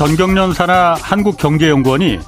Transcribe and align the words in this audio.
전경련 0.00 0.54
산하 0.54 0.94
한국경제연구원이 0.94 2.20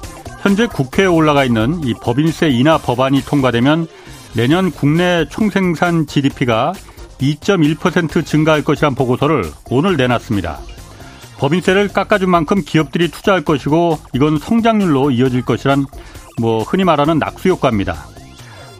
현재 0.43 0.67
국회에 0.67 1.07
올라가 1.07 1.43
있는 1.43 1.83
이 1.83 1.95
법인세 1.95 2.47
인하 2.49 2.77
법안이 2.77 3.21
통과되면 3.21 3.87
내년 4.33 4.69
국내 4.69 5.25
총생산 5.27 6.05
GDP가 6.05 6.73
2.1% 7.17 8.27
증가할 8.27 8.63
것이란 8.63 8.93
보고서를 8.93 9.45
오늘 9.71 9.97
내놨습니다. 9.97 10.59
법인세를 11.39 11.87
깎아준 11.87 12.29
만큼 12.29 12.61
기업들이 12.63 13.09
투자할 13.09 13.41
것이고 13.41 13.97
이건 14.13 14.37
성장률로 14.37 15.09
이어질 15.09 15.41
것이란 15.41 15.87
뭐 16.39 16.61
흔히 16.61 16.83
말하는 16.83 17.17
낙수 17.17 17.49
효과입니다. 17.49 18.05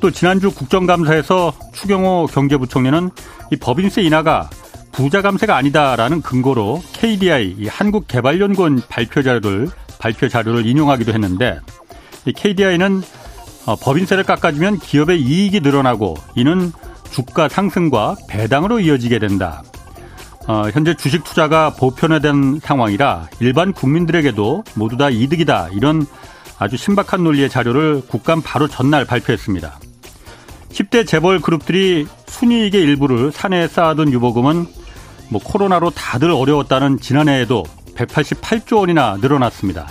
또 0.02 0.12
지난주 0.12 0.52
국정감사에서 0.52 1.52
추경호 1.74 2.28
경제부총리는 2.32 3.10
이 3.54 3.56
법인세 3.56 4.04
인하가 4.04 4.52
부자 4.94 5.24
감세가 5.24 5.56
아니다라는 5.58 6.22
근거로 6.22 6.82
KDI 6.94 7.68
한국개발연구원 7.68 8.84
발표 8.88 9.24
자료를 9.24 9.70
발표 9.98 10.30
자료를 10.30 10.68
인용하기도 10.68 11.12
했는데 11.12 11.60
이 12.26 12.32
KDI는 12.32 13.02
어, 13.66 13.76
법인세를 13.76 14.24
깎아주면 14.24 14.80
기업의 14.80 15.20
이익이 15.20 15.62
늘어나고 15.62 16.16
이는 16.36 16.72
주가 17.10 17.50
상승과 17.50 18.16
배당으로 18.30 18.80
이어지게 18.80 19.20
된다. 19.20 19.64
어, 20.48 20.70
현재 20.72 20.94
주식 20.94 21.24
투자가 21.24 21.72
보편화된 21.72 22.60
상황이라 22.60 23.30
일반 23.40 23.74
국민들에게도 23.74 24.64
모두 24.76 24.98
다 24.98 25.10
이득이다. 25.10 25.70
이런 25.72 26.06
아주 26.60 26.78
신박한 26.78 27.24
논리의 27.24 27.50
자료를 27.50 28.04
국감 28.08 28.42
바로 28.44 28.68
전날 28.68 29.06
발표했습니다. 29.06 29.80
10대 30.70 31.08
재벌 31.08 31.40
그룹들이 31.40 32.06
순이익의 32.28 32.82
일부를 32.82 33.32
사내에 33.32 33.68
쌓아둔 33.68 34.12
유보금은 34.12 34.83
뭐 35.34 35.42
코로나로 35.44 35.90
다들 35.90 36.30
어려웠다는 36.30 37.00
지난해에도 37.00 37.64
188조 37.96 38.78
원이나 38.78 39.18
늘어났습니다. 39.20 39.88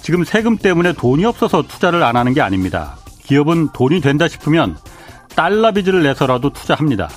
지금 0.00 0.24
세금 0.24 0.56
때문에 0.56 0.94
돈이 0.94 1.26
없어서 1.26 1.62
투자를 1.62 2.02
안 2.02 2.16
하는 2.16 2.32
게 2.32 2.40
아닙니다. 2.40 2.96
기업은 3.24 3.68
돈이 3.74 4.00
된다 4.00 4.26
싶으면 4.26 4.78
달러 5.36 5.70
빚을 5.72 6.02
내서라도 6.02 6.50
투자합니다. 6.50 7.10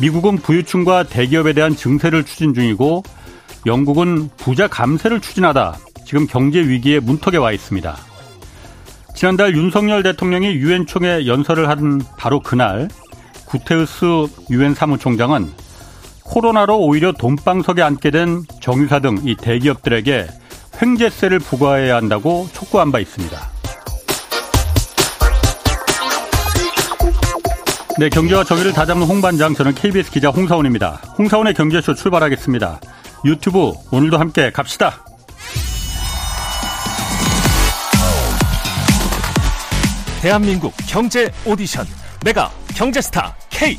미국은 0.00 0.38
부유층과 0.38 1.02
대기업에 1.04 1.52
대한 1.52 1.76
증세를 1.76 2.24
추진 2.24 2.54
중이고 2.54 3.02
영국은 3.66 4.30
부자 4.38 4.66
감세를 4.66 5.20
추진하다 5.20 5.76
지금 6.06 6.26
경제 6.26 6.60
위기에 6.60 7.00
문턱에 7.00 7.36
와 7.36 7.52
있습니다. 7.52 7.94
지난달 9.14 9.54
윤석열 9.54 10.02
대통령이 10.02 10.46
유엔 10.54 10.86
총회 10.86 11.26
연설을 11.26 11.68
한 11.68 12.00
바로 12.16 12.40
그날 12.40 12.88
구테우스 13.44 14.26
유엔 14.50 14.74
사무총장은 14.74 15.69
코로나로 16.30 16.78
오히려 16.78 17.12
돈방석에 17.12 17.82
앉게 17.82 18.10
된 18.12 18.44
정유사 18.60 19.00
등 19.00 19.18
이 19.24 19.34
대기업들에게 19.34 20.28
횡재세를 20.80 21.40
부과해야 21.40 21.96
한다고 21.96 22.48
촉구한 22.52 22.92
바 22.92 23.00
있습니다. 23.00 23.38
네, 27.98 28.08
경제와 28.08 28.44
정의를 28.44 28.72
다잡는 28.72 29.06
홍반장, 29.06 29.52
저는 29.54 29.74
KBS 29.74 30.10
기자 30.10 30.30
홍사원입니다. 30.30 31.00
홍사원의 31.18 31.52
경제쇼 31.52 31.94
출발하겠습니다. 31.94 32.80
유튜브 33.26 33.72
오늘도 33.90 34.16
함께 34.16 34.50
갑시다. 34.50 35.04
대한민국 40.22 40.72
경제 40.86 41.30
오디션 41.46 41.86
메가 42.24 42.50
경제스타 42.74 43.34
K 43.48 43.78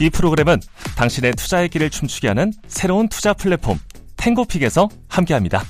이 0.00 0.10
프로그램은 0.10 0.60
당신의 0.96 1.32
투자의 1.32 1.68
길을 1.68 1.90
춤추게 1.90 2.28
하는 2.28 2.52
새로운 2.66 3.08
투자 3.08 3.34
플랫폼 3.34 3.78
탱고픽에서 4.16 4.88
함께합니다. 5.08 5.62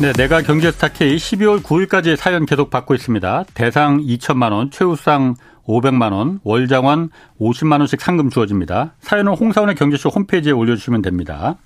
네, 0.00 0.12
내가 0.12 0.42
경제스타 0.42 0.88
K 0.88 1.16
12월 1.16 1.60
9일까지 1.60 2.14
사연 2.14 2.46
계속 2.46 2.70
받고 2.70 2.94
있습니다. 2.94 3.44
대상 3.54 3.98
2천만 3.98 4.52
원, 4.52 4.70
최우상 4.70 5.34
500만 5.66 6.12
원, 6.12 6.38
월장원 6.44 7.10
50만 7.40 7.80
원씩 7.80 8.00
상금 8.00 8.30
주어집니다. 8.30 8.94
사연은 9.00 9.34
홍사원의 9.34 9.74
경제쇼 9.74 10.08
홈페이지에 10.10 10.52
올려주시면 10.52 11.02
됩니다. 11.02 11.56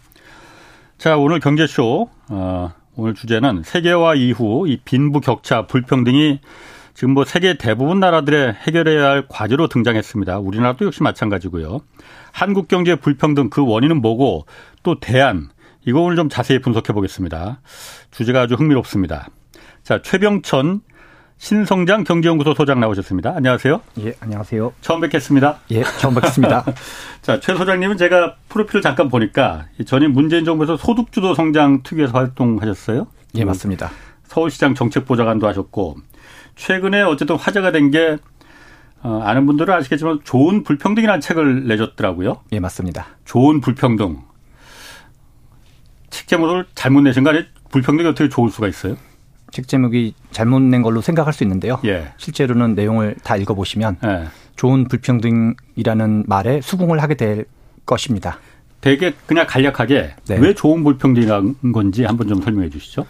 자, 0.96 1.18
오늘 1.18 1.40
경제쇼 1.40 2.08
어, 2.30 2.72
오늘 2.96 3.14
주제는 3.14 3.64
세계화 3.64 4.14
이후 4.14 4.66
이 4.66 4.78
빈부 4.82 5.20
격차, 5.20 5.66
불평등이 5.66 6.40
지금 6.94 7.14
뭐 7.14 7.24
세계 7.24 7.54
대부분 7.54 8.00
나라들의 8.00 8.52
해결해야 8.52 9.04
할 9.04 9.24
과제로 9.28 9.66
등장했습니다. 9.68 10.38
우리나라도 10.38 10.86
역시 10.86 11.02
마찬가지고요. 11.02 11.80
한국 12.32 12.68
경제 12.68 12.96
불평등 12.96 13.50
그 13.50 13.64
원인은 13.64 14.00
뭐고 14.02 14.46
또 14.82 15.00
대안 15.00 15.50
이거 15.84 16.00
오늘 16.00 16.16
좀 16.16 16.28
자세히 16.28 16.60
분석해 16.60 16.92
보겠습니다. 16.92 17.60
주제가 18.10 18.42
아주 18.42 18.54
흥미롭습니다. 18.54 19.28
자, 19.82 20.00
최병천 20.02 20.82
신성장 21.38 22.04
경제연구소 22.04 22.54
소장 22.54 22.78
나오셨습니다. 22.78 23.34
안녕하세요. 23.34 23.80
예, 24.00 24.14
안녕하세요. 24.20 24.74
처음 24.80 25.00
뵙겠습니다. 25.00 25.58
예, 25.72 25.82
처음 25.98 26.14
뵙겠습니다. 26.14 26.64
자, 27.20 27.40
최 27.40 27.56
소장님은 27.56 27.96
제가 27.96 28.36
프로필을 28.48 28.80
잠깐 28.80 29.08
보니까 29.08 29.66
전임 29.84 30.12
문재인 30.12 30.44
정부에서 30.44 30.76
소득주도 30.76 31.34
성장 31.34 31.82
특위에서 31.82 32.12
활동하셨어요. 32.12 33.08
예, 33.34 33.44
맞습니다. 33.44 33.90
서울시장 34.28 34.74
정책보좌관도 34.74 35.48
하셨고 35.48 35.96
최근에 36.56 37.02
어쨌든 37.02 37.36
화제가 37.36 37.72
된게 37.72 38.18
어, 39.02 39.20
아는 39.24 39.46
분들은 39.46 39.74
아시겠지만 39.74 40.20
좋은 40.22 40.62
불평등이라는 40.62 41.20
책을 41.20 41.66
내줬더라고요. 41.66 42.42
예, 42.52 42.60
맞습니다. 42.60 43.06
좋은 43.24 43.60
불평등. 43.60 44.18
책 46.10 46.28
제목을 46.28 46.66
잘못 46.74 47.00
내신 47.00 47.24
거 47.24 47.30
아니에요? 47.30 47.46
불평등이 47.70 48.08
어떻게 48.08 48.28
좋을 48.28 48.50
수가 48.50 48.68
있어요? 48.68 48.96
책 49.50 49.66
제목이 49.66 50.14
잘못 50.30 50.60
낸 50.60 50.82
걸로 50.82 51.00
생각할 51.00 51.32
수 51.32 51.42
있는데요. 51.42 51.80
예. 51.84 52.12
실제로는 52.16 52.74
내용을 52.74 53.16
다 53.22 53.36
읽어보시면 53.36 53.98
예. 54.04 54.28
좋은 54.56 54.86
불평등이라는 54.88 56.24
말에 56.26 56.60
수긍을 56.60 57.02
하게 57.02 57.14
될 57.14 57.46
것입니다. 57.84 58.38
되게 58.80 59.14
그냥 59.26 59.46
간략하게 59.48 60.14
네. 60.28 60.38
왜 60.38 60.54
좋은 60.54 60.84
불평등인 60.84 61.72
건지 61.72 62.04
한번 62.04 62.28
좀 62.28 62.40
설명해 62.42 62.70
주시죠. 62.70 63.06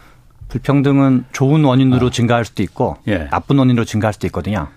불평등은 0.53 1.25
좋은 1.33 1.65
원인으로 1.65 2.11
증가할 2.11 2.45
수도 2.45 2.63
있고 2.63 2.97
아. 2.99 3.03
예. 3.11 3.29
나쁜 3.31 3.59
원인으로 3.59 3.87
증가할 3.87 4.13
수도 4.13 4.27
있거든요. 4.27 4.69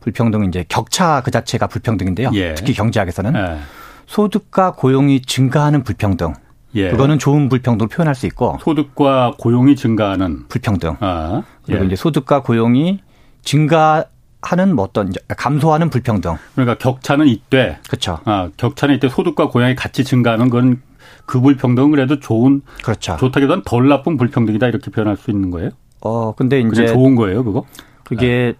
불평등은 0.00 0.48
이제 0.48 0.66
격차 0.68 1.22
그 1.22 1.30
자체가 1.30 1.66
불평등인데요. 1.66 2.30
예. 2.34 2.54
특히 2.54 2.74
경제학에서는 2.74 3.34
예. 3.34 3.58
소득과 4.06 4.72
고용이 4.72 5.22
증가하는 5.22 5.82
불평등. 5.82 6.34
예. 6.74 6.90
그거는 6.90 7.18
좋은 7.18 7.48
불평등으로 7.48 7.88
표현할 7.88 8.14
수 8.14 8.26
있고 8.26 8.58
소득과 8.60 9.36
고용이 9.38 9.76
증가하는 9.76 10.46
불평등. 10.48 10.98
아, 11.00 11.42
그리고 11.64 11.84
예. 11.84 11.86
이제 11.86 11.96
소득과 11.96 12.42
고용이 12.42 13.00
증가 13.42 14.04
하는 14.42 14.76
뭐 14.76 14.84
어떤 14.84 15.10
감소하는 15.38 15.88
불평등. 15.88 16.36
그러니까 16.54 16.76
격차는 16.76 17.28
이때 17.28 17.78
그렇죠. 17.86 18.18
아, 18.26 18.50
격차는 18.58 18.96
이때 18.96 19.08
소득과 19.08 19.48
고용이 19.48 19.74
같이 19.74 20.04
증가하는 20.04 20.50
건 20.50 20.82
그 21.26 21.40
불평등은 21.40 21.90
그래도 21.90 22.20
좋은 22.20 22.62
그렇죠. 22.82 23.16
좋다기보다는 23.18 23.62
덜 23.64 23.88
나쁜 23.88 24.16
불평등이다 24.16 24.66
이렇게 24.68 24.90
표현할 24.90 25.16
수 25.16 25.30
있는 25.30 25.50
거예요. 25.50 25.70
어 26.00 26.34
근데 26.34 26.60
이제 26.60 26.86
좋은 26.86 27.14
거예요, 27.14 27.44
그거? 27.44 27.64
그게 28.04 28.54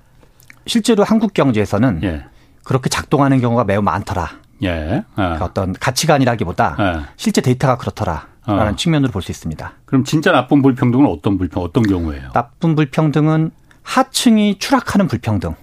실제로 0.67 1.05
한국 1.05 1.35
경제에서는 1.35 2.01
예. 2.05 2.25
그렇게 2.65 2.89
작동하는 2.89 3.41
경우가 3.41 3.65
매우 3.65 3.83
많더라. 3.83 4.31
예. 4.63 5.05
아. 5.17 5.37
그 5.39 5.45
어떤 5.45 5.75
가치관이라기보다 5.75 6.77
예. 6.81 7.03
실제 7.17 7.41
데이터가 7.43 7.77
그렇더라 7.77 8.29
라는 8.47 8.73
어. 8.73 8.77
측면으로 8.77 9.11
볼 9.13 9.21
수 9.23 9.31
있습니다. 9.31 9.73
그럼 9.85 10.05
진짜 10.05 10.33
나쁜 10.33 10.63
불평등은 10.63 11.07
어떤 11.07 11.37
불평, 11.39 11.63
어떤 11.63 11.83
경우예요? 11.83 12.31
나쁜 12.33 12.75
불평등은 12.75 13.51
하층이 13.83 14.59
추락하는 14.59 15.07
불평등. 15.09 15.55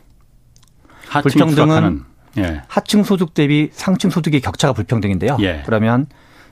하층 1.10 1.30
불평등은 1.32 1.56
추락하는. 1.68 2.04
예. 2.38 2.62
하층 2.68 3.04
소득 3.04 3.34
대비 3.34 3.70
상층 3.74 4.10
소득의 4.12 4.42
격차가 4.42 4.74
불평등인데요. 4.74 5.38
예. 5.42 5.64
그러면 5.66 6.06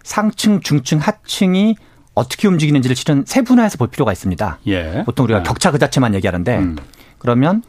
상층, 0.10 0.60
중층, 0.62 0.98
하층이 0.98 1.76
어떻게 2.16 2.48
움직이는지를 2.48 2.96
실은 2.96 3.24
세분화해서 3.28 3.78
볼 3.78 3.90
필요가 3.90 4.12
있습니다. 4.12 4.58
예. 4.66 5.04
보통 5.06 5.26
우리가 5.26 5.42
아. 5.42 5.44
격차 5.44 5.70
그 5.70 5.78
자체만 5.78 6.16
얘기하는데 6.16 6.58
음. 6.58 6.78
그러면 7.20 7.62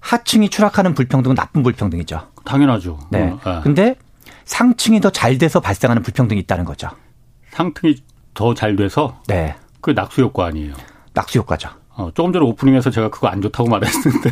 하층이 0.00 0.48
추락하는 0.48 0.94
불평등은 0.94 1.36
나쁜 1.36 1.62
불평등이죠. 1.62 2.28
당연하죠. 2.46 2.98
네. 3.10 3.28
어, 3.28 3.40
아. 3.44 3.60
근데 3.60 3.94
상층이 4.46 5.00
더 5.02 5.10
잘 5.10 5.36
돼서 5.36 5.60
발생하는 5.60 6.02
불평등이 6.02 6.40
있다는 6.40 6.64
거죠. 6.64 6.88
상승이 7.50 7.96
더 8.32 8.54
잘 8.54 8.74
돼서 8.74 9.20
네. 9.28 9.54
그 9.82 9.90
낙수 9.90 10.22
효과 10.22 10.46
아니에요. 10.46 10.72
낙수 11.12 11.40
효과죠. 11.40 11.68
어, 11.90 12.10
조금 12.14 12.32
전에 12.32 12.42
오프닝에서 12.46 12.90
제가 12.90 13.10
그거 13.10 13.28
안 13.28 13.42
좋다고 13.42 13.68
말했는데. 13.68 14.30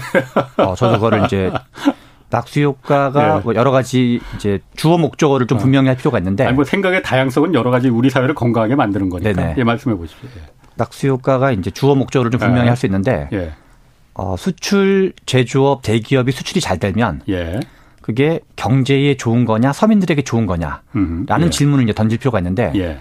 어, 0.56 0.74
저도 0.74 0.94
그거를 0.94 1.26
이제 1.26 1.52
낙수 2.30 2.60
효과가 2.60 3.36
네. 3.36 3.40
뭐 3.42 3.54
여러 3.54 3.70
가지 3.70 4.20
이제 4.36 4.60
주어 4.76 4.96
목적어를 4.98 5.46
좀 5.46 5.58
분명히 5.58 5.88
할 5.88 5.96
필요가 5.96 6.18
있는데 6.18 6.46
아니 6.46 6.54
뭐 6.54 6.64
생각의 6.64 7.02
다양성은 7.02 7.54
여러 7.54 7.70
가지 7.70 7.88
우리 7.88 8.08
사회를 8.08 8.34
건강하게 8.34 8.76
만드는 8.76 9.10
거니까. 9.10 9.32
네네. 9.32 9.54
예, 9.58 9.64
말씀해 9.64 9.96
보십시오. 9.96 10.28
낙수 10.76 11.08
효과가 11.08 11.52
이제 11.52 11.70
주어 11.70 11.94
목적어를 11.94 12.30
좀 12.30 12.38
분명히 12.38 12.62
네. 12.62 12.68
할수 12.68 12.86
있는데 12.86 13.28
예. 13.32 13.52
어, 14.14 14.36
수출 14.36 15.12
제조업 15.26 15.82
대기업이 15.82 16.32
수출이 16.32 16.60
잘 16.60 16.78
되면 16.78 17.20
예. 17.28 17.60
그게 18.00 18.40
경제에 18.56 19.16
좋은 19.16 19.44
거냐 19.44 19.72
서민들에게 19.72 20.22
좋은 20.22 20.46
거냐라는 20.46 20.80
음, 20.96 21.26
예. 21.28 21.50
질문을 21.50 21.84
이제 21.84 21.92
던질 21.92 22.18
필요가 22.18 22.38
있는데 22.38 22.72
예. 22.76 23.00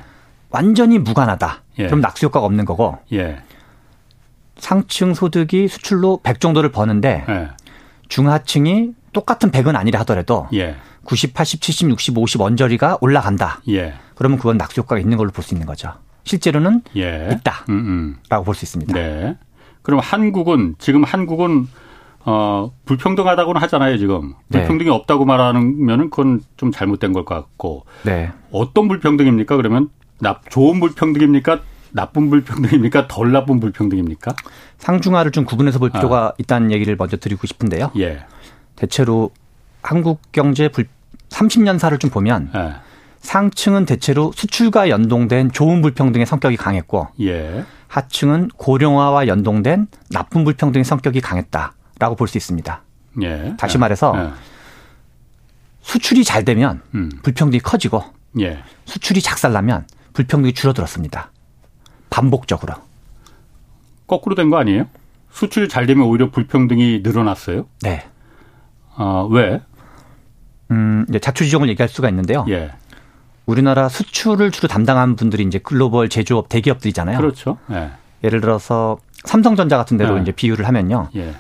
완전히 0.50 0.98
무관하다. 0.98 1.64
예. 1.80 1.86
그럼 1.86 2.02
낙수 2.02 2.26
효과가 2.26 2.46
없는 2.46 2.66
거고 2.66 2.98
예. 3.14 3.38
상층 4.58 5.14
소득이 5.14 5.68
수출로 5.68 6.20
100 6.24 6.40
정도를 6.40 6.72
버는데 6.72 7.26
예. 7.30 7.50
중하층이 8.10 8.94
똑같은 9.14 9.52
100은 9.52 9.76
아니라 9.76 10.00
하더라도 10.02 10.48
예. 10.54 10.76
90, 11.04 11.34
80, 11.34 11.62
70, 11.62 11.90
60, 11.92 12.18
50 12.18 12.42
언저리가 12.42 12.98
올라간다. 13.02 13.62
예. 13.70 13.94
그러면 14.16 14.38
그건 14.38 14.58
낙수 14.58 14.82
효과가 14.82 15.00
있는 15.00 15.18
걸로 15.18 15.32
볼 15.32 15.44
수 15.44 15.54
있는 15.54 15.66
거죠. 15.66 15.94
실제로는 16.26 16.82
예. 16.98 17.30
있다. 17.32 17.66
음, 17.70 17.74
음. 17.74 18.16
라고 18.30 18.44
볼수 18.46 18.66
있습니다. 18.66 18.94
네. 18.94 19.38
그럼 19.82 20.00
한국은 20.04 20.76
지금 20.78 21.04
한국은 21.04 21.68
어 22.26 22.72
불평등하다고는 22.86 23.62
하잖아요, 23.62 23.98
지금. 23.98 24.34
네. 24.50 24.60
불평등이 24.60 24.90
없다고 24.90 25.26
말하면은 25.26 26.10
그건 26.10 26.42
좀 26.58 26.72
잘못된 26.72 27.14
걸 27.14 27.26
같고. 27.26 27.86
네. 28.04 28.32
어떤 28.52 28.88
불평등입니까? 28.90 29.56
그러면 29.56 29.90
나 30.20 30.40
좋은 30.50 30.80
불평등입니까? 30.80 31.62
나쁜 31.92 32.30
불평등입니까? 32.30 33.08
덜 33.08 33.32
나쁜 33.32 33.60
불평등입니까? 33.60 34.36
상중하를 34.78 35.32
좀 35.32 35.46
구분해서 35.46 35.80
볼 35.80 35.90
필요가 35.90 36.34
있다는 36.38 36.72
얘기를 36.72 36.96
먼저 36.98 37.18
드리고 37.18 37.48
싶은데요. 37.48 37.92
예. 37.98 38.26
대체로 38.80 39.32
한국 39.82 40.22
경제 40.32 40.70
불 40.70 40.88
30년사를 41.30 42.00
좀 42.00 42.10
보면 42.10 42.50
예. 42.56 42.76
상층은 43.20 43.86
대체로 43.86 44.32
수출과 44.34 44.90
연동된 44.90 45.52
좋은 45.52 45.82
불평등의 45.82 46.26
성격이 46.26 46.56
강했고 46.58 47.10
예. 47.22 47.66
하층은 47.88 48.50
고령화와 48.56 49.28
연동된 49.28 49.88
나쁜 50.10 50.44
불평등의 50.46 50.86
성격이 50.86 51.20
강했다라고 51.22 52.16
볼 52.18 52.28
수 52.28 52.38
있습니다. 52.38 52.82
예. 53.24 53.54
다시 53.58 53.76
예. 53.76 53.80
말해서 53.80 54.14
예. 54.16 54.30
수출이 55.82 56.24
잘 56.24 56.46
되면 56.46 56.82
음. 56.96 57.10
불평등이 57.22 57.60
커지고 57.60 58.04
예. 58.40 58.64
수출이 58.86 59.22
작살나면 59.22 59.88
불평등이 60.14 60.54
줄어들었습니다. 60.54 61.32
반복적으로. 62.10 62.76
거꾸로 64.08 64.36
된 64.36 64.50
거 64.50 64.58
아니에요? 64.58 64.86
수출이 65.32 65.68
잘 65.68 65.86
되면 65.86 66.06
오히려 66.08 66.32
불평등이 66.32 67.02
늘어났어요? 67.04 67.68
네. 67.82 68.08
어, 69.00 69.28
왜? 69.32 69.62
음, 70.72 71.06
이제 71.10 71.18
자초 71.18 71.46
지종을 71.46 71.70
얘기할 71.70 71.90
수가 71.90 72.10
있는데요. 72.10 72.46
예. 72.50 72.72
우리나라 73.46 73.90
수출을 73.90 74.52
주로 74.52 74.68
담당하는 74.68 75.16
분들이 75.16 75.44
이제 75.44 75.58
글로벌 75.58 76.10
제조업 76.10 76.50
대기업들이잖아요. 76.50 77.18
그렇죠. 77.18 77.58
예. 77.72 77.90
예를 78.24 78.42
들어서 78.42 78.98
삼성전자 79.24 79.78
같은 79.78 79.98
데로 79.98 80.16
네. 80.16 80.22
이제 80.22 80.32
비유를 80.32 80.68
하면요. 80.68 81.10
예. 81.16 81.34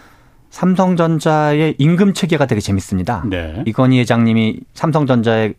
삼성전자의 0.49 1.75
임금 1.77 2.13
체계가 2.13 2.47
되게 2.47 2.61
재밌습니다. 2.61 3.23
네. 3.29 3.63
이건희 3.67 3.99
회장님이 3.99 4.61
삼성전자에 4.73 5.53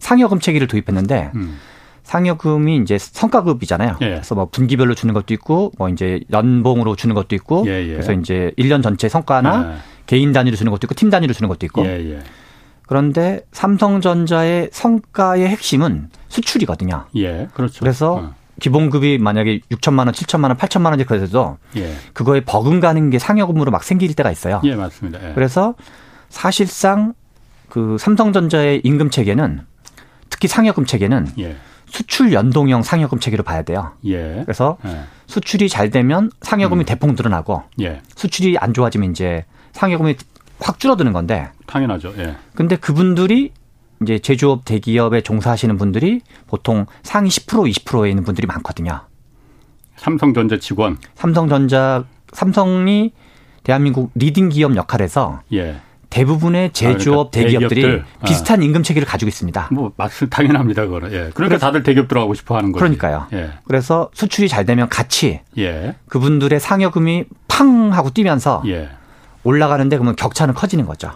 상여금 0.00 0.40
체계를 0.40 0.66
도입했는데 0.66 1.30
음. 1.36 1.58
상여금이 2.02 2.78
이제 2.78 2.98
성과급이잖아요. 2.98 3.98
예. 4.00 4.06
그래서 4.06 4.34
뭐 4.34 4.46
분기별로 4.46 4.94
주는 4.94 5.14
것도 5.14 5.32
있고 5.34 5.70
뭐 5.78 5.88
이제 5.88 6.20
연봉으로 6.32 6.96
주는 6.96 7.14
것도 7.14 7.36
있고 7.36 7.64
예, 7.66 7.84
예. 7.86 7.92
그래서 7.92 8.12
이제 8.12 8.52
1년 8.58 8.82
전체 8.82 9.08
성과나 9.08 9.72
예. 9.74 9.91
개인 10.06 10.32
단위로 10.32 10.56
주는 10.56 10.70
것도 10.70 10.86
있고 10.86 10.94
팀 10.94 11.10
단위로 11.10 11.32
주는 11.32 11.48
것도 11.48 11.66
있고 11.66 11.84
예, 11.86 12.14
예. 12.14 12.20
그런데 12.86 13.40
삼성전자의 13.52 14.70
성과의 14.72 15.48
핵심은 15.48 16.10
수출이거든요. 16.28 17.06
예. 17.16 17.48
그렇죠. 17.54 17.80
그래서 17.80 18.14
어. 18.14 18.34
기본급이 18.60 19.18
만약에 19.18 19.60
6천만 19.70 20.00
원, 20.00 20.12
7천만 20.12 20.44
원, 20.44 20.56
8천만 20.56 20.90
원이 20.90 21.04
그래도 21.04 21.58
예. 21.76 21.94
그거에 22.12 22.40
버금가는 22.40 23.10
게 23.10 23.18
상여금으로 23.18 23.70
막 23.70 23.82
생길 23.82 24.12
때가 24.14 24.30
있어요. 24.30 24.60
예, 24.64 24.74
맞습니다. 24.74 25.30
예. 25.30 25.32
그래서 25.34 25.74
사실상 26.28 27.14
그 27.68 27.96
삼성전자의 27.98 28.82
임금 28.84 29.10
체계는 29.10 29.62
특히 30.28 30.48
상여금 30.48 30.84
체계는 30.84 31.28
예. 31.38 31.56
수출 31.86 32.32
연동형 32.32 32.82
상여금 32.82 33.18
체계로 33.18 33.42
봐야 33.42 33.62
돼요. 33.62 33.92
예. 34.04 34.42
그래서 34.44 34.78
예. 34.86 35.02
수출이 35.26 35.68
잘 35.68 35.90
되면 35.90 36.30
상여금이 36.40 36.84
음. 36.84 36.86
대폭 36.86 37.14
늘어나고 37.14 37.62
예. 37.80 38.00
수출이 38.16 38.58
안 38.58 38.74
좋아지면 38.74 39.10
이제 39.10 39.44
상여금이 39.72 40.16
확 40.60 40.78
줄어드는 40.78 41.12
건데 41.12 41.50
당연하죠. 41.66 42.14
예. 42.18 42.36
근데 42.54 42.76
그분들이 42.76 43.52
이제 44.02 44.18
제조업 44.18 44.64
대기업에 44.64 45.20
종사하시는 45.20 45.76
분들이 45.78 46.20
보통 46.46 46.86
상위 47.02 47.28
10% 47.28 47.70
20%에 47.72 48.08
있는 48.10 48.24
분들이 48.24 48.46
많거든요. 48.46 49.00
삼성전자 49.96 50.58
직원. 50.58 50.98
삼성전자 51.14 52.04
삼성이 52.32 53.12
대한민국 53.62 54.10
leading 54.14 54.48
기업 54.48 54.74
역할에서 54.76 55.42
예. 55.52 55.76
대부분의 56.10 56.72
제조업 56.72 57.30
그러니까 57.30 57.52
대기업들이 57.52 57.82
대기업들. 57.82 58.04
비슷한 58.26 58.62
임금 58.62 58.82
체계를 58.82 59.06
가지고 59.06 59.28
있습니다. 59.28 59.68
뭐 59.72 59.92
맞습 59.96 60.28
당연합니다, 60.28 60.84
그거는. 60.84 61.12
예. 61.12 61.30
그러니까 61.32 61.58
다들 61.58 61.82
대기업 61.82 62.08
들어가고 62.08 62.34
싶어 62.34 62.56
하는 62.56 62.70
거죠. 62.72 62.80
그러니까요. 62.80 63.26
예. 63.32 63.52
그래서 63.64 64.10
수출이 64.12 64.48
잘 64.48 64.66
되면 64.66 64.88
같이 64.88 65.40
예. 65.58 65.94
그분들의 66.08 66.58
상여금이 66.60 67.24
팡 67.48 67.92
하고 67.92 68.10
뛰면서 68.10 68.62
예. 68.66 68.90
올라가는데 69.44 69.96
그러면 69.96 70.16
격차는 70.16 70.54
커지는 70.54 70.86
거죠. 70.86 71.10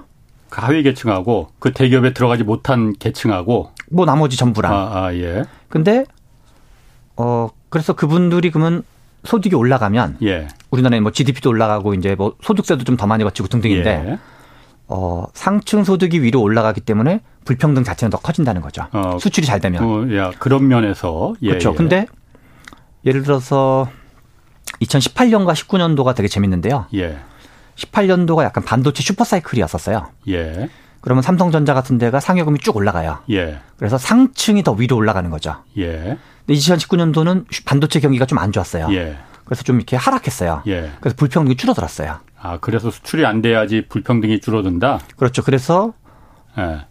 그 0.49 0.61
하위 0.61 0.82
계층하고 0.82 1.49
그 1.58 1.73
대기업에 1.73 2.12
들어가지 2.12 2.44
못한 2.44 2.93
계층하고 2.99 3.73
뭐 3.90 4.05
나머지 4.06 4.37
전부랑. 4.37 4.73
아, 4.73 4.76
아 5.06 5.14
예. 5.14 5.44
근데 5.69 6.05
어 7.16 7.49
그래서 7.68 7.95
그분들이 7.95 8.50
그러면 8.50 8.83
소득이 9.25 9.54
올라가면 9.56 10.18
예. 10.23 10.49
우리나라에 10.71 11.00
뭐 11.00 11.11
GDP도 11.11 11.50
올라가고 11.50 11.95
이제 11.95 12.14
뭐 12.14 12.37
소득세도 12.42 12.85
좀 12.85 12.97
더 12.97 13.06
많이 13.06 13.25
받치고 13.25 13.49
등등인데 13.49 13.90
예. 13.90 14.18
어 14.88 15.25
상층 15.35 15.83
소득이 15.85 16.23
위로 16.23 16.40
올라가기 16.42 16.80
때문에 16.83 17.21
불평등 17.45 17.83
자체는 17.83 18.11
더 18.11 18.18
커진다는 18.18 18.61
거죠. 18.61 18.87
어, 18.92 19.18
수출이 19.21 19.47
잘 19.47 19.61
되면. 19.61 19.83
어, 19.83 20.16
야, 20.16 20.30
그런 20.38 20.68
면에서 20.68 21.35
예. 21.42 21.49
그렇죠. 21.49 21.73
예. 21.73 21.75
근데 21.75 22.06
예를 23.04 23.23
들어서 23.23 23.88
2018년과 24.83 25.52
19년도가 25.54 26.14
되게 26.14 26.28
재밌는데요. 26.28 26.87
예. 26.95 27.18
18년도가 27.76 28.42
약간 28.45 28.64
반도체 28.64 29.02
슈퍼사이클이었었어요. 29.02 30.09
예. 30.28 30.68
그러면 31.00 31.23
삼성전자 31.23 31.73
같은 31.75 31.99
데가 31.99 32.18
상여금이 32.21 32.59
쭉 32.59 32.76
올라가요. 32.76 33.18
예. 33.30 33.61
그래서 33.76 33.99
상층이 33.99 34.62
더 34.62 34.73
위로 34.73 34.97
올라가는 34.97 35.28
거죠. 35.30 35.56
예. 35.78 36.18
근데 36.47 36.59
2019년도는 36.61 37.45
반도체 37.64 38.00
경기가 38.00 38.26
좀 38.26 38.38
안 38.38 38.50
좋았어요. 38.52 38.88
예. 38.92 39.16
그래서 39.45 39.62
좀 39.62 39.76
이렇게 39.76 39.97
하락했어요. 39.97 40.62
예. 40.66 40.90
그래서 41.00 41.14
불평등이 41.16 41.56
줄어들었어요. 41.56 42.18
아, 42.40 42.59
그래서 42.61 42.90
수출이 42.90 43.25
안 43.25 43.40
돼야지 43.42 43.87
불평등이 43.88 44.40
줄어든다. 44.40 45.00
그렇죠. 45.16 45.42
그래서 45.42 45.92
예. 46.59 46.87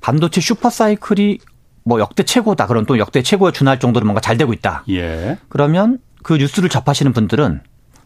반도체 0.00 0.40
슈퍼사이클이 0.40 1.38
뭐 1.84 2.00
역대 2.00 2.22
최고다. 2.22 2.66
그런 2.66 2.86
또 2.86 2.98
역대 2.98 3.22
최고에 3.22 3.52
준할 3.52 3.78
정도로 3.80 4.04
뭔가 4.06 4.20
잘 4.20 4.36
되고 4.38 4.52
있다. 4.52 4.84
예. 4.90 5.38
그러면 5.48 5.98
그 6.22 6.34
뉴스를 6.34 6.68
접하시는 6.68 7.12
분들은 7.12 7.62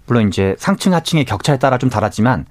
물론 0.07 0.29
이제 0.29 0.55
상층 0.59 0.95
하층의 0.95 1.25
격차에 1.25 1.59
따라 1.59 1.79
좀 1.79 1.91
다르지만 1.91 2.47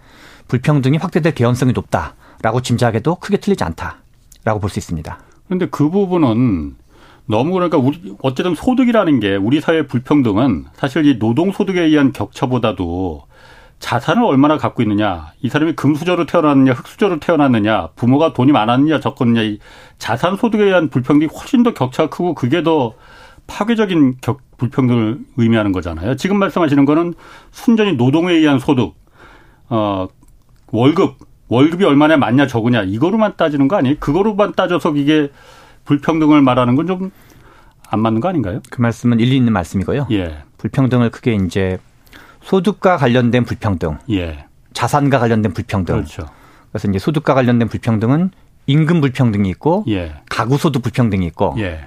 불평등이 0.48 0.98
확대될 0.98 1.34
개연성이 1.34 1.74
높다라고 1.74 2.62
짐작해도 2.62 3.16
크게 3.16 3.38
틀리지 3.38 3.64
않다라고 3.64 4.60
볼 4.60 4.70
수 4.70 4.80
있습니다. 4.80 5.18
그런데 5.46 5.68
그 5.70 5.90
부분은 5.90 6.76
너무 7.26 7.54
그러니까 7.54 7.78
우리 7.78 8.16
어쨌든 8.22 8.56
소득이라는 8.56 9.20
게 9.20 9.36
우리 9.36 9.62
사회 9.62 9.86
불평등은 9.88 10.66
사실 10.74 11.06
이 11.06 11.20
노동 11.20 11.52
소득에 11.52 11.82
의한 11.82 12.12
격차보다도 12.14 13.24
자산을 13.80 14.24
얼마나 14.24 14.58
갖고 14.58 14.84
있느냐, 14.84 15.32
이 15.42 15.50
사람이 15.50 15.74
금수저로 15.74 16.28
태어났느냐, 16.28 16.74
흙수저로 16.74 17.20
태어났느냐, 17.20 17.90
부모가 17.96 18.32
돈이 18.34 18.52
많았느냐, 18.52 19.00
적었느냐, 19.00 19.42
이 19.42 19.60
자산 19.98 20.38
소득에 20.38 20.66
의한 20.66 20.90
불평등이 20.90 21.32
훨씬 21.34 21.64
더 21.64 21.74
격차가 21.74 22.10
크고 22.10 22.36
그게 22.36 22.62
더 22.62 22.94
파괴적인 23.52 24.16
격, 24.22 24.40
불평등을 24.58 25.20
의미하는 25.38 25.72
거잖아요. 25.74 26.16
지금 26.16 26.38
말씀하시는 26.40 26.86
거는 26.86 27.14
순전히 27.52 27.94
노동에 27.94 28.34
의한 28.34 28.60
소득, 28.60 28.96
어, 29.70 30.08
월급, 30.72 31.18
월급이 31.50 31.84
얼마나 31.84 32.16
많냐 32.16 32.48
적으냐 32.48 32.84
이거로만 32.84 33.34
따지는 33.36 33.68
거 33.68 33.76
아니에요? 33.76 33.96
그거로만 34.00 34.54
따져서 34.56 34.94
이게 34.96 35.30
불평등을 35.86 36.42
말하는 36.42 36.76
건 36.76 36.88
좀 36.88 37.12
안 37.94 38.00
맞는 38.00 38.22
거 38.22 38.30
아닌가요? 38.30 38.62
그 38.70 38.80
말씀은 38.80 39.20
일리 39.20 39.36
있는 39.36 39.52
말씀이고요. 39.52 40.08
예, 40.12 40.44
불평등을 40.60 41.10
크게 41.10 41.36
이제 41.36 41.78
소득과 42.42 42.96
관련된 42.96 43.44
불평등, 43.44 43.98
예, 44.12 44.46
자산과 44.72 45.20
관련된 45.20 45.52
불평등. 45.52 45.96
그렇죠. 45.96 46.26
그래서 46.72 46.88
이제 46.88 47.00
소득과 47.00 47.34
관련된 47.34 47.68
불평등은 47.68 48.32
임금 48.68 49.02
불평등이 49.02 49.50
있고 49.50 49.84
예, 49.90 50.14
가구 50.30 50.58
소득 50.58 50.84
불평등이 50.84 51.26
있고 51.28 51.56
예, 51.58 51.82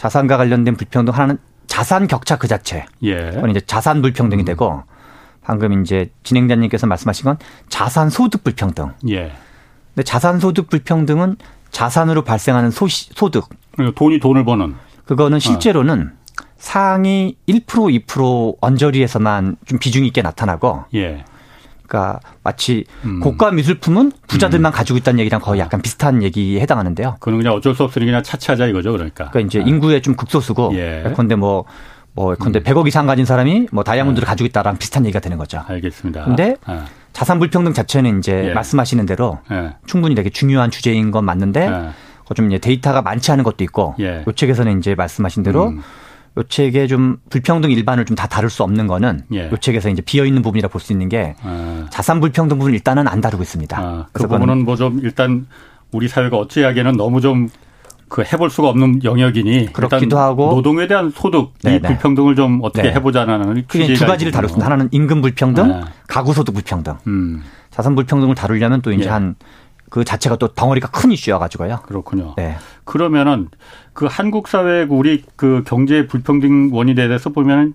자산과 0.00 0.38
관련된 0.38 0.76
불평등 0.76 1.12
하나는 1.12 1.36
자산 1.66 2.06
격차 2.06 2.38
그 2.38 2.48
자체. 2.48 2.86
예. 3.02 3.32
그건 3.32 3.50
이제 3.50 3.60
자산 3.60 4.00
불평등이 4.00 4.46
되고 4.46 4.82
방금 5.42 5.82
이제 5.82 6.10
진행자님께서 6.22 6.86
말씀하신 6.86 7.24
건 7.24 7.36
자산 7.68 8.08
소득 8.08 8.42
불평등. 8.42 8.92
예. 9.10 9.32
근데 9.94 10.02
자산 10.02 10.40
소득 10.40 10.70
불평등은 10.70 11.36
자산으로 11.70 12.24
발생하는 12.24 12.70
소시, 12.70 13.10
소득. 13.14 13.50
그러니까 13.72 13.98
돈이 13.98 14.20
돈을 14.20 14.46
버는. 14.46 14.74
그거는 15.04 15.38
실제로는 15.38 16.12
상위 16.56 17.36
1% 17.46 17.66
2% 18.06 18.56
언저리에서만 18.58 19.56
좀 19.66 19.78
비중이 19.78 20.06
있게 20.06 20.22
나타나고 20.22 20.84
예. 20.94 21.24
그러니까 21.90 22.20
마치 22.44 22.84
음. 23.04 23.18
고가 23.18 23.50
미술품은 23.50 24.12
부자들만 24.28 24.70
가지고 24.70 24.96
있다는 24.98 25.18
얘기랑 25.20 25.40
거의 25.40 25.60
약간 25.60 25.82
비슷한 25.82 26.22
얘기에 26.22 26.60
해당하는데요. 26.60 27.16
그는 27.18 27.38
그냥 27.38 27.54
어쩔 27.54 27.74
수 27.74 27.82
없으니 27.82 28.06
그냥 28.06 28.22
차치하자 28.22 28.66
이거죠, 28.66 28.92
그러니까. 28.92 29.30
그러니까 29.30 29.40
이제 29.40 29.58
아. 29.58 29.62
인구의 29.66 30.00
좀 30.00 30.14
극소수고 30.14 30.70
예. 30.74 31.04
예컨대 31.06 31.34
뭐, 31.34 31.64
뭐, 32.12 32.32
예컨대 32.32 32.60
100억 32.60 32.86
이상 32.86 33.06
가진 33.06 33.24
사람이 33.24 33.68
뭐 33.72 33.82
다이아몬드를 33.82 34.26
가지고 34.26 34.46
있다랑 34.46 34.78
비슷한 34.78 35.04
얘기가 35.04 35.18
되는 35.18 35.36
거죠. 35.36 35.62
알겠습니다. 35.66 36.24
근데 36.24 36.54
아. 36.64 36.84
자산 37.12 37.40
불평등 37.40 37.72
자체는 37.72 38.20
이제 38.20 38.50
예. 38.50 38.54
말씀하시는 38.54 39.04
대로 39.04 39.40
예. 39.50 39.74
충분히 39.86 40.14
되게 40.14 40.30
중요한 40.30 40.70
주제인 40.70 41.10
건 41.10 41.24
맞는데 41.24 41.66
예. 41.66 42.34
좀 42.34 42.46
이제 42.46 42.58
데이터가 42.58 43.02
많지 43.02 43.32
않은 43.32 43.42
것도 43.42 43.64
있고 43.64 43.96
예. 43.98 44.22
요 44.24 44.32
책에서는 44.32 44.78
이제 44.78 44.94
말씀하신 44.94 45.42
대로 45.42 45.70
음. 45.70 45.82
요 46.40 46.42
책에 46.48 46.86
좀 46.86 47.18
불평등 47.30 47.70
일반을 47.70 48.04
좀 48.04 48.16
다 48.16 48.26
다룰 48.26 48.50
수 48.50 48.62
없는 48.62 48.86
거는 48.86 49.22
예. 49.32 49.50
요 49.50 49.56
책에서 49.56 49.88
이제 49.88 50.02
비어 50.02 50.24
있는 50.24 50.42
부분이라 50.42 50.68
볼 50.68 50.80
수 50.80 50.92
있는 50.92 51.08
게 51.08 51.34
아. 51.42 51.86
자산 51.90 52.20
불평등 52.20 52.58
부분 52.58 52.74
일단은 52.74 53.06
안 53.08 53.20
다루고 53.20 53.42
있습니다. 53.42 53.78
아, 53.78 54.06
그 54.12 54.26
부분은 54.26 54.64
뭐 54.64 54.76
좀 54.76 55.00
일단 55.02 55.46
우리 55.92 56.08
사회가 56.08 56.36
어찌하기에는 56.36 56.96
너무 56.96 57.20
좀 57.20 57.48
그 58.10 58.24
해볼 58.24 58.50
수가 58.50 58.68
없는 58.70 59.04
영역이니 59.04 59.72
그렇기도 59.72 60.18
하고 60.18 60.50
노동에 60.50 60.88
대한 60.88 61.10
소득 61.14 61.52
이 61.60 61.68
네네. 61.68 61.80
불평등을 61.80 62.34
좀 62.34 62.58
어떻게 62.64 62.88
네. 62.88 62.94
해보자는 62.94 63.64
크게 63.68 63.94
두 63.94 64.04
가지를. 64.04 64.32
다뤘습니다. 64.32 64.66
하나는 64.66 64.88
임금 64.90 65.20
불평등, 65.20 65.68
네. 65.68 65.80
가구 66.08 66.34
소득 66.34 66.52
불평등. 66.52 66.94
음 67.06 67.44
자산 67.70 67.94
불평등을 67.94 68.34
다루려면 68.34 68.82
또 68.82 68.90
이제 68.90 69.04
예. 69.04 69.08
한 69.08 69.36
그 69.90 70.04
자체가 70.04 70.36
또 70.36 70.48
덩어리가 70.48 70.88
큰 70.88 71.12
이슈여 71.12 71.38
가지고요. 71.38 71.80
그렇군요. 71.84 72.34
네. 72.36 72.56
그러면은 72.84 73.48
그 73.92 74.06
한국 74.06 74.48
사회 74.48 74.86
우리 74.88 75.24
그 75.36 75.62
경제 75.66 76.06
불평등 76.06 76.70
원인에 76.72 77.08
대해서 77.08 77.30
보면 77.30 77.74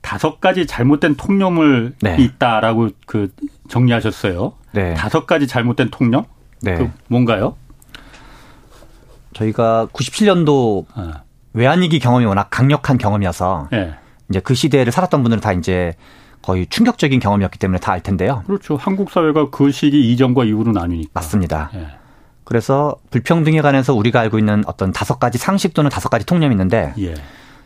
다섯 0.00 0.40
가지 0.40 0.66
잘못된 0.66 1.16
통념을 1.16 1.94
네. 2.00 2.16
있다라고 2.18 2.90
그 3.06 3.32
정리하셨어요. 3.68 4.52
네. 4.72 4.94
다섯 4.94 5.26
가지 5.26 5.48
잘못된 5.48 5.90
통념? 5.90 6.24
네. 6.62 6.76
그 6.76 6.90
뭔가요? 7.08 7.56
저희가 9.34 9.88
97년도 9.92 10.86
아, 10.94 11.22
외환위기 11.52 11.98
경험이 11.98 12.24
워낙 12.26 12.48
강력한 12.50 12.96
경험이어서 12.96 13.68
예. 13.72 13.96
이제 14.30 14.40
그 14.40 14.54
시대를 14.54 14.92
살았던 14.92 15.22
분들은 15.22 15.40
다 15.40 15.52
이제 15.52 15.94
거의 16.46 16.66
충격적인 16.68 17.18
경험이었기 17.20 17.58
때문에 17.58 17.78
다 17.80 17.92
알 17.92 18.00
텐데요. 18.02 18.42
그렇죠. 18.46 18.76
한국 18.76 19.10
사회가 19.10 19.50
그 19.50 19.70
시기 19.72 20.12
이전과 20.12 20.44
이후로 20.44 20.72
나뉘니까. 20.72 21.10
맞습니다. 21.14 21.70
예. 21.74 21.88
그래서 22.44 22.94
불평등에 23.10 23.60
관해서 23.60 23.92
우리가 23.94 24.20
알고 24.20 24.38
있는 24.38 24.62
어떤 24.66 24.92
다섯 24.92 25.18
가지 25.18 25.38
상식 25.38 25.74
또는 25.74 25.90
다섯 25.90 26.08
가지 26.08 26.24
통념이 26.24 26.52
있는데 26.54 26.94
예. 26.98 27.14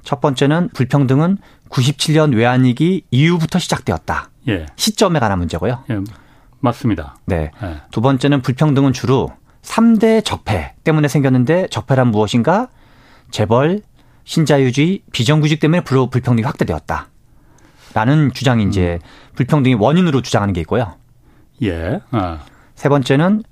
첫 0.02 0.20
번째는 0.22 0.70
불평등은 0.72 1.36
97년 1.68 2.34
외환위기 2.34 3.04
이후부터 3.10 3.58
시작되었다. 3.58 4.30
예. 4.48 4.64
시점에 4.76 5.18
관한 5.20 5.38
문제고요. 5.38 5.84
예. 5.90 5.98
맞습니다. 6.60 7.16
네. 7.26 7.50
예. 7.62 7.76
두 7.90 8.00
번째는 8.00 8.40
불평등은 8.40 8.92
주로 8.94 9.30
3대 9.62 10.24
적폐 10.24 10.72
때문에 10.84 11.08
생겼는데 11.08 11.66
적폐란 11.70 12.08
무엇인가? 12.10 12.68
재벌, 13.30 13.82
신자유주의, 14.24 15.02
비정규직 15.12 15.60
때문에 15.60 15.82
불- 15.84 16.08
불평등이 16.08 16.44
확대되었다. 16.46 17.08
라는 17.94 18.32
주장이 18.32 18.64
이제 18.64 18.98
불평등의 19.34 19.76
원인으로 19.76 20.22
주장하는 20.22 20.54
게 20.54 20.60
있고요. 20.62 20.94
예. 21.62 22.00
아. 22.10 22.40
세 22.74 22.88
번째는 22.88 23.42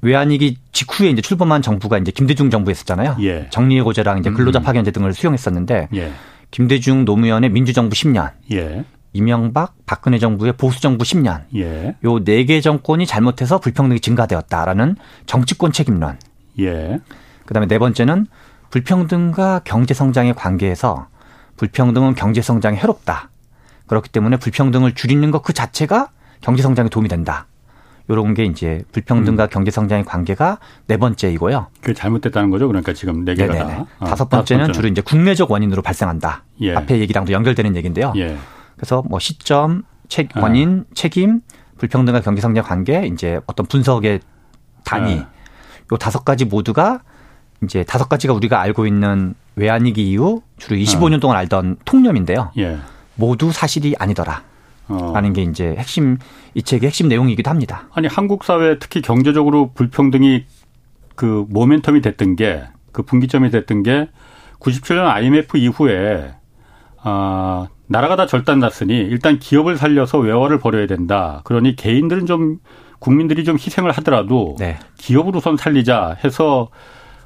외환위기 0.00 0.58
직후에 0.72 1.10
이제 1.10 1.22
출범한 1.22 1.62
정부가 1.62 1.98
이제 1.98 2.12
김대중 2.12 2.50
정부였었잖아요. 2.50 3.16
예. 3.20 3.48
정리해고자랑 3.50 4.18
이제 4.18 4.30
근로자 4.30 4.60
음. 4.60 4.62
파견제 4.62 4.90
등을 4.90 5.12
수용했었는데 5.12 5.88
예. 5.94 6.12
김대중 6.50 7.04
노무현의 7.04 7.50
민주정부 7.50 7.94
10년, 7.94 8.32
예. 8.52 8.84
이명박 9.12 9.74
박근혜 9.86 10.18
정부의 10.18 10.52
보수 10.52 10.80
정부 10.80 11.04
10년, 11.04 11.42
예. 11.56 11.96
요네 12.04 12.44
개 12.44 12.60
정권이 12.60 13.06
잘못해서 13.06 13.58
불평등이 13.58 14.00
증가되었다라는 14.00 14.96
정치권 15.26 15.72
책임론. 15.72 16.18
예. 16.60 17.00
그다음에 17.46 17.66
네 17.66 17.78
번째는 17.78 18.26
불평등과 18.70 19.62
경제 19.64 19.94
성장의 19.94 20.34
관계에서 20.34 21.08
불평등은 21.58 22.14
경제 22.14 22.40
성장에 22.40 22.76
해롭다. 22.78 23.30
그렇기 23.86 24.08
때문에 24.10 24.38
불평등을 24.38 24.94
줄이는 24.94 25.30
것 25.30 25.42
그 25.42 25.52
자체가 25.52 26.08
경제 26.40 26.62
성장에 26.62 26.88
도움이 26.88 27.08
된다. 27.08 27.46
요런 28.10 28.32
게 28.32 28.44
이제 28.44 28.82
불평등과 28.92 29.44
음. 29.44 29.48
경제 29.50 29.70
성장의 29.70 30.04
관계가 30.04 30.58
네 30.86 30.96
번째이고요. 30.96 31.66
그게 31.82 31.92
잘못됐다는 31.92 32.48
거죠. 32.50 32.66
그러니까 32.68 32.94
지금 32.94 33.24
네 33.24 33.34
개가. 33.34 33.66
다. 33.66 33.86
아, 33.98 34.04
다섯 34.06 34.30
번째는 34.30 34.72
주로 34.72 34.88
이제 34.88 35.02
국내적 35.02 35.50
원인으로 35.50 35.82
발생한다. 35.82 36.44
예. 36.62 36.74
앞에 36.74 37.00
얘기랑도 37.00 37.32
연결되는 37.32 37.76
얘기인데요. 37.76 38.14
예. 38.16 38.38
그래서 38.76 39.02
뭐 39.06 39.18
시점, 39.18 39.82
책, 40.08 40.34
아. 40.36 40.40
원인, 40.40 40.84
책임, 40.94 41.40
불평등과 41.76 42.22
경제 42.22 42.40
성장 42.40 42.64
관계, 42.64 43.06
이제 43.06 43.40
어떤 43.46 43.66
분석의 43.66 44.20
단위, 44.84 45.16
네. 45.16 45.26
요 45.92 45.96
다섯 45.98 46.24
가지 46.24 46.46
모두가 46.46 47.00
이제 47.62 47.84
다섯 47.84 48.08
가지가 48.08 48.32
우리가 48.32 48.60
알고 48.60 48.86
있는 48.86 49.34
외환위기 49.58 50.10
이후 50.10 50.42
주로 50.56 50.76
25년 50.76 51.20
동안 51.20 51.36
알던 51.38 51.78
통념인데요. 51.84 52.52
예. 52.58 52.78
모두 53.14 53.52
사실이 53.52 53.94
아니더라. 53.98 54.42
어. 54.88 55.12
라는 55.12 55.32
게 55.32 55.42
이제 55.42 55.74
핵심, 55.76 56.16
이 56.54 56.62
책의 56.62 56.86
핵심 56.86 57.08
내용이기도 57.08 57.50
합니다. 57.50 57.88
아니 57.92 58.08
한국 58.08 58.44
사회 58.44 58.78
특히 58.78 59.02
경제적으로 59.02 59.72
불평등이 59.74 60.44
그 61.14 61.46
모멘텀이 61.50 62.02
됐던 62.02 62.36
게 62.36 62.64
그 62.98 63.02
분기점이 63.02 63.50
됐던 63.50 63.84
게 63.84 64.08
97년 64.58 65.06
IMF 65.06 65.56
이후에 65.56 66.32
아 67.00 67.68
나라가 67.86 68.16
다 68.16 68.26
절단 68.26 68.58
났으니 68.58 68.96
일단 68.96 69.38
기업을 69.38 69.76
살려서 69.76 70.18
외화를 70.18 70.58
벌여야 70.58 70.88
된다. 70.88 71.40
그러니 71.44 71.76
개인들은 71.76 72.26
좀 72.26 72.58
국민들이 72.98 73.44
좀 73.44 73.54
희생을 73.54 73.92
하더라도 73.92 74.56
네. 74.58 74.78
기업을 74.98 75.36
우선 75.36 75.56
살리자 75.56 76.16
해서 76.24 76.70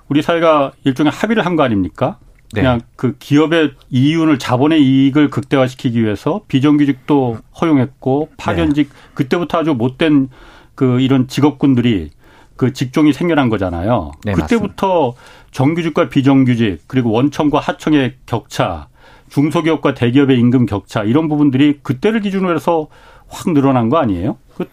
우리 0.08 0.22
사회가 0.22 0.72
일종의 0.84 1.12
합의를 1.12 1.44
한 1.46 1.56
거 1.56 1.62
아닙니까? 1.62 2.18
네. 2.54 2.60
그냥 2.60 2.80
그 2.96 3.16
기업의 3.18 3.72
이윤을 3.90 4.38
자본의 4.38 4.82
이익을 4.82 5.30
극대화시키기 5.30 6.02
위해서 6.02 6.42
비정규직도 6.48 7.38
허용했고 7.60 8.30
파견직 8.36 8.88
네. 8.90 8.94
그때부터 9.14 9.58
아주 9.58 9.72
못된 9.74 10.28
그 10.74 11.00
이런 11.00 11.28
직업군들이 11.28 12.10
그 12.56 12.72
직종이 12.74 13.12
생겨난 13.12 13.48
거잖아요. 13.48 14.12
네, 14.24 14.32
그때부터 14.34 15.14
정규직과 15.50 16.10
비정규직 16.10 16.82
그리고 16.86 17.10
원청과 17.10 17.58
하청의 17.58 18.16
격차, 18.26 18.88
중소기업과 19.30 19.94
대기업의 19.94 20.38
임금 20.38 20.66
격차 20.66 21.02
이런 21.04 21.28
부분들이 21.28 21.80
그때를 21.82 22.20
기준으로 22.20 22.54
해서 22.54 22.88
확 23.28 23.52
늘어난 23.54 23.88
거 23.88 23.96
아니에요? 23.96 24.36
그 24.56 24.68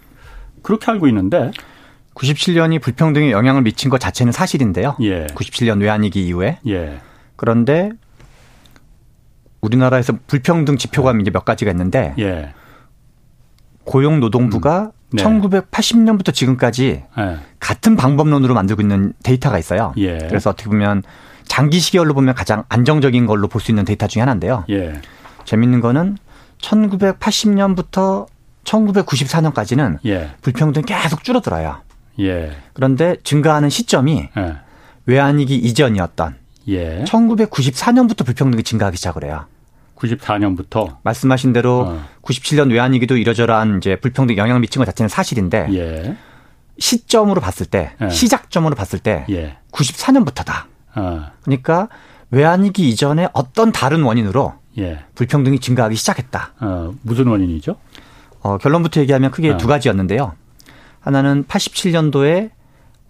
그렇게 0.61 0.91
알고 0.91 1.07
있는데 1.07 1.51
97년이 2.19 2.81
불평등에 2.81 3.31
영향을 3.31 3.61
미친 3.61 3.89
것 3.89 3.99
자체는 3.99 4.31
사실인데요. 4.33 4.95
예. 5.01 5.27
97년 5.27 5.81
외환위기 5.81 6.25
이후에. 6.27 6.59
예. 6.67 6.99
그런데 7.35 7.91
우리나라에서 9.61 10.13
불평등 10.27 10.77
지표가 10.77 11.13
이제 11.21 11.31
몇 11.31 11.45
가지가 11.45 11.71
있는데 11.71 12.13
예. 12.19 12.53
고용노동부가 13.85 14.91
네. 15.11 15.23
1980년부터 15.23 16.33
지금까지 16.33 17.03
예. 17.17 17.37
같은 17.59 17.95
방법론으로 17.95 18.53
만들고 18.53 18.81
있는 18.81 19.13
데이터가 19.23 19.57
있어요. 19.57 19.93
예. 19.97 20.17
그래서 20.17 20.49
어떻게 20.49 20.69
보면 20.69 21.03
장기 21.45 21.79
시계열로 21.79 22.13
보면 22.13 22.35
가장 22.35 22.63
안정적인 22.69 23.25
걸로 23.25 23.47
볼 23.47 23.61
수 23.61 23.71
있는 23.71 23.85
데이터 23.85 24.07
중에 24.07 24.21
하나인데요. 24.21 24.65
예. 24.69 25.01
재밌는 25.45 25.79
거는 25.79 26.17
1980년부터 26.61 28.27
1994년까지는 28.65 29.97
예. 30.05 30.31
불평등이 30.41 30.85
계속 30.85 31.23
줄어들어요. 31.23 31.77
예. 32.19 32.51
그런데 32.73 33.15
증가하는 33.23 33.69
시점이 33.69 34.29
예. 34.37 34.55
외환위기 35.05 35.55
이전이었던 35.55 36.35
예. 36.69 37.03
1994년부터 37.05 38.25
불평등이 38.25 38.63
증가하기 38.63 38.97
시작을 38.97 39.23
해요. 39.23 39.45
94년부터 39.95 40.97
말씀하신 41.03 41.53
대로 41.53 41.81
어. 41.87 42.05
97년 42.21 42.71
외환위기도 42.71 43.17
이러저러한 43.17 43.77
이제 43.77 43.95
불평등 43.97 44.37
영향을 44.37 44.61
미친 44.61 44.79
것 44.79 44.85
자체는 44.85 45.09
사실인데 45.09 45.67
예. 45.73 46.15
시점으로 46.77 47.41
봤을 47.41 47.65
때 47.65 47.91
예. 48.01 48.09
시작점으로 48.09 48.75
봤을 48.75 48.99
때 48.99 49.25
예. 49.29 49.57
94년부터다. 49.71 50.65
어. 50.95 51.25
그러니까 51.43 51.89
외환위기 52.31 52.87
이전에 52.89 53.27
어떤 53.33 53.71
다른 53.71 54.03
원인으로 54.03 54.53
예. 54.77 54.99
불평등이 55.15 55.59
증가하기 55.59 55.95
시작했다. 55.95 56.53
어, 56.61 56.93
무슨 57.01 57.27
원인이죠? 57.27 57.75
어, 58.41 58.57
결론부터 58.57 59.01
얘기하면 59.01 59.31
크게 59.31 59.51
어. 59.51 59.57
두 59.57 59.67
가지였는데요. 59.67 60.33
하나는 60.99 61.43
87년도에 61.45 62.51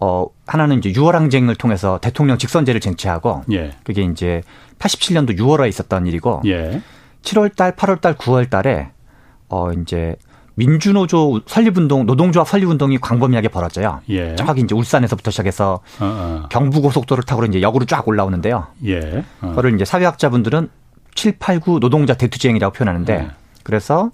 어 0.00 0.26
하나는 0.46 0.78
이제 0.78 0.92
6월 0.92 1.12
항쟁을 1.12 1.54
통해서 1.56 1.98
대통령 1.98 2.38
직선제를 2.38 2.80
쟁취하고 2.80 3.42
예. 3.52 3.72
그게 3.84 4.02
이제 4.02 4.42
87년도 4.78 5.38
6월에 5.38 5.68
있었던 5.68 6.06
일이고 6.06 6.42
예. 6.46 6.80
7월 7.22 7.54
달, 7.54 7.76
8월 7.76 8.00
달, 8.00 8.16
9월 8.16 8.48
달에 8.48 8.92
어 9.48 9.72
이제 9.72 10.16
민주노조 10.54 11.40
설립운동, 11.46 12.06
노동조합 12.06 12.48
설립운동이 12.48 12.98
광범위하게 12.98 13.48
벌어져요. 13.48 14.00
예. 14.10 14.36
저기 14.36 14.60
이제 14.60 14.74
울산에서부터 14.74 15.30
시작해서 15.30 15.80
어, 16.00 16.04
어. 16.04 16.48
경부고속도로를 16.50 17.24
타고 17.24 17.44
이제 17.44 17.62
역으로 17.62 17.86
쫙 17.86 18.06
올라오는데요. 18.06 18.66
예. 18.86 19.24
어. 19.40 19.48
그거를 19.48 19.74
이제 19.74 19.84
사회학자분들은 19.84 20.68
7, 21.14 21.38
8, 21.38 21.60
9 21.60 21.80
노동자 21.80 22.14
대투쟁이라고 22.14 22.72
표현하는데 22.72 23.18
네. 23.18 23.30
그래서 23.62 24.10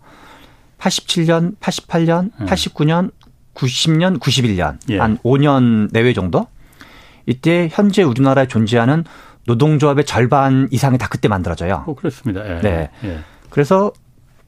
87년, 0.79 1.57
88년, 1.59 2.31
네. 2.39 2.47
89년, 2.47 3.11
90년, 3.57 4.21
91년 4.21 4.79
예. 4.91 4.99
한 4.99 5.19
5년 5.19 5.89
내외 5.93 6.13
정도 6.13 6.47
이때 7.27 7.69
현재 7.73 8.03
우리나라에 8.03 8.47
존재하는 8.47 9.05
노동조합의 9.47 10.05
절반 10.05 10.69
이상이 10.71 10.99
다 10.99 11.09
그때 11.09 11.29
만들어져요. 11.29 11.85
어, 11.87 11.95
그렇습니다. 11.95 12.47
예. 12.49 12.61
네. 12.61 12.91
예. 13.05 13.19
그래서 13.51 13.91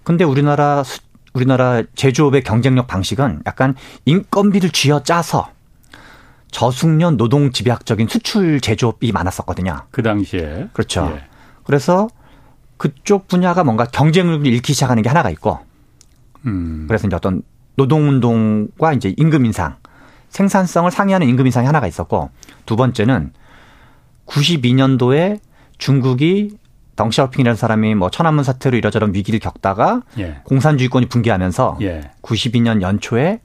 근데 0.04 0.24
우리나라 0.24 0.82
수- 0.82 1.00
우리나라 1.34 1.82
제조업의 1.94 2.42
경쟁력 2.42 2.86
방식은 2.86 3.42
약간 3.46 3.74
인건비를 4.06 4.70
쥐어 4.70 5.02
짜서 5.02 5.50
저숙련 6.50 7.16
노동 7.16 7.52
집약적인 7.52 8.08
수출 8.08 8.60
제조업이 8.60 9.12
많았었거든요. 9.12 9.82
그 9.90 10.02
당시에. 10.02 10.68
그렇죠. 10.72 11.12
예. 11.14 11.24
그래서 11.64 12.08
그쪽 12.78 13.28
분야가 13.28 13.64
뭔가 13.64 13.84
경쟁력을 13.84 14.46
잃기 14.46 14.72
시작하는 14.72 15.02
게 15.02 15.08
하나가 15.08 15.30
있고 15.30 15.58
음. 16.46 16.84
그래서 16.88 17.06
이제 17.06 17.14
어떤 17.16 17.42
노동운동과 17.78 18.92
이제 18.92 19.14
임금 19.16 19.46
인상, 19.46 19.76
생산성을 20.28 20.90
상회하는 20.90 21.26
임금 21.28 21.46
인상이 21.46 21.66
하나가 21.66 21.86
있었고 21.86 22.30
두 22.66 22.76
번째는 22.76 23.32
92년도에 24.26 25.40
중국이 25.78 26.58
덩샤오핑이라는 26.96 27.56
사람이 27.56 27.94
뭐 27.94 28.10
천안문 28.10 28.42
사태로 28.42 28.76
이러저런 28.76 29.14
위기를 29.14 29.38
겪다가 29.38 30.02
예. 30.18 30.40
공산주의권이 30.42 31.06
붕괴하면서 31.06 31.78
예. 31.82 32.10
92년 32.22 32.82
연초에 32.82 33.40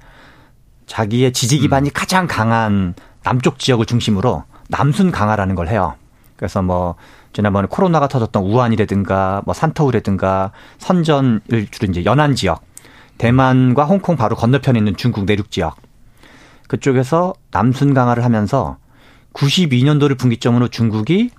자기의 0.87 1.31
지지 1.31 1.59
기반이 1.59 1.89
음. 1.89 1.91
가장 1.93 2.27
강한 2.27 2.95
남쪽 3.21 3.59
지역을 3.59 3.85
중심으로 3.85 4.43
남순 4.69 5.11
강화라는 5.11 5.53
걸 5.53 5.67
해요. 5.67 5.93
그래서 6.35 6.63
뭐 6.63 6.95
지난번에 7.31 7.67
코로나가 7.69 8.07
터졌던 8.07 8.43
우한이라든가 8.43 9.43
뭐 9.45 9.53
산터우라든가 9.53 10.51
선전을 10.79 11.67
주로 11.69 11.91
이제 11.91 12.03
연안 12.05 12.35
지역, 12.35 12.63
대만과 13.17 13.85
홍콩 13.85 14.15
바로 14.15 14.35
건너편에 14.35 14.77
있는 14.77 14.95
중국 14.95 15.25
내륙 15.25 15.51
지역 15.51 15.77
그쪽에서 16.67 17.33
남순 17.51 17.93
강화를 17.93 18.23
하면서 18.23 18.77
92년도를 19.33 20.17
분기점으로 20.17 20.67
중국이 20.67 21.29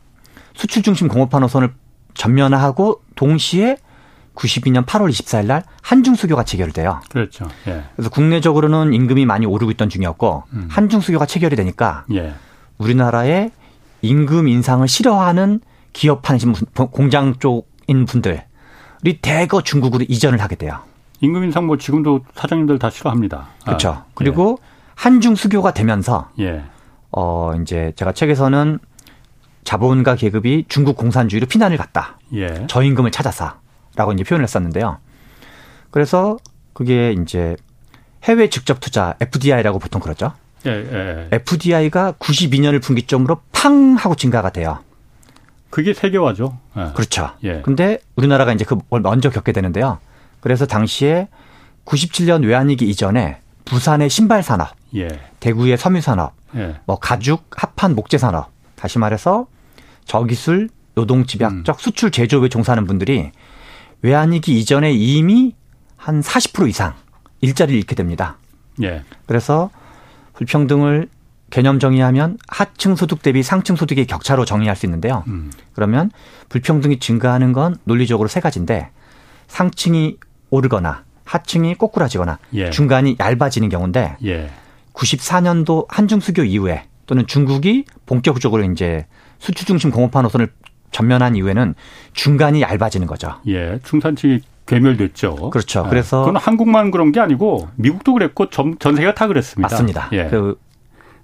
수출 0.55 0.83
중심 0.83 1.09
공업화 1.09 1.39
노선을 1.41 1.75
전면화하고 2.15 3.03
동시에 3.17 3.77
92년 4.35 4.85
8월 4.85 5.11
24일 5.11 5.47
날 5.47 5.63
한중 5.83 6.15
수교가 6.15 6.45
체결돼요. 6.45 7.01
그렇죠. 7.11 7.49
예. 7.69 7.85
그래서 7.95 8.11
국내적으로는 8.11 8.93
임금이 8.93 9.27
많이 9.27 9.47
오르고 9.47 9.71
있던 9.73 9.89
중이었고 9.89 10.45
음. 10.53 10.69
한중 10.71 11.01
수교가 11.01 11.27
체결이 11.27 11.55
되니까 11.57 12.05
예. 12.13 12.35
우리나라의 12.79 13.53
임금 14.03 14.49
인상을 14.49 14.87
싫어하는 14.87 15.61
기업 15.93 16.29
하는 16.29 16.55
공장 16.91 17.37
쪽인 17.39 18.05
분들이 18.07 18.41
대거 19.23 19.63
중국으로 19.63 20.05
이전을 20.09 20.41
하게 20.41 20.57
돼요. 20.57 20.81
임금 21.21 21.45
인상 21.45 21.67
뭐 21.67 21.77
지금도 21.77 22.21
사장님들 22.35 22.79
다 22.79 22.91
싫어합니다. 22.91 23.49
그렇죠. 23.65 23.89
아, 23.91 24.05
그리고 24.15 24.59
한중 24.95 25.35
수교가 25.35 25.73
되면서 25.73 26.31
예. 26.41 26.65
어 27.11 27.53
이제 27.61 27.93
제가 27.97 28.13
책에서는 28.13 28.79
자본가 29.65 30.17
계급이 30.17 30.67
중국 30.69 30.97
공산주의로 30.97 31.47
피난을 31.47 31.77
갔다. 31.77 32.19
예. 32.35 32.67
저임금을 32.67 33.11
찾아서라고 33.11 34.13
이제 34.13 34.25
표현을 34.25 34.43
했었는데요. 34.45 34.99
그래서 35.91 36.37
그게 36.73 37.13
이제 37.13 37.57
해외 38.25 38.49
직접 38.51 38.81
투자 38.81 39.15
FDI라고 39.21 39.79
보통 39.79 40.01
그러죠. 40.01 40.33
예. 40.67 40.71
예. 40.71 41.29
FDI가 41.31 42.13
92년을 42.13 42.83
분기점으로 42.83 43.41
팡 43.53 43.95
하고 43.95 44.15
증가가 44.15 44.51
돼요. 44.51 44.79
그게 45.71 45.95
세계화죠. 45.95 46.59
예. 46.77 46.93
그렇죠. 46.95 47.31
예. 47.45 47.63
근데 47.63 47.99
우리나라가 48.17 48.53
이제 48.53 48.65
그걸 48.65 49.01
먼저 49.01 49.31
겪게 49.31 49.53
되는데요. 49.53 49.99
그래서 50.45 50.67
당시에 50.67 51.29
97년 51.87 52.45
외환위기 52.45 52.87
이전에 52.91 53.41
부산의 53.65 54.11
신발 54.11 54.43
산업, 54.43 54.69
예. 54.95 55.09
대구의 55.41 55.79
섬유 55.79 56.03
산업, 56.03 56.35
예. 56.55 56.77
뭐 56.85 56.99
가죽, 56.99 57.47
합판, 57.57 57.95
목재 57.95 58.19
산업, 58.19 58.51
다시 58.75 58.99
말해서 58.99 59.47
저기술, 60.05 60.69
노동 60.95 61.25
집약적 61.25 61.81
수출 61.81 62.11
제조업에 62.11 62.51
종사하는 62.51 62.87
분들이 62.87 63.33
외환위기 64.03 64.61
이전에 64.61 64.93
이미 64.93 65.55
한 65.97 66.21
40% 66.21 66.69
이상 66.69 66.93
일자리를 67.41 67.79
잃게 67.79 67.95
됩니다. 67.95 68.37
예. 68.83 69.03
그래서 69.25 69.71
불평등을 70.35 71.09
개념 71.49 71.79
정의하면 71.79 72.37
하층 72.49 72.97
소득 72.97 73.23
대비 73.23 73.43
상층 73.43 73.77
소득의 73.77 74.07
격차로 74.07 74.45
정의할 74.45 74.77
수 74.77 74.85
있는데요. 74.85 75.25
음. 75.27 75.51
그러면 75.73 76.11
불평등이 76.51 76.99
증가하는 76.99 77.55
건 77.55 77.77
논리적으로 77.85 78.29
세 78.29 78.41
가지인데 78.41 78.91
상층이 79.49 80.19
오르거나 80.51 81.05
하층이 81.25 81.75
꼬꾸라지거나 81.77 82.39
예. 82.55 82.71
중간이 82.71 83.17
얇아지는 83.19 83.69
경우인데 83.69 84.17
예. 84.25 84.51
94년도 84.93 85.87
한중 85.89 86.21
수교 86.21 86.45
이후에 86.45 86.85
또는 87.07 87.27
중국이 87.27 87.85
본격적으로 88.07 88.63
이제 88.65 89.07
수출 89.39 89.67
중심 89.67 89.91
공업화 89.91 90.23
노선을 90.23 90.49
전면한 90.91 91.35
이후에는 91.37 91.75
중간이 92.13 92.63
얇아지는 92.63 93.07
거죠. 93.07 93.35
예. 93.49 93.79
중산층이 93.83 94.41
괴멸됐죠. 94.67 95.51
그렇죠. 95.51 95.83
예. 95.87 95.91
그래서- 95.91 96.21
그건 96.21 96.37
한국만 96.37 96.91
그런 96.91 97.13
게 97.13 97.21
아니고 97.21 97.69
미국도 97.77 98.13
그랬고 98.15 98.49
전, 98.51 98.77
전 98.79 98.95
세계가 98.95 99.15
다 99.15 99.27
그랬습니다. 99.27 99.75
맞습니다. 99.75 100.09
예. 100.13 100.29
그 100.29 100.59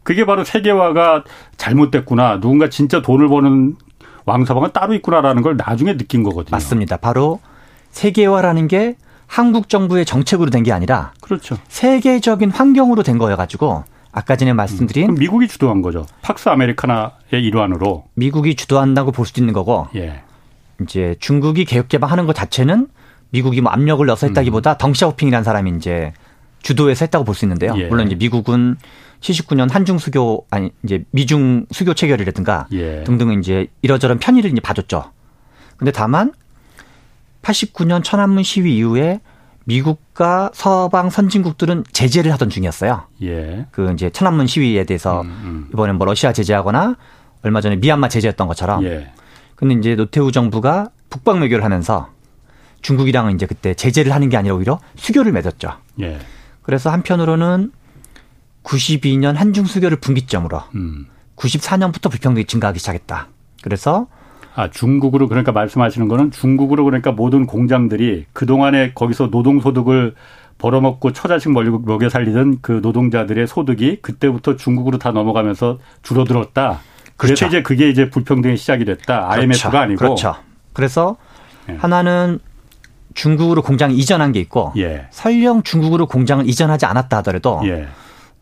그게 0.02 0.24
바로 0.26 0.44
세계화가 0.44 1.24
잘못됐구나. 1.56 2.40
누군가 2.40 2.68
진짜 2.68 3.00
돈을 3.02 3.28
버는 3.28 3.76
왕서방은 4.24 4.72
따로 4.72 4.94
있구나라는 4.94 5.42
걸 5.42 5.56
나중에 5.56 5.96
느낀 5.96 6.22
거거든요. 6.22 6.50
맞습니다. 6.50 6.96
바로 6.96 7.40
세계화라는 7.90 8.66
게 8.68 8.96
한국 9.30 9.68
정부의 9.68 10.04
정책으로 10.04 10.50
된 10.50 10.64
게 10.64 10.72
아니라 10.72 11.12
그렇죠. 11.20 11.56
세계적인 11.68 12.50
환경으로 12.50 13.02
된 13.04 13.16
거여 13.16 13.36
가지고 13.36 13.84
아까 14.12 14.34
전에 14.34 14.52
말씀드린 14.52 15.06
그럼 15.06 15.18
미국이 15.20 15.46
주도한 15.46 15.82
거죠. 15.82 16.04
팍스 16.22 16.48
아메리카나의 16.48 17.12
일환으로. 17.32 18.04
미국이 18.14 18.56
주도한다고 18.56 19.12
볼 19.12 19.24
수도 19.24 19.40
있는 19.40 19.54
거고 19.54 19.86
예. 19.94 20.22
이제 20.82 21.14
중국이 21.20 21.64
개혁 21.64 21.88
개방하는 21.88 22.26
것 22.26 22.34
자체는 22.34 22.88
미국이 23.30 23.60
뭐 23.60 23.70
압력을 23.70 24.04
넣어서 24.04 24.26
했다기보다 24.26 24.78
덩샤오핑이라는 24.78 25.44
사람이 25.44 25.72
이제 25.76 26.12
주도해서 26.62 27.04
했다고 27.04 27.24
볼 27.24 27.34
수 27.36 27.44
있는데요. 27.44 27.74
예. 27.78 27.86
물론 27.86 28.06
이제 28.08 28.16
미국은 28.16 28.76
79년 29.20 29.70
한중 29.70 29.98
수교 29.98 30.46
아니 30.50 30.72
이제 30.82 31.04
미중 31.12 31.66
수교 31.70 31.94
체결이라든가 31.94 32.66
예. 32.72 33.04
등등 33.04 33.32
이제 33.38 33.68
이러저런 33.82 34.18
편의를 34.18 34.50
이제 34.50 34.60
봐줬죠. 34.60 35.12
근데 35.76 35.92
다만 35.92 36.32
89년 37.42 38.02
천안문 38.04 38.42
시위 38.42 38.76
이후에 38.76 39.20
미국과 39.64 40.50
서방 40.52 41.10
선진국들은 41.10 41.84
제재를 41.92 42.32
하던 42.32 42.50
중이었어요. 42.50 43.04
예. 43.22 43.66
그 43.70 43.92
이제 43.92 44.10
천안문 44.10 44.46
시위에 44.46 44.84
대해서 44.84 45.20
음, 45.20 45.26
음. 45.28 45.68
이번에 45.72 45.92
뭐 45.92 46.06
러시아 46.06 46.32
제재하거나 46.32 46.96
얼마 47.42 47.60
전에 47.60 47.76
미얀마 47.76 48.08
제재했던 48.08 48.48
것처럼. 48.48 48.84
예. 48.84 49.12
근데 49.54 49.74
이제 49.74 49.94
노태우 49.94 50.32
정부가 50.32 50.90
북방 51.08 51.40
외교를 51.40 51.64
하면서 51.64 52.08
중국이랑은 52.82 53.34
이제 53.34 53.46
그때 53.46 53.74
제재를 53.74 54.12
하는 54.12 54.28
게 54.28 54.36
아니라 54.36 54.54
오히려 54.54 54.80
수교를 54.96 55.32
맺었죠. 55.32 55.72
예. 56.00 56.18
그래서 56.62 56.90
한편으로는 56.90 57.72
92년 58.62 59.34
한중 59.34 59.64
수교를 59.66 59.98
분기점으로 60.00 60.62
음. 60.74 61.06
94년부터 61.36 62.10
불평등이 62.10 62.44
증가하기 62.44 62.78
시작했다. 62.78 63.28
그래서 63.62 64.06
아, 64.60 64.68
중국으로 64.68 65.26
그러니까 65.26 65.52
말씀하시는 65.52 66.06
거는 66.08 66.30
중국으로 66.32 66.84
그러니까 66.84 67.12
모든 67.12 67.46
공장들이 67.46 68.26
그동안에 68.34 68.92
거기서 68.94 69.28
노동소득을 69.28 70.14
벌어먹고 70.58 71.12
처자식 71.12 71.52
먹여 71.52 72.10
살리던 72.10 72.58
그 72.60 72.80
노동자들의 72.82 73.46
소득이 73.46 74.00
그때부터 74.02 74.56
중국으로 74.56 74.98
다 74.98 75.12
넘어가면서 75.12 75.78
줄어들었다. 76.02 76.80
그래서 77.16 77.34
그렇죠. 77.34 77.46
이제 77.46 77.62
그게 77.62 77.88
이제 77.88 78.10
불평등의 78.10 78.58
시작이 78.58 78.84
됐다. 78.84 79.30
IMF가 79.30 79.70
그렇죠. 79.70 79.78
아니고. 79.78 79.98
그렇죠. 79.98 80.34
그래서 80.74 81.16
예. 81.70 81.76
하나는 81.76 82.38
중국으로 83.14 83.62
공장 83.62 83.90
이전한 83.90 84.32
게 84.32 84.40
있고 84.40 84.72
예. 84.76 85.06
설령 85.10 85.62
중국으로 85.62 86.06
공장을 86.06 86.46
이전하지 86.46 86.84
않았다 86.84 87.16
하더라도 87.18 87.62
예. 87.64 87.88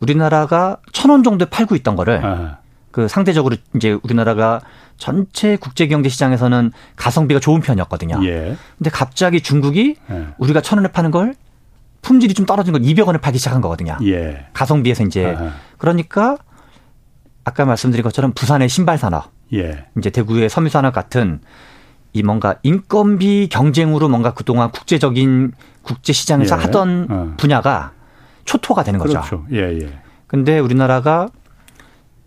우리나라가 0.01 0.77
천 0.91 1.11
원 1.11 1.23
정도에 1.23 1.47
팔고 1.49 1.75
있던 1.77 1.95
거를 1.95 2.19
아, 2.25 2.57
그 2.91 3.07
상대적으로 3.07 3.55
이제 3.75 3.97
우리나라가 4.03 4.59
전체 4.99 5.55
국제 5.55 5.87
경제 5.87 6.09
시장에서는 6.09 6.71
가성비가 6.95 7.39
좋은 7.39 7.61
편이었거든요. 7.61 8.19
예. 8.25 8.55
근데 8.77 8.89
갑자기 8.91 9.41
중국이 9.41 9.95
예. 10.11 10.27
우리가 10.37 10.61
천 10.61 10.77
원에 10.77 10.91
파는 10.91 11.09
걸 11.09 11.33
품질이 12.01 12.33
좀 12.33 12.45
떨어진 12.45 12.73
걸 12.73 12.81
200원에 12.81 13.19
팔기 13.19 13.39
시작한 13.39 13.61
거거든요. 13.61 13.97
예. 14.03 14.45
가성비에서 14.53 15.03
이제 15.03 15.25
아하. 15.25 15.51
그러니까 15.77 16.37
아까 17.45 17.65
말씀드린 17.65 18.03
것처럼 18.03 18.33
부산의 18.33 18.69
신발 18.69 18.97
산업, 18.97 19.31
예. 19.53 19.85
이제 19.97 20.09
대구의 20.09 20.49
섬유 20.49 20.69
산업 20.69 20.93
같은 20.93 21.39
이 22.11 22.21
뭔가 22.21 22.55
인건비 22.63 23.47
경쟁으로 23.49 24.09
뭔가 24.09 24.33
그동안 24.33 24.71
국제적인 24.71 25.53
국제 25.81 26.11
시장에서 26.13 26.57
예. 26.57 26.61
하던 26.61 27.07
어. 27.09 27.33
분야가 27.37 27.93
초토가 28.43 28.83
되는 28.83 28.99
거죠. 28.99 29.13
그렇죠. 29.13 29.45
예, 29.51 29.79
예. 29.81 29.99
근데 30.27 30.59
우리나라가 30.59 31.29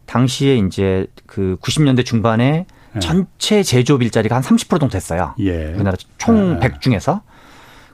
당시에 0.07 0.57
이제 0.57 1.07
그 1.27 1.57
90년대 1.63 2.05
중반에 2.05 2.67
예. 2.95 2.99
전체 3.01 3.63
제조업 3.63 4.03
일자리가 4.03 4.37
한 4.37 4.43
30% 4.43 4.69
정도 4.69 4.89
됐어요. 4.89 5.35
예. 5.39 5.73
우리나라 5.75 5.97
총 6.19 6.57
예. 6.57 6.61
100 6.61 6.81
중에서. 6.81 7.23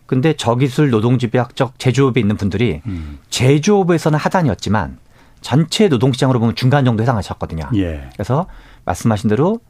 근데 0.07 0.33
저기술 0.33 0.91
노동집약적 0.91 1.79
제조업에 1.79 2.19
있는 2.19 2.37
분들이 2.37 2.81
음. 2.87 3.19
제조업에서는 3.29 4.19
하단이었지만 4.19 4.99
전체 5.43 5.89
노동시장으로 5.89 6.41
보면 6.41 6.55
중간 6.55 6.85
정도 6.85 7.03
해당하셨거든요. 7.03 7.69
예. 7.77 8.09
그래서 8.15 8.47
말씀하신 8.87 9.29
대로 9.29 9.61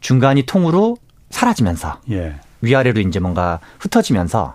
중간이 0.00 0.44
통으로 0.44 0.96
사라지면서 1.30 2.00
예. 2.10 2.36
위아래로 2.60 3.00
이제 3.00 3.18
뭔가 3.20 3.58
흩어지면서 3.80 4.54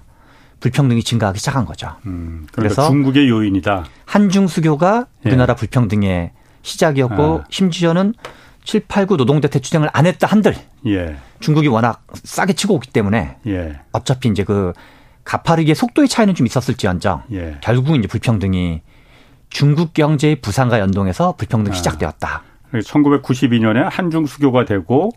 불평등이 0.62 1.04
증가하기 1.04 1.40
시작한 1.40 1.66
거죠. 1.66 1.90
음. 2.06 2.48
그래서 2.54 2.76
그래서 2.76 2.88
중국의 2.88 3.28
요인이다. 3.30 3.86
한중 4.06 4.48
수교가 4.48 5.08
예. 5.26 5.30
우리나라 5.30 5.56
불평등의 5.56 6.32
시작이었고 6.63 7.41
아. 7.41 7.43
심지어는 7.49 8.15
7, 8.63 8.86
8, 8.88 9.06
9 9.06 9.17
노동대퇴 9.17 9.60
투쟁을 9.60 9.89
안 9.93 10.06
했다 10.06 10.26
한들 10.28 10.56
예. 10.88 11.17
중국이 11.39 11.67
워낙 11.67 12.04
싸게 12.13 12.54
치고 12.54 12.73
오기 12.76 12.89
때문에 12.91 13.38
예. 13.47 13.80
어차피 13.91 14.30
이제 14.30 14.43
그 14.43 14.73
가파르게 15.26 15.73
속도의 15.73 16.08
차이는 16.08 16.34
좀 16.34 16.47
있었을지언정 16.47 17.23
예. 17.34 17.58
결국 17.62 17.95
이제 17.97 18.08
불평등이 18.08 18.82
중국 19.49 19.93
경제의 19.93 20.38
부상과 20.38 20.80
연동해서 20.80 21.36
불평등이 21.38 21.73
아. 21.73 21.78
시작되었다. 21.78 22.43
1992년에 22.73 23.88
한중 23.89 24.26
수교가 24.26 24.65
되고 24.65 25.12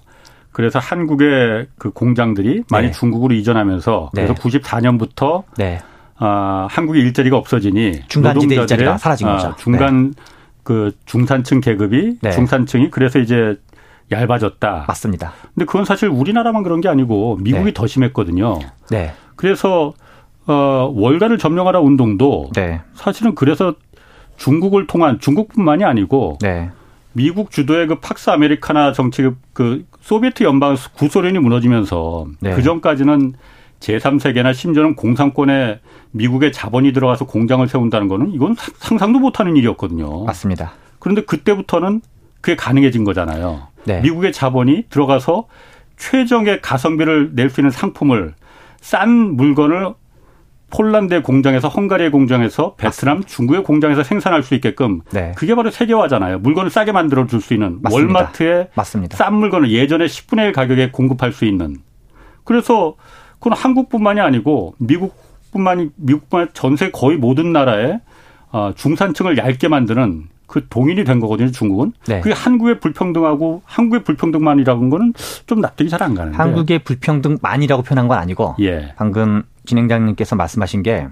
그래서 0.53 0.79
한국의 0.79 1.67
그 1.79 1.91
공장들이 1.91 2.65
많이 2.71 2.89
네. 2.89 2.93
중국으로 2.93 3.35
이전하면서 3.35 4.11
그래서 4.15 4.35
네. 4.35 4.41
94년부터 4.41 5.45
네. 5.57 5.81
아, 6.19 6.67
한국의 6.71 7.03
일자리가 7.03 7.37
없어지니 7.37 8.05
중간지대 8.09 8.55
일자리가 8.55 8.99
사라진 8.99 9.29
아, 9.29 9.37
거죠. 9.37 9.55
중간 9.59 10.15
그 10.67 10.91
중산층 11.05 11.61
계급이 11.61 12.19
네. 12.21 12.33
중산층이 12.33 12.91
그래서 12.91 13.21
이제 13.21 13.57
얇아졌다. 14.11 14.87
맞습니다. 14.89 15.33
근데 15.55 15.65
그건 15.65 15.85
사실 15.85 16.09
우리나라만 16.09 16.65
그런 16.65 16.81
게 16.81 16.89
아니고 16.89 17.39
미국이 17.41 17.67
네. 17.67 17.73
더 17.73 17.87
심했거든요. 17.87 18.59
네. 18.91 19.13
그래서 19.37 19.95
어 20.49 20.93
월가를 20.93 21.39
점령하라 21.39 21.79
운동도 21.79 22.51
네. 22.57 22.81
사실은 22.95 23.37
그래서 23.37 23.75
중국을 24.39 24.89
통한 24.89 25.21
중국뿐만이 25.21 25.85
아니고 25.85 26.39
네. 26.41 26.71
미국 27.13 27.53
주도의 27.53 27.87
그 27.87 28.01
팍스 28.01 28.31
아메리카나 28.31 28.93
정치 28.93 29.31
그 29.53 29.85
소비에트 30.01 30.43
연방 30.43 30.77
구소련이 30.97 31.39
무너지면서 31.39 32.27
네. 32.41 32.57
그 32.57 32.63
전까지는 32.65 33.35
제3세계나 33.87 34.53
심지어는 34.53 34.97
공산권에 34.97 35.81
미국의 36.11 36.53
자본이 36.53 36.93
들어가서 36.93 37.27
공장을 37.27 37.67
세운다는 37.69 38.09
거는 38.09 38.33
이건 38.33 38.55
사- 38.57 38.73
상상도 38.79 39.19
못하는 39.21 39.57
일이었거든요. 39.57 40.25
맞습니다. 40.25 40.73
그런데 40.99 41.23
그때부터는 41.23 42.01
그게 42.41 42.57
가능해진 42.57 43.05
거잖아요. 43.05 43.69
네. 43.85 44.01
미국의 44.01 44.33
자본이 44.33 44.87
들어가서 44.91 45.47
최정의 45.97 46.61
가성비를 46.63 47.31
낼 47.35 47.49
수 47.51 47.61
있는 47.61 47.71
상품을 47.71 48.35
싼 48.81 49.37
물건을 49.37 49.95
폴란드의 50.71 51.23
공장에서 51.23 51.69
헝가리의 51.69 52.11
공장에서 52.11 52.75
베트남, 52.75 53.23
중국의 53.23 53.63
공장에서 53.63 54.03
생산할 54.03 54.43
수 54.43 54.55
있게끔 54.57 55.01
네. 55.13 55.33
그게 55.37 55.55
바로 55.55 55.71
세계화잖아요. 55.71 56.41
물건을 56.41 56.71
싸게 56.71 56.91
만들어 56.91 57.27
줄 57.29 57.41
수 57.41 57.55
있는 57.55 57.79
맞습니다. 57.83 57.95
월마트에 58.19 58.69
맞습니다. 58.75 59.17
싼 59.17 59.35
물건을 59.35 59.71
예전에 59.71 60.07
10분의 60.07 60.47
1 60.47 60.53
가격에 60.53 60.91
공급할 60.91 61.33
수 61.33 61.45
있는. 61.45 61.77
그래서 62.43 62.97
그건 63.39 63.53
한국뿐만이 63.55 64.21
아니고 64.21 64.75
미국뿐만이 64.79 65.91
미국뿐만 65.97 66.49
전세 66.53 66.91
거의 66.91 67.17
모든 67.17 67.53
나라의 67.53 68.01
어, 68.53 68.73
중산층을 68.75 69.37
얇게 69.39 69.69
만드는 69.69 70.29
그 70.47 70.67
동인이 70.69 71.03
된 71.05 71.19
거거든요. 71.19 71.51
중국은. 71.51 71.93
네. 72.07 72.21
그게 72.21 72.33
한국의 72.33 72.79
불평등하고 72.79 73.63
한국의 73.65 74.05
불평등만이라는 74.05 74.91
거는 74.91 75.13
좀 75.47 75.61
납득이 75.61 75.91
잘 75.91 76.03
안 76.03 76.15
가는데. 76.15 76.37
한국의 76.37 76.79
불평등만이라고 76.81 77.83
표현한 77.83 78.07
건 78.09 78.19
아니고 78.19 78.55
예. 78.61 78.95
방금 78.97 79.43
진행자님께서 79.65 80.37
말씀하신 80.37 80.83
게 80.85 81.09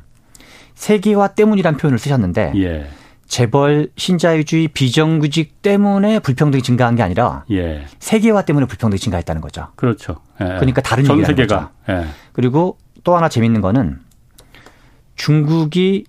세계화 0.74 1.28
때문이란 1.28 1.76
표현을 1.76 1.98
쓰셨는데 1.98 2.52
예. 2.56 2.86
재벌 3.26 3.88
신자유주의 3.96 4.68
비정규직 4.68 5.62
때문에 5.62 6.18
불평등이 6.18 6.62
증가한 6.62 6.96
게 6.96 7.02
아니라 7.02 7.44
예. 7.50 7.86
세계화 7.98 8.42
때문에 8.42 8.66
불평등이 8.66 8.98
증가했다는 8.98 9.40
거죠. 9.40 9.68
그렇죠. 9.76 10.16
예. 10.40 10.44
그러니까 10.44 10.82
다른 10.82 11.04
전 11.04 11.24
세계가. 11.24 11.70
예. 11.88 12.06
그리고 12.32 12.78
또 13.02 13.16
하나 13.16 13.28
재밌는 13.28 13.60
거는 13.60 14.00
중국이 15.16 16.04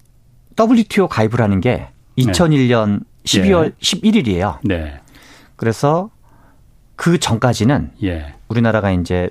WTO 0.60 1.08
가입을 1.08 1.42
하는 1.42 1.62
게 1.62 1.90
2001년 2.18 3.02
12월 3.26 3.74
11일이에요. 3.80 4.60
네. 4.64 5.00
그래서 5.56 6.10
그 6.96 7.20
전까지는 7.20 7.92
예. 8.04 8.34
우리나라가 8.48 8.92
이제 8.92 9.30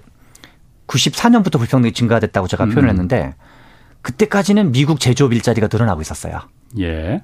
94년부터 0.87 1.59
불평등이 1.59 1.93
증가됐다고 1.93 2.47
제가 2.47 2.65
음. 2.65 2.71
표현을 2.71 2.91
했는데 2.91 3.35
그때까지는 4.03 4.73
미국 4.73 5.01
제조업 5.01 5.33
일자리가 5.33 5.69
늘어나고 5.73 6.03
있었어요. 6.03 6.41
예. 6.79 7.23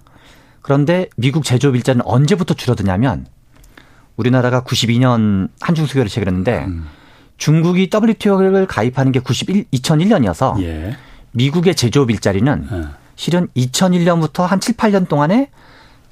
그런데 0.63 1.09
미국 1.17 1.45
제조업 1.45 1.77
일자리는 1.77 2.05
언제부터 2.07 2.55
줄어드냐면 2.55 3.27
우리나라가 4.17 4.63
92년 4.63 5.49
한중 5.61 5.87
수교를 5.87 6.09
체결했는데 6.09 6.65
음. 6.67 6.87
중국이 7.39 7.89
WTO를 7.93 8.67
가입하는 8.67 9.13
게 9.13 9.21
91, 9.21 9.65
2001년이어서 9.65 10.63
예. 10.63 10.97
미국의 11.33 11.75
제조업 11.75 12.11
일자리는 12.11 12.69
예. 12.71 12.85
실은 13.17 13.49
2001년부터 13.57 14.47
한 14.47 14.61
7, 14.61 14.77
8년 14.77 15.09
동안에 15.09 15.51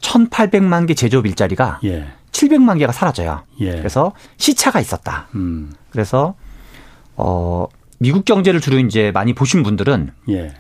1,800만 0.01 0.87
개 0.87 0.95
제조업 0.95 1.27
일자리가 1.27 1.81
예. 1.85 2.07
700만 2.33 2.79
개가 2.79 2.93
사라져요. 2.93 3.43
예. 3.61 3.73
그래서 3.73 4.13
시차가 4.39 4.81
있었다. 4.81 5.29
음. 5.35 5.73
그래서 5.91 6.35
어 7.17 7.67
미국 7.99 8.25
경제를 8.25 8.61
주로 8.61 8.79
이제 8.79 9.11
많이 9.13 9.35
보신 9.35 9.63
분들은 9.63 10.13
예. 10.31 10.55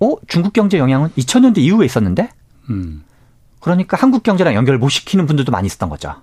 어 0.00 0.16
중국 0.26 0.52
경제 0.52 0.78
영향은 0.78 1.10
2000년대 1.10 1.58
이후에 1.58 1.86
있었는데 1.86 2.30
음. 2.68 3.04
그러니까 3.64 3.96
한국 3.96 4.22
경제랑 4.22 4.54
연결 4.54 4.76
못 4.76 4.90
시키는 4.90 5.24
분들도 5.24 5.50
많이 5.50 5.64
있었던 5.64 5.88
거죠. 5.88 6.16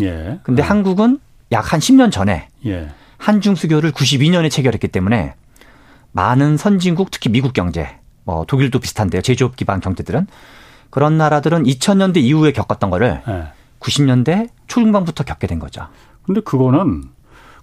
예. 0.00 0.38
근데 0.44 0.62
한국은 0.62 1.18
약 1.50 1.72
한 1.72 1.80
10년 1.80 2.12
전에 2.12 2.46
예. 2.64 2.90
한중 3.18 3.56
수교를 3.56 3.90
92년에 3.90 4.48
체결했기 4.52 4.86
때문에 4.86 5.34
많은 6.12 6.56
선진국 6.56 7.10
특히 7.10 7.28
미국 7.28 7.54
경제 7.54 7.98
뭐 8.22 8.44
독일도 8.44 8.78
비슷한데요. 8.78 9.20
제조업 9.20 9.56
기반 9.56 9.80
경제들은 9.80 10.28
그런 10.90 11.18
나라들은 11.18 11.64
2000년대 11.64 12.18
이후에 12.18 12.52
겪었던 12.52 12.88
거를 12.88 13.20
예. 13.26 13.48
90년대 13.80 14.50
초중반부터 14.68 15.24
겪게 15.24 15.48
된 15.48 15.58
거죠. 15.58 15.88
근데 16.22 16.40
그거는 16.40 17.02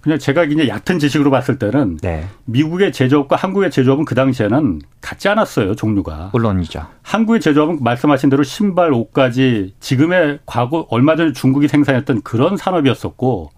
그냥 0.08 0.18
제가 0.18 0.44
이제 0.44 0.68
얕은 0.68 0.98
지식으로 0.98 1.30
봤을 1.30 1.58
때는 1.58 1.98
네. 1.98 2.24
미국의 2.46 2.92
제조업과 2.92 3.36
한국의 3.36 3.70
제조업은 3.70 4.06
그 4.06 4.14
당시에는 4.14 4.80
같지 5.02 5.28
않았어요, 5.28 5.74
종류가. 5.74 6.30
물론이죠. 6.32 6.86
한국의 7.02 7.42
제조업은 7.42 7.80
말씀하신 7.82 8.30
대로 8.30 8.42
신발, 8.42 8.94
옷까지 8.94 9.74
지금의 9.80 10.38
과거 10.46 10.86
얼마 10.88 11.14
전에 11.14 11.34
중국이 11.34 11.68
생산했던 11.68 12.22
그런 12.22 12.56
산업이었었고 12.56 13.50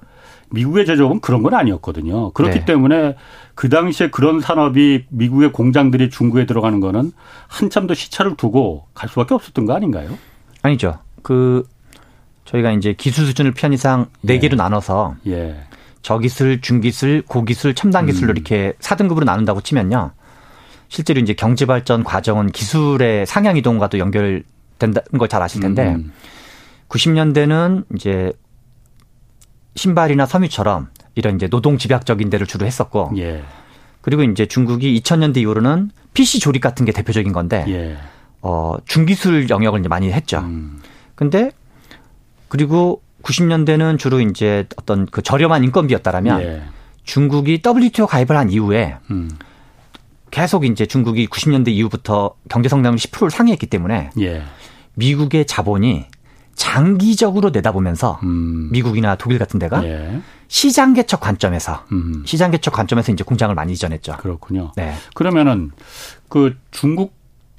미국의 0.51 0.87
제조업은 0.87 1.21
그런 1.21 1.45
건 1.45 1.55
아니었거든요. 1.55 2.33
그렇기 2.33 2.59
네. 2.59 2.65
때문에 2.65 3.15
그 3.55 3.69
당시에 3.69 4.11
그런 4.11 4.41
산업이 4.41 5.05
미국의 5.09 5.53
공장들이 5.53 6.11
중국에 6.11 6.47
들어가는 6.47 6.81
거는 6.81 7.13
한참 7.47 7.87
더 7.87 7.95
시차를 7.95 8.35
두고 8.35 8.87
갈 8.93 9.09
수밖에 9.09 9.35
없었던 9.35 9.67
거 9.67 9.75
아닌가요? 9.75 10.19
아니죠. 10.63 10.99
그 11.23 11.63
저희가 12.45 12.73
이제 12.73 12.93
기술 12.93 13.27
수준을 13.27 13.53
편의상 13.53 14.07
네 14.23 14.35
예. 14.35 14.39
개로 14.41 14.57
나눠서 14.57 15.15
예. 15.29 15.61
저기술, 16.03 16.61
중기술, 16.61 17.23
고기술, 17.23 17.75
첨단 17.75 18.07
기술로 18.07 18.33
음. 18.33 18.37
이렇게 18.37 18.73
4등급으로 18.81 19.25
나눈다고 19.25 19.61
치면요. 19.61 20.13
실제로 20.89 21.21
이제 21.21 21.35
경제 21.35 21.67
발전 21.67 22.03
과정은 22.03 22.51
기술의 22.51 23.27
상향 23.27 23.57
이동과도 23.57 23.99
연결된다는 23.99 25.19
걸 25.19 25.29
잘 25.29 25.43
아실 25.43 25.61
텐데 25.61 25.95
음. 25.95 26.13
90년대는 26.89 27.85
이제 27.95 28.33
신발이나 29.77 30.27
섬유처럼 30.27 30.89
이런 31.15 31.37
이제 31.37 31.47
노동 31.49 31.79
집약적인 31.79 32.29
데를 32.31 32.47
주로 32.47 32.67
했었고 32.67 33.13
예. 33.19 33.45
그리고 34.01 34.23
이제 34.25 34.47
중국이 34.47 35.01
2000년대 35.01 35.37
이후로는 35.39 35.91
PC 36.15 36.41
조립 36.41 36.61
같은 36.61 36.85
게 36.85 36.93
대표적인 36.93 37.33
건데 37.33 37.65
예. 37.69 37.97
어 38.43 38.77
중기술 38.87 39.49
영역을 39.49 39.81
이제 39.81 39.89
많이 39.89 40.11
했죠. 40.11 40.39
음. 40.41 40.81
근데 41.15 41.53
그리고 42.49 43.01
90년대는 43.23 43.99
주로 43.99 44.21
이제 44.21 44.67
어떤 44.77 45.07
그 45.07 45.23
저렴한 45.23 45.65
인건비였다라면 45.65 46.43
예. 46.43 46.63
중국이 47.05 47.63
WTO 47.65 48.07
가입을 48.07 48.37
한 48.37 48.51
이후에 48.51 48.97
음. 49.11 49.31
계속 50.31 50.65
이제 50.65 50.87
중국이 50.87 51.27
90년대 51.27 51.69
이후부터 51.69 52.35
경제 52.49 52.69
성장률 52.69 52.99
10%를 52.99 53.31
상회했기 53.31 53.67
때문에 53.67 54.11
예. 54.21 54.43
미국의 54.95 55.47
자본이 55.47 56.07
장기적으로 56.55 57.51
내다보면서 57.51 58.21
음. 58.23 58.69
미국이나 58.71 59.17
독일 59.17 59.39
같은 59.39 59.59
데가 59.59 59.85
예. 59.85 60.21
시장 60.49 60.95
개척 60.95 61.21
관점에서 61.21 61.85
음. 61.93 62.23
시장 62.27 62.51
개척 62.51 62.75
관점에서 62.75 63.13
이제 63.13 63.25
공장을 63.25 63.55
많이 63.55 63.73
이전했죠. 63.73 64.17
그렇군요. 64.19 64.73
네. 64.77 64.95
그러면은 65.15 65.71
그 66.29 66.57
중국 66.71 67.15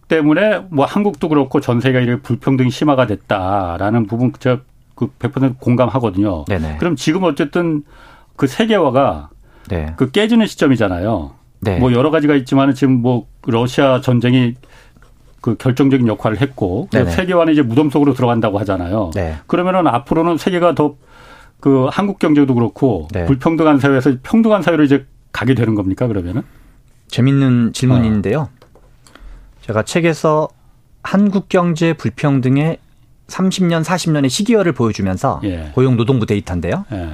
때문에 0.07 0.65
뭐 0.69 0.85
한국도 0.85 1.29
그렇고 1.29 1.61
전 1.61 1.79
세계가 1.79 2.19
불평등이 2.21 2.69
심화가 2.69 3.07
됐다라는 3.07 4.07
부분 4.07 4.33
제가 4.37 4.59
그100% 5.19 5.59
공감하거든요. 5.59 6.45
네네. 6.45 6.77
그럼 6.77 6.95
지금 6.95 7.23
어쨌든 7.23 7.83
그 8.35 8.47
세계화가 8.47 9.29
네. 9.69 9.93
그 9.97 10.11
깨지는 10.11 10.47
시점이잖아요. 10.47 11.31
네. 11.61 11.77
뭐 11.77 11.93
여러 11.93 12.09
가지가 12.11 12.35
있지만은 12.35 12.73
지금 12.73 13.01
뭐 13.01 13.27
러시아 13.45 14.01
전쟁이 14.01 14.55
그 15.41 15.55
결정적인 15.55 16.07
역할을 16.07 16.39
했고 16.41 16.87
그 16.91 17.05
세계화는 17.09 17.53
이제 17.53 17.61
무덤 17.61 17.89
속으로 17.89 18.13
들어간다고 18.13 18.59
하잖아요. 18.59 19.11
네. 19.15 19.37
그러면은 19.47 19.87
앞으로는 19.87 20.37
세계가 20.37 20.75
더 20.75 20.95
그 21.61 21.87
한국 21.91 22.19
경제도 22.19 22.53
그렇고 22.55 23.07
네. 23.13 23.25
불평등한 23.25 23.79
사회에서 23.79 24.15
평등한 24.23 24.63
사회로 24.63 24.83
이제 24.83 25.05
가게 25.31 25.53
되는 25.53 25.75
겁니까 25.75 26.07
그러면은? 26.07 26.41
재밌는 27.07 27.71
질문인데요. 27.73 28.39
어. 28.39 28.49
제가 29.61 29.83
책에서 29.83 30.49
한국 31.03 31.49
경제 31.49 31.93
불평등의 31.93 32.79
30년, 33.31 33.83
40년의 33.83 34.29
시기열을 34.29 34.73
보여주면서 34.73 35.41
예. 35.43 35.71
고용노동부 35.73 36.25
데이터인데요. 36.25 36.85
예. 36.91 37.09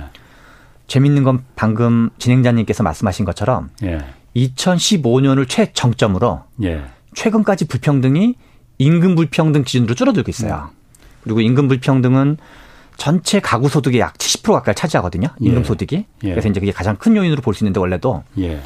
재밌는 0.88 1.24
건 1.24 1.44
방금 1.56 2.10
진행자님께서 2.18 2.84
말씀하신 2.84 3.26
것처럼 3.26 3.70
예. 3.84 4.00
2015년을 4.36 5.48
최정점으로 5.48 6.42
예. 6.64 6.84
최근까지 7.14 7.66
불평등이 7.68 8.36
임금 8.80 9.16
불평등 9.16 9.64
기준으로 9.64 9.96
줄어들고 9.96 10.30
있어요. 10.30 10.70
음. 10.72 10.78
그리고 11.24 11.42
임금 11.42 11.68
불평등은 11.68 12.38
전체 12.96 13.40
가구 13.40 13.70
소득의 13.70 14.00
약 14.00 14.18
70% 14.18 14.54
가까이 14.54 14.74
차지하거든요. 14.76 15.28
임금 15.40 15.60
예. 15.62 15.64
소득이. 15.64 16.06
예. 16.24 16.30
그래서 16.30 16.48
이제 16.50 16.60
그게 16.60 16.72
가장 16.72 16.96
큰 16.96 17.16
요인으로 17.16 17.42
볼 17.42 17.54
수 17.54 17.64
있는데 17.64 17.80
원래도. 17.80 18.24
예. 18.40 18.62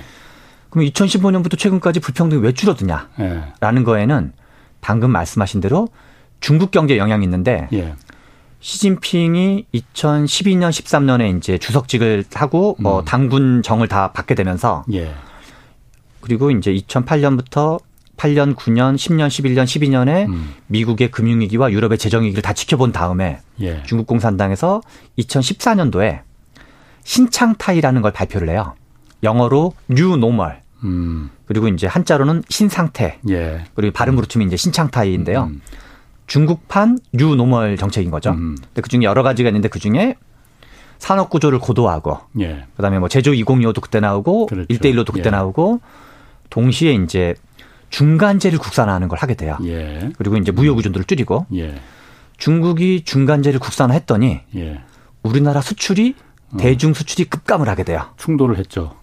그럼 0.69 0.85
2015년부터 0.87 1.57
최근까지 1.57 1.99
불평등이 1.99 2.41
왜 2.41 2.53
줄어드냐라는 2.53 3.83
거에는 3.83 4.33
방금 4.79 5.11
말씀하신 5.11 5.59
대로 5.61 5.89
중국 6.41 6.71
경제 6.71 6.97
영향이 6.97 7.23
있는데 7.23 7.69
예. 7.71 7.95
시진핑이 8.59 9.67
2012년 9.73 10.69
13년에 10.69 11.37
이제 11.37 11.57
주석직을 11.57 12.25
하고 12.33 12.75
뭐 12.79 12.99
음. 12.99 13.05
당군 13.05 13.63
정을 13.63 13.87
다 13.87 14.11
받게 14.11 14.35
되면서 14.35 14.83
예. 14.91 15.13
그리고 16.19 16.51
이제 16.51 16.71
2008년부터 16.73 17.79
8년, 18.17 18.55
9년, 18.55 18.95
10년, 18.95 19.27
11년, 19.27 19.63
12년에 19.63 20.27
음. 20.27 20.53
미국의 20.67 21.09
금융위기와 21.09 21.71
유럽의 21.71 21.97
재정위기를 21.97 22.43
다 22.43 22.53
지켜본 22.53 22.91
다음에 22.91 23.39
예. 23.61 23.81
중국 23.83 24.05
공산당에서 24.05 24.81
2014년도에 25.17 26.21
신창타이라는 27.03 28.01
걸 28.03 28.11
발표를 28.11 28.49
해요. 28.49 28.75
영어로 29.23 29.73
new 29.87 30.17
normal. 30.17 30.61
음. 30.83 31.31
그리고 31.45 31.67
이제 31.67 31.87
한자로는 31.87 32.43
신상태. 32.47 33.19
예. 33.29 33.65
그리고 33.73 33.93
발음으로 33.93 34.27
치면 34.27 34.47
이제 34.47 34.55
신창타이인데요. 34.55 35.45
음. 35.45 35.61
중국판 36.31 36.97
new 37.11 37.35
normal 37.35 37.75
정책인 37.75 38.09
거죠. 38.09 38.29
음. 38.29 38.55
근데 38.55 38.79
그 38.81 38.87
중에 38.87 39.01
여러 39.01 39.21
가지가 39.21 39.49
있는데 39.49 39.67
그 39.67 39.79
중에 39.79 40.15
산업 40.97 41.29
구조를 41.29 41.59
고도화하고 41.59 42.19
예. 42.39 42.67
그다음에 42.77 42.99
뭐 42.99 43.09
제조 43.09 43.33
2025도 43.33 43.81
그때 43.81 43.99
나오고 43.99 44.45
그렇죠. 44.45 44.65
일대일로도 44.69 45.11
그때 45.11 45.25
예. 45.25 45.31
나오고 45.31 45.81
동시에 46.49 46.93
이제 46.93 47.35
중간재를 47.89 48.59
국산화하는 48.59 49.09
걸 49.09 49.19
하게 49.19 49.33
돼요. 49.33 49.57
예. 49.65 50.09
그리고 50.17 50.37
이제 50.37 50.53
무역 50.53 50.77
의존도를 50.77 51.03
줄이고 51.03 51.47
예. 51.53 51.75
중국이 52.37 53.01
중간재를 53.03 53.59
국산화했더니 53.59 54.39
예. 54.55 54.81
우리나라 55.23 55.59
수출이 55.59 56.15
어. 56.53 56.57
대중 56.57 56.93
수출이 56.93 57.25
급감을 57.25 57.67
하게 57.67 57.83
돼요. 57.83 58.05
충돌을 58.15 58.57
했죠. 58.57 58.95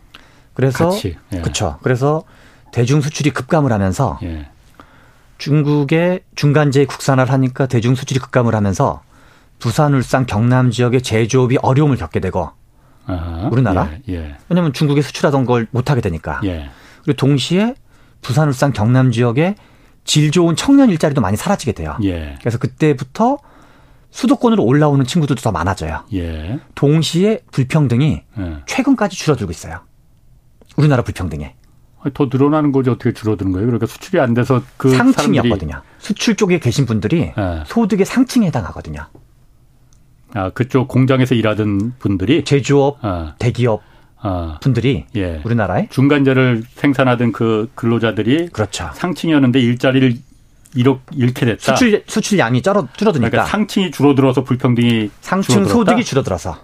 그래서 0.55 0.91
그렇죠. 1.29 1.79
그래서 1.83 2.23
대중 2.73 3.03
수출이 3.03 3.33
급감을 3.33 3.71
하면서 3.71 4.19
중국의 5.39 6.21
중간재 6.35 6.85
국산화를 6.85 7.33
하니까 7.33 7.67
대중 7.67 7.95
수출이 7.95 8.21
급감을 8.21 8.55
하면서 8.55 9.03
부산, 9.59 9.95
울산, 9.95 10.27
경남 10.27 10.71
지역의 10.71 11.03
제조업이 11.03 11.59
어려움을 11.63 11.97
겪게 11.97 12.21
되고 12.21 12.51
아하, 13.07 13.49
우리나라 13.51 13.89
예, 14.09 14.15
예. 14.15 14.37
왜냐하면 14.49 14.73
중국에 14.73 15.01
수출하던 15.01 15.47
걸 15.47 15.67
못하게 15.71 16.01
되니까 16.01 16.41
예. 16.45 16.69
그리고 17.03 17.17
동시에 17.17 17.75
부산, 18.21 18.49
울산, 18.49 18.73
경남 18.73 19.13
지역에 19.13 19.55
질 20.05 20.31
좋은 20.31 20.57
청년 20.57 20.91
일자리도 20.91 21.21
많이 21.21 21.37
사라지게 21.37 21.73
돼요. 21.73 21.97
예. 22.03 22.37
그래서 22.41 22.59
그때부터 22.59 23.39
수도권으로 24.11 24.65
올라오는 24.65 25.05
친구들도 25.05 25.41
더 25.43 25.53
많아져요. 25.53 26.05
예. 26.15 26.59
동시에 26.75 27.41
불평등이 27.53 28.23
예. 28.39 28.57
최근까지 28.67 29.17
줄어들고 29.17 29.51
있어요. 29.53 29.81
우리나라 30.77 31.03
불평등에. 31.03 31.55
더 32.13 32.29
늘어나는 32.33 32.73
거지 32.73 32.91
어떻게 32.91 33.13
줄어드는 33.13 33.53
거예요? 33.53 33.67
그러니까 33.67 33.87
수출이 33.87 34.21
안 34.21 34.35
돼서 34.35 34.63
그 34.77 34.91
상층이었거든요. 34.91 35.83
수출 35.99 36.37
쪽에 36.37 36.59
계신 36.59 36.87
분들이 36.87 37.33
네. 37.37 37.63
소득의 37.67 38.07
상층에 38.07 38.47
해당하거든요. 38.47 39.07
아 40.35 40.51
그쪽 40.51 40.89
공장에서 40.89 41.35
일하던 41.35 41.95
분들이 41.99 42.45
제조업, 42.45 42.99
아. 43.03 43.35
대기업 43.39 43.83
아. 44.21 44.59
분들이 44.61 45.07
예. 45.17 45.41
우리나라에 45.45 45.89
중간재를 45.91 46.65
생산하던 46.75 47.33
그 47.33 47.71
근로자들이 47.75 48.49
그렇죠. 48.49 48.91
상층이었는데 48.95 49.61
일자리를 49.61 50.15
잃어, 50.75 51.01
잃게 51.13 51.47
됐다. 51.47 51.77
수출 51.77 52.05
수출량이 52.07 52.61
줄어 52.61 52.87
줄어드니까 52.97 53.31
그러니까 53.31 53.51
상층이 53.51 53.91
줄어들어서 53.91 54.45
불평등이 54.45 55.11
상층 55.21 55.55
줄어들었다? 55.55 55.73
소득이 55.73 56.05
줄어들어서 56.05 56.59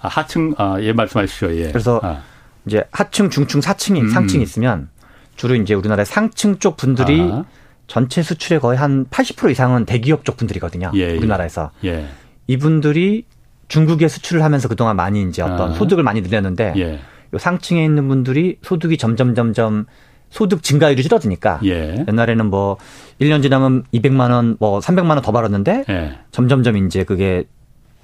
아, 0.00 0.08
하층 0.08 0.54
아예 0.56 0.92
말씀하시죠. 0.92 1.56
예. 1.56 1.68
그래서 1.68 2.00
아. 2.02 2.22
이제 2.68 2.84
하층, 2.92 3.30
중층, 3.30 3.60
사층이 3.60 4.00
음. 4.02 4.08
상층이 4.10 4.42
있으면 4.42 4.88
주로 5.36 5.54
이제 5.54 5.74
우리나라의 5.74 6.04
상층 6.06 6.58
쪽 6.58 6.76
분들이 6.76 7.20
아. 7.20 7.44
전체 7.86 8.22
수출의 8.22 8.60
거의 8.60 8.76
한 8.78 9.06
80% 9.06 9.50
이상은 9.50 9.86
대기업 9.86 10.24
쪽 10.24 10.36
분들이거든요. 10.36 10.92
예, 10.94 11.00
예. 11.12 11.16
우리나라에서. 11.16 11.70
예. 11.84 12.06
이분들이 12.46 13.24
중국에 13.68 14.08
수출을 14.08 14.42
하면서 14.44 14.68
그동안 14.68 14.96
많이 14.96 15.22
이제 15.22 15.42
어떤 15.42 15.70
아. 15.70 15.74
소득을 15.74 16.02
많이 16.04 16.20
늘렸는데 16.20 16.74
예. 16.76 17.00
요 17.34 17.38
상층에 17.38 17.82
있는 17.84 18.08
분들이 18.08 18.58
소득이 18.62 18.96
점점 18.98 19.34
점점 19.34 19.86
소득 20.30 20.62
증가율이 20.62 21.02
줄어드니까 21.02 21.60
예. 21.64 22.04
옛날에는 22.06 22.46
뭐 22.46 22.76
1년 23.20 23.42
지나면 23.42 23.84
200만 23.94 24.30
원, 24.30 24.56
뭐 24.60 24.80
300만 24.80 25.08
원 25.10 25.22
더 25.22 25.32
벌었는데 25.32 25.84
예. 25.88 26.18
점점점 26.30 26.76
이제 26.86 27.04
그게 27.04 27.44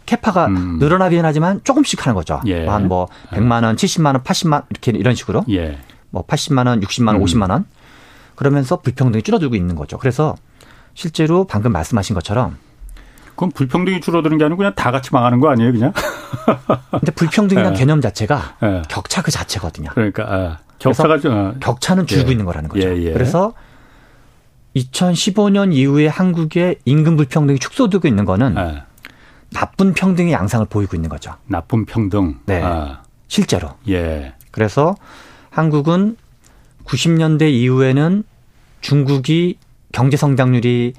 capa가 0.07 0.47
음. 0.47 0.79
늘어나긴 0.79 1.25
하지만 1.25 1.61
조금씩 1.65 2.07
하는 2.07 2.15
거죠. 2.15 2.41
예. 2.47 2.67
한뭐 2.67 3.09
100만 3.31 3.65
원, 3.65 3.77
70만 3.77 4.07
원, 4.07 4.23
80만 4.23 4.53
원 4.53 4.63
이렇게 4.71 4.93
이런 4.93 5.15
식으로. 5.15 5.45
예. 5.51 5.79
뭐 6.11 6.25
80만 6.27 6.67
원, 6.67 6.81
60만 6.81 7.09
원, 7.09 7.17
음. 7.17 7.25
50만 7.25 7.51
원. 7.51 7.65
그러면서 8.35 8.81
불평등이 8.81 9.23
줄어들고 9.23 9.55
있는 9.55 9.77
거죠. 9.77 9.99
그래서 9.99 10.35
실제로 10.95 11.45
방금 11.45 11.73
말씀하신 11.73 12.15
것처럼 12.15 12.57
그럼 13.37 13.51
불평등이 13.51 14.01
줄어드는 14.01 14.39
게 14.39 14.45
아니고 14.45 14.59
그냥 14.59 14.75
다 14.75 14.91
같이 14.91 15.11
망하는 15.13 15.41
거 15.41 15.51
아니에요, 15.51 15.73
그냥? 15.73 15.93
근데 16.91 17.13
불평등이라는 17.13 17.75
예. 17.75 17.79
개념 17.79 18.01
자체가 18.01 18.57
예. 18.63 18.83
격차 18.89 19.23
그 19.23 19.31
자체거든요. 19.31 19.91
그러니까 19.95 20.25
아, 20.29 20.59
격차가 20.79 21.19
좀 21.19 21.57
격차는 21.61 22.07
줄고 22.07 22.29
예. 22.29 22.33
있는 22.33 22.45
거라는 22.45 22.69
거죠. 22.69 22.89
예, 22.89 22.97
예. 23.03 23.13
그래서 23.13 23.55
2015년 24.77 25.73
이후에 25.73 26.07
한국의 26.07 26.77
임금 26.85 27.17
불평등이 27.17 27.59
축소되고 27.59 28.07
있는 28.07 28.25
거는 28.25 28.55
예. 28.57 28.83
나쁜 29.55 29.95
평등의 29.95 30.33
양상을 30.33 30.67
보이고 30.67 30.97
있는 30.97 31.09
거죠. 31.09 31.35
나쁜 31.47 31.87
평등. 31.87 32.41
네. 32.45 32.61
아. 32.63 33.03
실제로. 33.29 33.71
예. 33.89 34.35
그래서 34.51 34.97
한국은 35.51 36.17
90년대 36.85 37.51
이후에는 37.51 38.25
중국이 38.81 39.57
경제 39.93 40.17
성장률이 40.17 40.93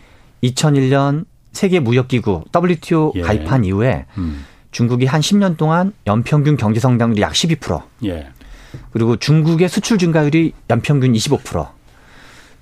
2001년 0.43 1.25
세계 1.51 1.79
무역기구 1.79 2.45
WTO 2.55 3.13
예. 3.15 3.21
가입한 3.21 3.65
이후에 3.65 4.05
음. 4.17 4.45
중국이 4.71 5.05
한 5.05 5.21
10년 5.21 5.57
동안 5.57 5.93
연평균 6.07 6.57
경제 6.57 6.79
성장률이 6.79 7.21
약 7.21 7.33
12%. 7.33 7.83
예. 8.05 8.29
그리고 8.91 9.17
중국의 9.17 9.69
수출 9.69 9.97
증가율이 9.97 10.53
연평균 10.69 11.13
25%. 11.13 11.69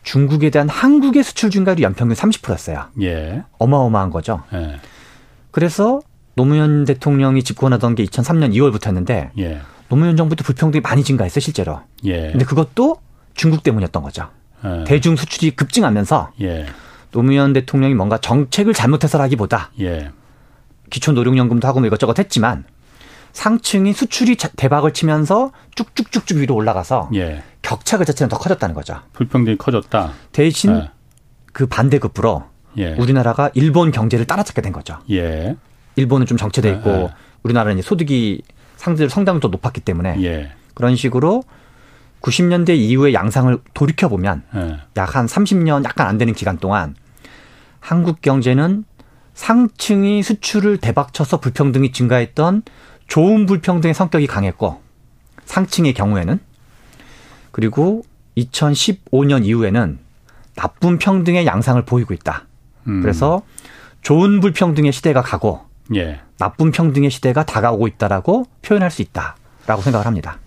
중국에 0.03 0.49
대한 0.49 0.67
한국의 0.69 1.23
수출 1.23 1.49
증가율이 1.49 1.83
연평균 1.83 2.15
30%였어요. 2.15 2.85
예. 3.01 3.43
어마어마한 3.59 4.09
거죠. 4.09 4.43
예. 4.53 4.79
그래서 5.53 6.01
노무현 6.35 6.83
대통령이 6.83 7.43
집권하던 7.43 7.93
게 7.93 8.03
2003년 8.05 8.53
2월부터였는데 8.55 9.29
예. 9.37 9.61
노무현 9.87 10.17
정부 10.17 10.35
때 10.35 10.43
불평등이 10.43 10.81
많이 10.81 11.03
증가했어요 11.03 11.39
실제로. 11.39 11.79
예. 12.05 12.31
근데 12.31 12.43
그것도 12.43 12.97
중국 13.35 13.61
때문이었던 13.61 14.01
거죠. 14.01 14.29
예. 14.65 14.83
대중 14.85 15.15
수출이 15.15 15.51
급증하면서 15.51 16.31
예. 16.41 16.65
노무현 17.11 17.53
대통령이 17.53 17.93
뭔가 17.93 18.17
정책을 18.17 18.73
잘못해서라기보다 18.73 19.69
예. 19.79 20.09
기초 20.89 21.11
노령연금도 21.11 21.67
하고 21.67 21.79
뭐 21.79 21.87
이것저것 21.87 22.17
했지만 22.17 22.65
상층이 23.33 23.93
수출이 23.93 24.37
대박을 24.55 24.91
치면서 24.91 25.51
쭉쭉쭉쭉 25.75 26.39
위로 26.39 26.55
올라가서 26.55 27.11
예. 27.13 27.43
격차 27.61 27.99
그 27.99 28.05
자체는 28.05 28.29
더 28.29 28.39
커졌다는 28.39 28.73
거죠. 28.73 29.01
불평등이 29.13 29.59
커졌다. 29.59 30.13
대신 30.31 30.87
그 31.51 31.67
반대급부로 31.67 32.52
예. 32.77 32.93
우리나라가 32.93 33.49
일본 33.53 33.91
경제를 33.91 34.25
따라잡게 34.25 34.61
된 34.61 34.71
거죠. 34.71 34.97
예. 35.11 35.55
일본은 35.95 36.25
좀 36.25 36.37
정체돼 36.37 36.69
있고 36.71 36.89
예. 36.89 37.09
우리나라는 37.43 37.81
소득이 37.81 38.41
상대적으로 38.77 39.09
성장도 39.09 39.49
높았기 39.49 39.81
때문에 39.81 40.21
예. 40.23 40.51
그런 40.73 40.95
식으로 40.95 41.43
90년대 42.21 42.75
이후의 42.75 43.13
양상을 43.13 43.57
돌이켜 43.73 44.07
보면 44.09 44.43
예. 44.55 44.77
약한 44.97 45.25
30년 45.25 45.83
약간 45.83 46.07
안 46.07 46.17
되는 46.17 46.33
기간 46.33 46.57
동안 46.57 46.95
한국 47.79 48.21
경제는 48.21 48.85
상층이 49.33 50.23
수출을 50.23 50.77
대박쳐서 50.77 51.39
불평등이 51.39 51.91
증가했던 51.91 52.63
좋은 53.07 53.45
불평등의 53.45 53.93
성격이 53.93 54.27
강했고 54.27 54.81
상층의 55.45 55.93
경우에는 55.93 56.39
그리고 57.51 58.03
2015년 58.37 59.45
이후에는 59.45 59.99
나쁜 60.55 60.97
평등의 60.97 61.45
양상을 61.45 61.83
보이고 61.85 62.13
있다. 62.13 62.45
음. 62.87 63.01
그래서 63.01 63.41
좋은 64.01 64.39
불평등의 64.39 64.91
시대가 64.91 65.21
가고 65.21 65.61
예. 65.95 66.19
나쁜 66.37 66.71
평등의 66.71 67.09
시대가 67.09 67.45
다가오고 67.45 67.87
있다라고 67.87 68.45
표현할 68.61 68.91
수 68.91 69.01
있다라고 69.01 69.81
생각을 69.81 70.05
합니다. 70.05 70.39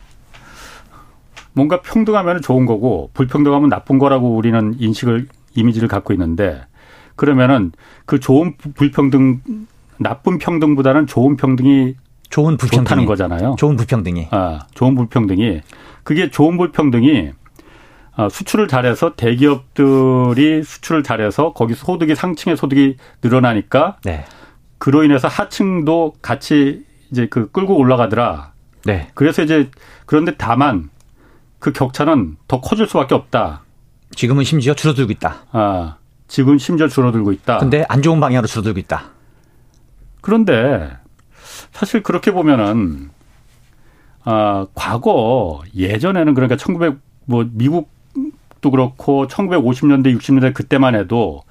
뭔가 1.53 1.81
평등하면 1.81 2.43
좋은 2.43 2.67
거고 2.67 3.11
불평등하면 3.15 3.71
나쁜 3.71 3.99
거라고 3.99 4.37
우리는 4.37 4.75
인식을 4.79 5.27
이미지를 5.55 5.89
갖고 5.89 6.13
있는데 6.13 6.63
그러면은 7.17 7.73
그 8.05 8.21
좋은 8.21 8.57
불평등 8.75 9.41
나쁜 9.99 10.39
평등보다는 10.39 11.07
좋은 11.07 11.37
평등이 11.37 11.95
좋은 12.29 12.57
불평등이 12.59 12.85
좋다는 12.85 13.07
거잖아요. 13.07 13.57
좋은 13.59 13.77
불평등이. 13.77 14.29
아, 14.33 14.61
좋은 14.75 14.95
불평등이 14.95 15.63
그게 16.03 16.31
좋은 16.31 16.59
불평등이 16.59 17.31
아, 17.31 17.46
수출을 18.31 18.67
잘해서 18.69 19.15
대기업들이 19.15 20.63
수출을 20.63 21.03
잘해서 21.03 21.53
거기 21.53 21.75
소득이 21.75 22.15
상층의 22.15 22.57
소득이 22.57 22.97
늘어나니까 23.23 23.99
네. 24.05 24.25
그로 24.79 25.05
인해서 25.05 25.29
하층도 25.29 26.15
같이 26.23 26.85
이제 27.11 27.27
그 27.29 27.51
끌고 27.51 27.77
올라가더라. 27.77 28.53
네. 28.85 29.11
그래서 29.15 29.43
이제 29.43 29.71
그런데 30.07 30.35
다만 30.37 30.91
그 31.59 31.73
격차는 31.73 32.37
더 32.49 32.61
커질 32.61 32.87
수밖에 32.87 33.15
없다. 33.15 33.63
지금은 34.15 34.45
심지어 34.45 34.75
줄어들고 34.75 35.13
있다. 35.13 35.45
아, 35.53 35.97
지금 36.29 36.59
심지어 36.59 36.89
줄어들고 36.89 37.33
있다. 37.33 37.59
근데 37.59 37.85
안 37.89 38.03
좋은 38.03 38.21
방향으로 38.21 38.47
줄어들고 38.47 38.79
있다. 38.81 39.11
그런데 40.21 40.97
사실 41.73 42.03
그렇게 42.03 42.31
보면은 42.31 43.11
아, 44.25 44.67
과거 44.75 45.63
예전에는 45.75 46.35
그러니까 46.35 46.57
1900 46.57 46.99
뭐 47.27 47.47
미국 47.53 47.91
도 48.67 48.71
그렇고 48.71 49.27
1950년대 49.29 50.17
60년대 50.19 50.53
그때만 50.53 50.95
해도 50.97 51.43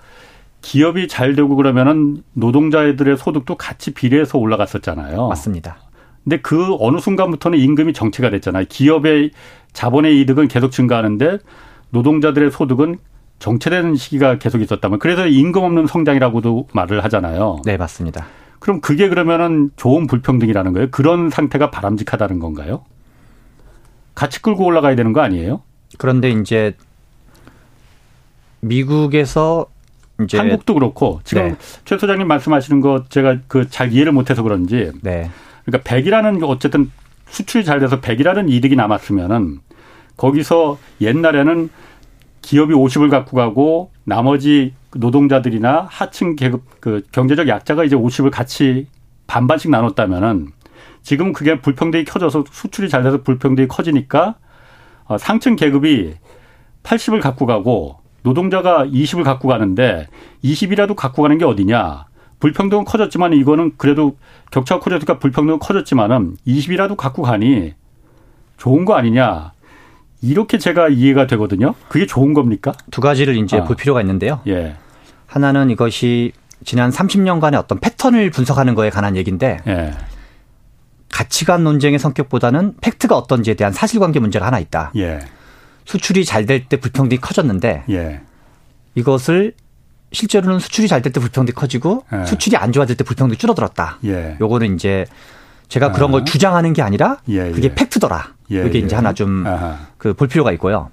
기업이 0.62 1.08
잘 1.08 1.36
되고 1.36 1.56
그러면은 1.56 2.24
노동자들의 2.34 3.18
소득도 3.18 3.56
같이 3.56 3.94
비례해서 3.94 4.38
올라갔었잖아요. 4.38 5.28
맞습니다. 5.28 5.78
근데 6.24 6.42
그 6.42 6.76
어느 6.80 6.98
순간부터는 6.98 7.58
임금이 7.60 7.94
정체가 7.94 8.32
됐잖아요. 8.32 8.66
기업의 8.68 9.32
자본의 9.74 10.20
이득은 10.22 10.48
계속 10.48 10.72
증가하는데 10.72 11.38
노동자들의 11.92 12.52
소득은 12.52 12.98
정체되는 13.40 13.96
시기가 13.96 14.38
계속 14.40 14.62
있었다면 14.62 15.00
그래서 15.00 15.28
임금 15.28 15.64
없는 15.64 15.88
성장이라고도 15.88 16.68
말을 16.74 17.04
하잖아요. 17.06 17.62
네, 17.64 17.78
맞습니다. 17.78 18.26
그럼 18.60 18.82
그게 18.82 19.08
그러면은 19.08 19.70
좋은 19.76 20.08
불평등이라는 20.08 20.74
거예요? 20.74 20.88
그런 20.90 21.30
상태가 21.30 21.70
바람직하다는 21.70 22.40
건가요? 22.40 22.84
같이 24.16 24.42
끌고 24.42 24.66
올라가야 24.66 24.96
되는 24.96 25.14
거 25.14 25.22
아니에요? 25.22 25.62
그런데 25.98 26.32
이제 26.32 26.76
미국에서 28.68 29.68
이제 30.22 30.38
한국도 30.38 30.74
그렇고 30.76 31.20
지금 31.24 31.50
네. 31.50 31.56
최 31.84 31.98
소장님 31.98 32.28
말씀하시는 32.28 32.80
거 32.82 33.04
제가 33.10 33.38
그 33.48 33.68
잘 33.70 33.92
이해를 33.92 34.12
못해서 34.12 34.44
그런지 34.44 34.92
네. 35.02 35.30
그러니까 35.66 35.90
100이라는 35.90 36.42
어쨌든 36.48 36.92
수출이 37.28 37.66
잘 37.66 37.80
돼서 37.80 38.00
100이라는 38.00 38.50
이득이 38.50 38.76
남았으면은 38.76 39.60
거기서 40.16 40.78
옛날에는 41.02 41.70
기업이 42.42 42.74
50을 42.74 43.10
갖고 43.10 43.36
가고 43.36 43.92
나머지 44.04 44.74
노동자들이나 44.96 45.88
하층 45.90 46.36
계급 46.36 46.64
그 46.80 47.02
경제적 47.12 47.48
약자가 47.48 47.84
이제 47.84 47.96
50을 47.96 48.32
같이 48.32 48.88
반반씩 49.28 49.72
나눴다면은 49.72 50.52
지금 51.02 51.34
그게 51.34 51.60
불평등이 51.60 52.06
커져서 52.06 52.46
수출이 52.50 52.88
잘 52.90 53.04
돼서 53.04 53.22
불평등이 53.22 53.68
커지니까 53.68 54.36
어, 55.06 55.18
상층 55.18 55.56
계급이 55.56 56.14
80을 56.84 57.22
갖고 57.22 57.46
가고 57.46 57.98
노동자가 58.26 58.86
20을 58.88 59.24
갖고 59.24 59.48
가는데 59.48 60.08
20이라도 60.44 60.96
갖고 60.96 61.22
가는 61.22 61.38
게 61.38 61.46
어디냐. 61.46 62.08
불평등은 62.40 62.84
커졌지만 62.84 63.34
이거는 63.34 63.74
그래도 63.78 64.18
격차가 64.52 64.82
커졌으니까 64.82 65.20
불평등은 65.20 65.60
커졌지만은 65.60 66.36
20이라도 66.46 66.98
갖고 66.98 67.22
가니 67.22 67.74
좋은 68.58 68.84
거 68.84 68.96
아니냐. 68.96 69.54
이렇게 70.22 70.58
제가 70.58 70.90
이해가 70.90 71.28
되거든요. 71.28 71.76
그게 71.88 72.08
좋은 72.08 72.34
겁니까? 72.34 72.74
두 72.90 73.00
가지를 73.00 73.38
이제 73.38 73.58
아. 73.58 73.64
볼 73.64 73.76
필요가 73.76 74.02
있는데요. 74.02 74.42
예. 74.48 74.76
하나는 75.28 75.70
이것이 75.70 76.32
지난 76.64 76.90
30년간의 76.90 77.60
어떤 77.60 77.80
패턴을 77.80 78.32
분석하는 78.32 78.74
거에 78.74 78.90
관한 78.90 79.16
얘기인데 79.16 79.60
예. 79.68 79.94
가치관 81.12 81.64
논쟁의 81.64 82.00
성격보다는 82.00 82.78
팩트가 82.82 83.16
어떤지에 83.16 83.54
대한 83.54 83.72
사실관계 83.72 84.20
문제가 84.20 84.48
하나 84.48 84.58
있다. 84.58 84.92
예. 84.96 85.20
수출이 85.86 86.26
잘 86.26 86.46
될 86.46 86.68
때 86.68 86.78
불평등이 86.80 87.20
커졌는데 87.22 87.84
예. 87.90 88.22
이것을 88.96 89.54
실제로는 90.12 90.60
수출이 90.60 90.88
잘 90.88 91.02
될 91.02 91.12
때 91.14 91.20
불평등이 91.20 91.54
커지고 91.54 92.06
예. 92.14 92.26
수출이 92.26 92.58
안 92.58 92.72
좋아질 92.72 92.98
때 92.98 93.04
불평등이 93.04 93.38
줄어들었다. 93.38 94.00
예. 94.06 94.38
요거는 94.42 94.76
이제 94.76 95.06
제가 95.68 95.92
그런 95.92 96.12
걸 96.12 96.22
아. 96.22 96.24
주장하는 96.26 96.74
게 96.74 96.82
아니라 96.82 97.18
예, 97.28 97.52
그게 97.52 97.70
예. 97.70 97.76
팩트더라. 97.76 98.34
예, 98.52 98.66
이게 98.68 98.80
이제 98.80 98.96
하나 98.96 99.14
좀 99.14 99.44
그 99.98 100.14
볼 100.14 100.28
필요가 100.28 100.52
있고요. 100.54 100.90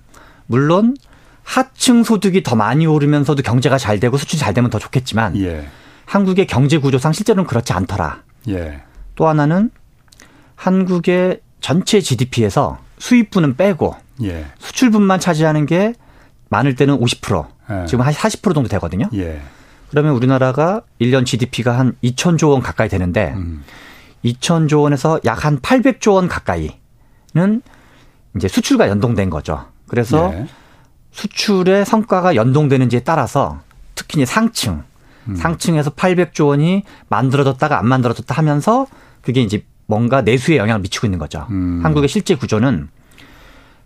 물론 0.46 0.96
하층 1.42 2.02
소득이 2.04 2.42
더 2.42 2.54
많이 2.56 2.86
오르면서도 2.86 3.42
경제가 3.42 3.76
잘 3.78 4.00
되고 4.00 4.16
수출이 4.16 4.38
잘 4.38 4.54
되면 4.54 4.70
더 4.70 4.78
좋겠지만 4.78 5.34
한국의 6.06 6.46
경제 6.46 6.78
구조상 6.78 7.12
실제로는 7.12 7.46
그렇지 7.46 7.72
않더라. 7.72 8.22
또 9.14 9.28
하나는 9.28 9.70
한국의 10.56 11.40
전체 11.60 12.00
GDP에서 12.00 12.78
수입분은 12.98 13.56
빼고 13.56 13.96
예. 14.24 14.46
수출분만 14.58 15.20
차지하는 15.20 15.66
게 15.66 15.94
많을 16.48 16.74
때는 16.74 16.98
50% 16.98 17.46
예. 17.70 17.86
지금 17.86 18.04
한 18.04 18.12
40% 18.12 18.54
정도 18.54 18.68
되거든요. 18.68 19.08
예. 19.14 19.40
그러면 19.90 20.12
우리나라가 20.14 20.82
1년 21.00 21.26
GDP가 21.26 21.78
한 21.78 21.94
2천조 22.02 22.50
원 22.50 22.60
가까이 22.62 22.88
되는데 22.88 23.32
음. 23.36 23.62
2천조 24.24 24.82
원에서 24.82 25.20
약 25.24 25.44
한 25.44 25.58
800조 25.60 26.14
원 26.14 26.28
가까이는 26.28 27.62
이제 28.36 28.48
수출과 28.48 28.88
연동된 28.88 29.30
거죠. 29.30 29.66
그래서 29.88 30.32
예. 30.34 30.46
수출의 31.10 31.84
성과가 31.84 32.36
연동되는지에 32.36 33.00
따라서 33.00 33.60
특히 33.94 34.20
이제 34.22 34.26
상층, 34.26 34.82
음. 35.28 35.36
상층에서 35.36 35.90
800조 35.90 36.46
원이 36.48 36.84
만들어졌다가 37.08 37.78
안 37.78 37.86
만들어졌다 37.86 38.34
하면서 38.34 38.86
그게 39.20 39.42
이제 39.42 39.64
뭔가 39.86 40.22
내수에 40.22 40.56
영향을 40.56 40.80
미치고 40.80 41.06
있는 41.06 41.18
거죠. 41.18 41.46
음. 41.50 41.80
한국의 41.82 42.08
실제 42.08 42.34
구조는 42.34 42.88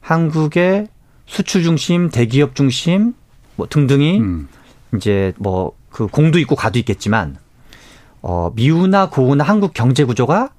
한국의 0.06 0.88
수출 1.26 1.62
중심, 1.62 2.10
대기업 2.10 2.54
중심 2.54 3.14
뭐 3.56 3.66
등등이 3.68 4.20
음. 4.20 4.48
이제 4.94 5.32
뭐 5.38 5.72
그 5.96 6.08
공도 6.08 6.38
있고 6.40 6.56
가도 6.56 6.78
있겠지만 6.78 7.38
어 8.20 8.52
미우나 8.54 9.08
고우나 9.08 9.44
한국 9.44 9.72
경제 9.72 10.04
구조가 10.04 10.50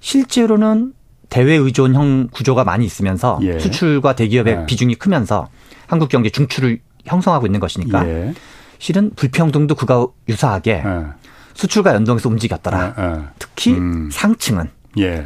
실제로는 0.00 0.92
대외 1.30 1.54
의존형 1.54 2.28
구조가 2.30 2.64
많이 2.64 2.84
있으면서 2.84 3.38
예. 3.40 3.58
수출과 3.58 4.14
대기업의 4.16 4.54
예. 4.54 4.66
비중이 4.66 4.96
크면서 4.96 5.48
한국 5.86 6.10
경제 6.10 6.28
중추를 6.28 6.80
형성하고 7.06 7.46
있는 7.46 7.58
것이니까 7.58 8.06
예. 8.06 8.34
실은 8.78 9.12
불평등도 9.16 9.76
그가 9.76 10.06
유사하게 10.28 10.82
예. 10.84 11.06
수출과 11.54 11.94
연동해서 11.94 12.28
움직였더라. 12.28 12.94
예, 12.98 13.02
예. 13.02 13.20
특히 13.38 13.72
음. 13.72 14.10
상층은 14.12 14.68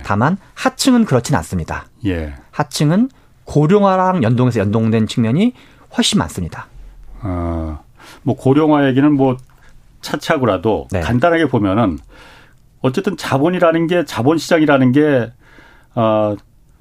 다만 0.04 0.36
하층은 0.54 1.06
그렇진 1.06 1.34
않습니다. 1.34 1.88
하층은 2.52 3.10
고령화랑 3.50 4.22
연동해서 4.22 4.60
연동된 4.60 5.08
측면이 5.08 5.54
훨씬 5.96 6.20
많습니다. 6.20 6.68
어, 7.20 7.80
뭐 8.22 8.36
고령화 8.36 8.86
얘기는 8.86 9.12
뭐 9.12 9.36
차차고라도 10.02 10.86
네. 10.92 11.00
간단하게 11.00 11.48
보면은 11.48 11.98
어쨌든 12.80 13.16
자본이라는 13.16 13.88
게 13.88 14.04
자본 14.04 14.38
시장이라는 14.38 14.92
게 14.92 15.32
어, 15.96 16.36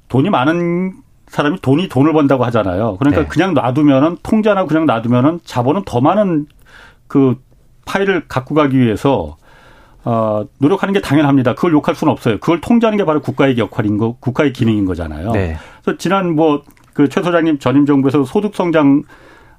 돈이 0.09 0.29
많은 0.29 0.93
사람이 1.27 1.59
돈이 1.61 1.89
돈을 1.89 2.13
번다고 2.13 2.45
하잖아요. 2.45 2.97
그러니까 2.97 3.23
네. 3.23 3.27
그냥 3.27 3.55
놔두면은 3.55 4.17
통제하고 4.21 4.67
그냥 4.67 4.85
놔두면은 4.85 5.39
자본은 5.43 5.83
더 5.85 6.01
많은 6.01 6.45
그 7.07 7.41
파일을 7.85 8.27
갖고 8.27 8.53
가기 8.53 8.79
위해서 8.79 9.37
어, 10.09 10.43
노력하는 10.57 10.93
게 10.93 11.01
당연합니다. 11.01 11.53
그걸 11.53 11.73
욕할 11.73 11.93
수는 11.93 12.11
없어요. 12.11 12.39
그걸 12.39 12.59
통제하는 12.61 12.97
게 12.97 13.05
바로 13.05 13.21
국가의 13.21 13.57
역할인 13.59 13.97
거, 13.97 14.15
국가의 14.19 14.53
기능인 14.53 14.85
거잖아요. 14.85 15.31
네. 15.31 15.57
그래서 15.83 15.97
지난 15.97 16.35
뭐 16.35 16.63
그 16.93 17.07
최 17.07 17.21
소장님 17.21 17.59
전임 17.59 17.85
정부에서 17.85 18.25
소득 18.25 18.55
성장 18.55 19.03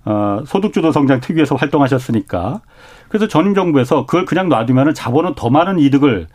어, 0.04 0.42
소득주도 0.46 0.92
성장 0.92 1.20
특위에서 1.20 1.54
활동하셨으니까 1.54 2.60
그래서 3.08 3.28
전임 3.28 3.54
정부에서 3.54 4.04
그걸 4.06 4.24
그냥 4.26 4.48
놔두면은 4.48 4.92
자본은 4.94 5.34
더 5.36 5.48
많은 5.50 5.78
이득을 5.78 6.26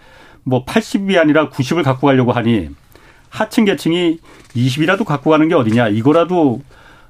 뭐 0.44 0.64
80이 0.66 1.18
아니라 1.20 1.50
90을 1.50 1.84
갖고 1.84 2.08
가려고 2.08 2.32
하니 2.32 2.70
하층 3.30 3.66
계층이 3.66 4.20
20이라도 4.56 5.04
갖고 5.06 5.30
가는 5.32 5.48
게 5.48 5.56
어디냐 5.56 5.90
이거라도 5.90 6.62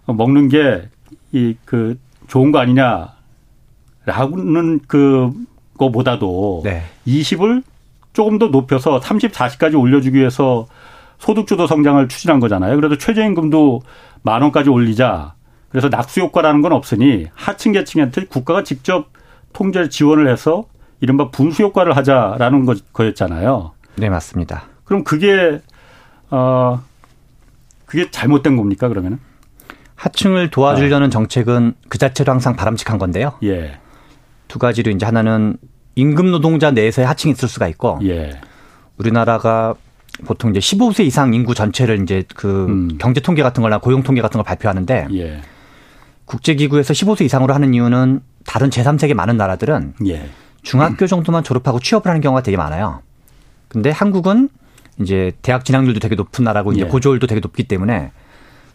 먹는 0.07 0.49
게 0.49 0.89
이 1.33 1.55
그 1.65 1.97
좋은 2.27 2.51
거 2.51 2.59
아니냐라는 2.59 3.09
그 4.87 5.31
거보다도 5.77 6.61
네. 6.63 6.83
20을 7.07 7.63
조금 8.13 8.39
더 8.39 8.47
높여서 8.47 9.01
30, 9.01 9.31
40까지 9.31 9.79
올려주기 9.79 10.17
위해서 10.17 10.67
소득주도 11.17 11.67
성장을 11.67 12.07
추진한 12.07 12.39
거잖아요. 12.39 12.75
그래도 12.75 12.97
최저임금도 12.97 13.81
만 14.21 14.41
원까지 14.41 14.69
올리자. 14.69 15.33
그래서 15.69 15.89
낙수 15.89 16.21
효과라는 16.21 16.61
건 16.61 16.71
없으니 16.71 17.27
하층 17.33 17.73
계층한테 17.73 18.25
국가가 18.25 18.63
직접 18.63 19.09
통제 19.53 19.89
지원을 19.89 20.29
해서 20.29 20.65
이른바 21.01 21.29
분수 21.29 21.63
효과를 21.63 21.95
하자라는 21.97 22.65
거였잖아요. 22.93 23.71
네, 23.97 24.09
맞습니다. 24.09 24.63
그럼 24.85 25.03
그게 25.03 25.61
어 26.29 26.81
그게 27.85 28.09
잘못된 28.09 28.57
겁니까 28.57 28.87
그러면은? 28.87 29.19
하층을 29.95 30.51
도와주려는 30.51 31.07
아. 31.07 31.09
정책은 31.09 31.73
그 31.87 31.97
자체로 31.97 32.31
항상 32.31 32.55
바람직한 32.55 32.97
건데요. 32.97 33.33
예. 33.43 33.79
두 34.47 34.59
가지로 34.59 34.91
이제 34.91 35.05
하나는 35.05 35.57
임금 35.95 36.31
노동자 36.31 36.71
내에서의 36.71 37.07
하층이 37.07 37.33
있을 37.33 37.47
수가 37.47 37.67
있고 37.69 37.99
예. 38.03 38.31
우리나라가 38.97 39.75
보통 40.25 40.51
이제 40.51 40.59
15세 40.59 41.05
이상 41.05 41.33
인구 41.33 41.53
전체를 41.55 42.01
이제 42.01 42.23
그 42.35 42.65
음. 42.65 42.97
경제 42.97 43.19
통계 43.19 43.43
같은 43.43 43.61
거나 43.61 43.79
고용 43.79 44.03
통계 44.03 44.21
같은 44.21 44.37
걸 44.37 44.43
발표하는데 44.45 45.07
예. 45.13 45.41
국제기구에서 46.25 46.93
15세 46.93 47.25
이상으로 47.25 47.53
하는 47.53 47.73
이유는 47.73 48.21
다른 48.45 48.69
제3세계 48.69 49.13
많은 49.13 49.37
나라들은 49.37 49.93
예. 50.07 50.29
중학교 50.61 51.07
정도만 51.07 51.43
졸업하고 51.43 51.79
취업을 51.79 52.09
하는 52.09 52.21
경우가 52.21 52.41
되게 52.41 52.57
많아요. 52.57 53.01
근데 53.67 53.91
한국은 53.91 54.49
이제 54.99 55.33
대학 55.41 55.65
진학률도 55.65 55.99
되게 55.99 56.15
높은 56.15 56.43
나라고 56.43 56.71
이제 56.71 56.81
예. 56.81 56.85
고졸도 56.85 57.27
되게 57.27 57.41
높기 57.41 57.63
때문에 57.63 58.11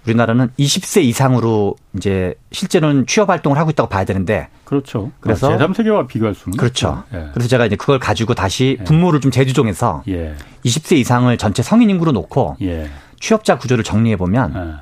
우리나라는 0.07 0.51
20세 0.59 1.03
이상으로 1.03 1.77
이제 1.97 2.35
실제로는 2.53 3.07
취업 3.07 3.29
활동을 3.29 3.59
하고 3.59 3.71
있다고 3.71 3.89
봐야 3.89 4.05
되는데 4.05 4.49
그렇죠. 4.65 5.11
그래서 5.21 5.57
제3세계와 5.57 6.09
비교할 6.09 6.35
수는 6.35 6.57
그렇죠. 6.57 7.05
예. 7.13 7.29
그래서 7.33 7.49
제가 7.49 7.67
이제 7.67 7.77
그걸 7.77 7.99
가지고 7.99 8.35
다시 8.35 8.79
예. 8.81 8.85
분모를 8.85 9.21
좀 9.21 9.31
재조정해서 9.31 10.03
예. 10.09 10.35
20세 10.65 10.97
이상을 10.97 11.37
전체 11.37 11.63
성인 11.63 11.91
인구로 11.91 12.13
놓고 12.13 12.57
예. 12.63 12.89
취업자 13.19 13.59
구조를 13.59 13.85
정리해 13.85 14.17
보면 14.17 14.81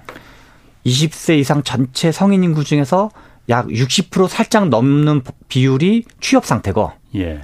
20세 0.86 1.32
예. 1.34 1.38
이상 1.38 1.62
전체 1.64 2.12
성인 2.12 2.44
인구 2.44 2.62
중에서 2.62 3.10
약 3.48 3.66
60% 3.66 4.28
살짝 4.28 4.68
넘는 4.68 5.22
비율이 5.48 6.04
취업 6.20 6.44
상태고 6.46 6.92
예. 7.16 7.40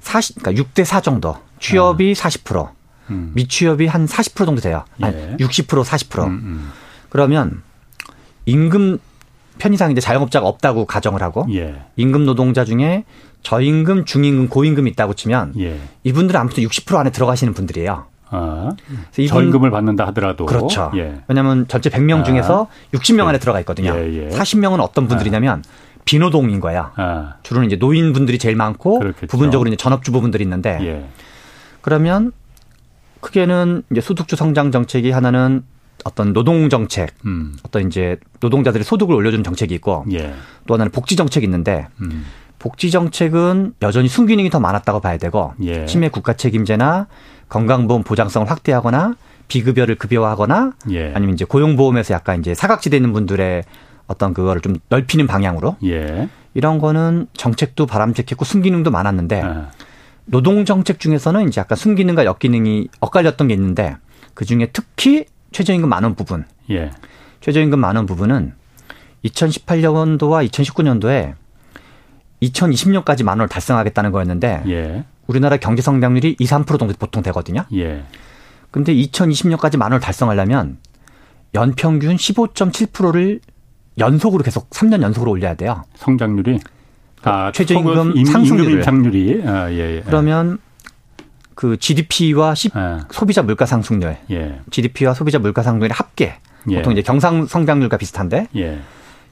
40 0.00 0.42
그러니까 0.42 0.62
6대 0.62 0.84
4 0.84 1.00
정도. 1.00 1.36
취업이 1.58 2.14
아. 2.16 2.28
40%. 2.28 2.68
음. 3.10 3.32
미취업이 3.34 3.86
한 3.86 4.06
40% 4.06 4.46
정도 4.46 4.60
돼요. 4.60 4.84
아니, 5.00 5.16
예. 5.16 5.36
60% 5.38 5.84
40%. 5.84 6.24
음, 6.24 6.28
음. 6.30 6.72
그러면 7.08 7.62
임금 8.46 8.98
편의상 9.58 9.90
이제 9.90 10.00
자영업자가 10.00 10.46
없다고 10.46 10.84
가정을 10.86 11.22
하고 11.22 11.46
예. 11.50 11.82
임금 11.96 12.26
노동자 12.26 12.64
중에 12.64 13.04
저임금, 13.42 14.04
중임금, 14.04 14.48
고임금이 14.48 14.90
있다고 14.90 15.14
치면 15.14 15.54
예. 15.58 15.78
이분들은 16.04 16.38
아무튼 16.40 16.64
60% 16.64 16.96
안에 16.96 17.10
들어가시는 17.10 17.54
분들이에요. 17.54 18.06
아, 18.28 18.70
이분, 19.12 19.26
저임금을 19.26 19.70
받는다 19.70 20.06
하더라도 20.08 20.46
그렇죠. 20.46 20.90
예. 20.96 21.20
왜냐하면 21.28 21.66
전체 21.68 21.88
100명 21.88 22.20
아. 22.20 22.22
중에서 22.24 22.68
60명 22.92 23.26
안에 23.26 23.38
들어가 23.38 23.60
있거든요. 23.60 23.92
40명은 23.92 24.72
예, 24.72 24.78
예. 24.78 24.82
어떤 24.82 25.06
분들이냐면 25.06 25.62
비노동인 26.04 26.60
거야. 26.60 26.92
아. 26.96 27.34
주로는 27.42 27.66
이제 27.66 27.76
노인분들이 27.76 28.38
제일 28.38 28.56
많고 28.56 28.98
그렇겠죠. 28.98 29.26
부분적으로 29.28 29.68
이제 29.68 29.76
전업주부분들이 29.76 30.42
있는데 30.42 30.78
예. 30.82 31.04
그러면 31.82 32.32
크게는 33.20 33.84
이제 33.90 34.00
소득주 34.00 34.36
성장 34.36 34.72
정책이 34.72 35.12
하나는 35.12 35.64
어떤 36.04 36.32
노동 36.32 36.68
정책, 36.68 37.14
음. 37.24 37.56
어떤 37.62 37.86
이제 37.86 38.18
노동자들의 38.40 38.84
소득을 38.84 39.14
올려주는 39.14 39.42
정책이 39.42 39.74
있고 39.74 40.04
예. 40.12 40.34
또 40.66 40.74
하나는 40.74 40.92
복지 40.92 41.16
정책이 41.16 41.44
있는데 41.44 41.88
음. 42.00 42.24
복지 42.58 42.90
정책은 42.90 43.74
여전히 43.82 44.08
순기능이 44.08 44.50
더 44.50 44.60
많았다고 44.60 45.00
봐야 45.00 45.18
되고 45.18 45.54
예. 45.62 45.86
치매 45.86 46.08
국가 46.08 46.34
책임제나 46.34 47.06
건강보험 47.48 48.02
보장성을 48.02 48.48
확대하거나 48.50 49.16
비급여를 49.48 49.96
급여화하거나 49.96 50.72
예. 50.90 51.12
아니면 51.14 51.34
이제 51.34 51.44
고용보험에서 51.44 52.14
약간 52.14 52.40
이제 52.40 52.54
사각지대 52.54 52.96
있는 52.96 53.12
분들의 53.12 53.64
어떤 54.06 54.34
그거를 54.34 54.62
좀 54.62 54.76
넓히는 54.88 55.26
방향으로 55.26 55.76
예. 55.84 56.28
이런 56.54 56.78
거는 56.78 57.26
정책도 57.34 57.86
바람직했고 57.86 58.44
순기능도 58.44 58.90
많았는데 58.90 59.42
아. 59.42 59.70
노동 60.24 60.64
정책 60.64 60.98
중에서는 60.98 61.48
이제 61.48 61.60
약간 61.60 61.76
순기능과 61.76 62.24
역기능이 62.24 62.88
엇갈렸던 63.00 63.48
게 63.48 63.54
있는데 63.54 63.96
그 64.34 64.44
중에 64.44 64.70
특히 64.72 65.26
최저임금 65.52 65.88
만 65.88 66.04
원 66.04 66.14
부분. 66.14 66.44
예. 66.70 66.90
최저임금 67.40 67.78
만 67.78 67.96
원 67.96 68.06
부분은 68.06 68.52
2018년도와 69.24 70.48
2019년도에 70.48 71.34
2020년까지 72.42 73.24
만 73.24 73.38
원을 73.38 73.48
달성하겠다는 73.48 74.12
거였는데 74.12 74.62
예. 74.68 75.04
우리나라 75.26 75.56
경제 75.56 75.82
성장률이 75.82 76.36
2, 76.38 76.44
3% 76.44 76.78
정도 76.78 76.94
보통 76.98 77.22
되거든요. 77.24 77.64
예. 77.74 78.04
근데 78.70 78.94
2020년까지 78.94 79.76
만 79.78 79.90
원을 79.92 80.00
달성하려면 80.00 80.78
연평균 81.54 82.16
15.7%를 82.16 83.40
연속으로 83.98 84.42
계속 84.42 84.68
3년 84.70 85.02
연속으로 85.02 85.30
올려야 85.32 85.54
돼요. 85.54 85.84
성장률이 85.94 86.60
아, 87.22 87.50
최저임금 87.52 88.24
상승률 88.26 88.82
상률이 88.84 89.42
아, 89.46 89.70
예, 89.72 89.96
예. 89.96 90.02
그러면 90.04 90.58
그 91.56 91.78
GDP와 91.78 92.54
시, 92.54 92.70
예. 92.76 92.98
소비자 93.10 93.42
물가 93.42 93.66
상승률, 93.66 94.16
예. 94.30 94.60
GDP와 94.70 95.14
소비자 95.14 95.38
물가 95.38 95.62
상승률의 95.62 95.94
합계 95.94 96.36
예. 96.70 96.76
보통 96.76 96.92
이제 96.92 97.02
경상 97.02 97.46
성장률과 97.46 97.96
비슷한데 97.96 98.48
예. 98.56 98.78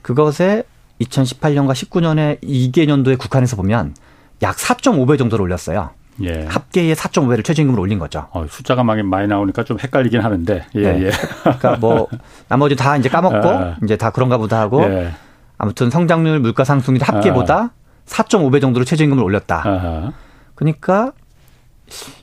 그것에 0.03 0.65
2018년과 1.03 1.73
19년에 1.73 2.41
2개년도에 2.43 3.19
국한해서 3.19 3.57
보면 3.57 3.95
약 4.43 4.57
4.5배 4.57 5.19
정도를 5.19 5.43
올렸어요. 5.45 5.91
예. 6.23 6.47
합계의 6.47 6.95
4.5배를 6.95 7.45
최저임금을 7.45 7.79
올린 7.79 7.99
거죠. 7.99 8.29
어, 8.31 8.47
숫자가 8.49 8.83
많이 8.85 9.03
나오니까 9.29 9.65
좀 9.65 9.79
헷갈리긴 9.79 10.21
하는데. 10.21 10.65
예, 10.77 10.81
네. 10.81 11.03
예. 11.07 11.11
그러니까 11.43 11.77
뭐 11.77 12.09
나머지 12.49 12.75
다 12.75 12.97
이제 12.97 13.11
까먹고 13.11 13.49
아, 13.49 13.77
이제 13.85 13.97
다 13.97 14.11
그런가 14.11 14.39
보다 14.39 14.61
하고 14.61 14.83
예. 14.85 15.13
아무튼 15.59 15.91
성장률 15.91 16.41
물가 16.41 16.65
상승률 16.65 17.03
합계보다 17.03 17.57
아. 17.57 17.71
4.5배 18.07 18.63
정도로 18.63 18.87
최저임금을 18.87 19.23
올렸다. 19.23 19.63
아하. 19.69 20.13
그러니까 20.55 21.13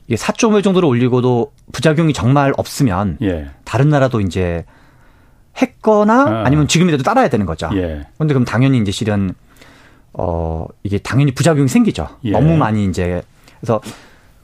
이게 0.07 0.15
4.5배 0.15 0.63
정도로 0.63 0.87
올리고도 0.87 1.51
부작용이 1.71 2.13
정말 2.13 2.53
없으면 2.57 3.17
예. 3.21 3.49
다른 3.63 3.89
나라도 3.89 4.21
이제 4.21 4.65
했거나 5.61 6.23
아. 6.23 6.43
아니면 6.45 6.67
지금이라도 6.67 7.03
따라야 7.03 7.29
되는 7.29 7.45
거죠. 7.45 7.69
예. 7.73 8.05
그런데 8.15 8.33
그럼 8.33 8.45
당연히 8.45 8.77
이제 8.77 8.91
실은 8.91 9.33
어 10.13 10.65
이게 10.83 10.97
당연히 10.97 11.33
부작용이 11.33 11.67
생기죠. 11.67 12.07
예. 12.25 12.31
너무 12.31 12.57
많이 12.57 12.85
이제 12.85 13.21
그래서 13.59 13.81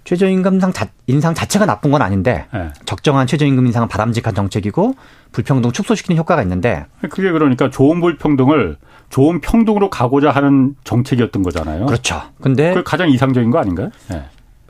최저임금상 0.06 0.72
자, 0.72 0.88
인상 1.08 1.34
자체가 1.34 1.66
나쁜 1.66 1.92
건 1.92 2.02
아닌데 2.02 2.46
예. 2.54 2.70
적정한 2.86 3.28
최저임금 3.28 3.66
인상은 3.66 3.90
바람직한 3.90 4.34
정책이고 4.34 4.96
불평등 5.34 5.72
축소시키는 5.72 6.18
효과가 6.18 6.42
있는데 6.44 6.86
그게 7.10 7.32
그러니까 7.32 7.70
좋은 7.70 8.00
불평등을 8.00 8.78
좋은 9.10 9.42
평등으로 9.42 9.90
가고자 9.90 10.32
하는 10.32 10.76
정책이었던 10.84 11.44
거잖아요. 11.44 11.86
그렇죠. 11.86 12.22
근데 12.42 12.74
그 12.74 12.84
가장 12.84 13.10
이상적인 13.10 13.52
거 13.52 13.60
아닌가요? 13.60 13.90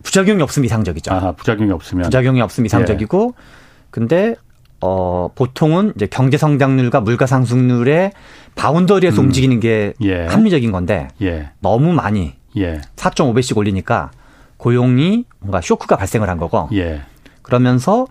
예. 0.07 0.17
부작용이 0.17 0.41
없으면 0.41 0.65
이상적이죠. 0.65 1.13
아, 1.13 1.31
부작용이 1.33 1.71
없으면. 1.71 2.05
부작용이 2.05 2.41
없으면 2.41 2.65
이상적이고, 2.65 3.33
예. 3.37 3.43
근데 3.91 4.35
어 4.79 5.29
보통은 5.33 5.93
이제 5.95 6.05
경제 6.05 6.37
성장률과 6.37 7.01
물가 7.01 7.25
상승률의 7.25 8.11
바운더리에서 8.55 9.21
음. 9.21 9.25
움직이는 9.25 9.59
게 9.59 9.93
예. 10.01 10.25
합리적인 10.27 10.71
건데 10.71 11.07
예. 11.21 11.49
너무 11.61 11.93
많이 11.93 12.35
예. 12.57 12.81
4.5배씩 12.95 13.57
올리니까 13.57 14.11
고용이 14.57 15.25
뭔가 15.39 15.61
쇼크가 15.61 15.95
발생을 15.95 16.29
한 16.29 16.37
거고 16.37 16.69
예. 16.73 17.01
그러면서 17.41 18.05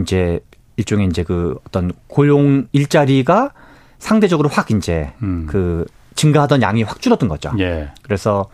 이제 0.00 0.40
일종의 0.76 1.06
이제 1.06 1.22
그 1.22 1.56
어떤 1.68 1.92
고용 2.08 2.66
일자리가 2.72 3.52
상대적으로 4.00 4.48
확 4.48 4.72
이제 4.72 5.12
음. 5.22 5.46
그 5.48 5.84
증가하던 6.16 6.62
양이 6.62 6.82
확 6.82 7.00
줄어든 7.00 7.28
거죠. 7.28 7.52
예. 7.60 7.92
그래서 8.02 8.48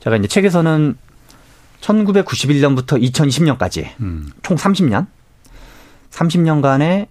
제가 0.00 0.16
이제 0.16 0.26
책에서는 0.26 0.96
1991년부터 1.84 3.00
2020년까지 3.00 3.88
음. 4.00 4.30
총 4.42 4.56
30년 4.56 5.06
30년간의 6.10 7.08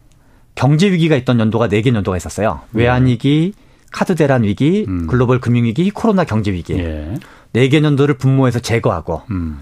경제 0.56 0.92
위기가 0.92 1.16
있던 1.18 1.40
연도가 1.40 1.68
4개 1.68 1.94
연도가 1.94 2.18
있었어요. 2.18 2.62
외환 2.74 3.08
위기, 3.08 3.54
카드 3.92 4.16
대란 4.16 4.44
위기, 4.44 4.86
음. 4.88 5.08
글로벌 5.08 5.40
금융 5.40 5.66
위기, 5.66 5.90
코로나 5.90 6.24
경제 6.24 6.52
위기. 6.52 6.74
예. 6.74 7.16
4개 7.54 7.84
연도를 7.84 8.18
분모해서 8.18 8.60
제거하고 8.60 9.24
음. 9.32 9.60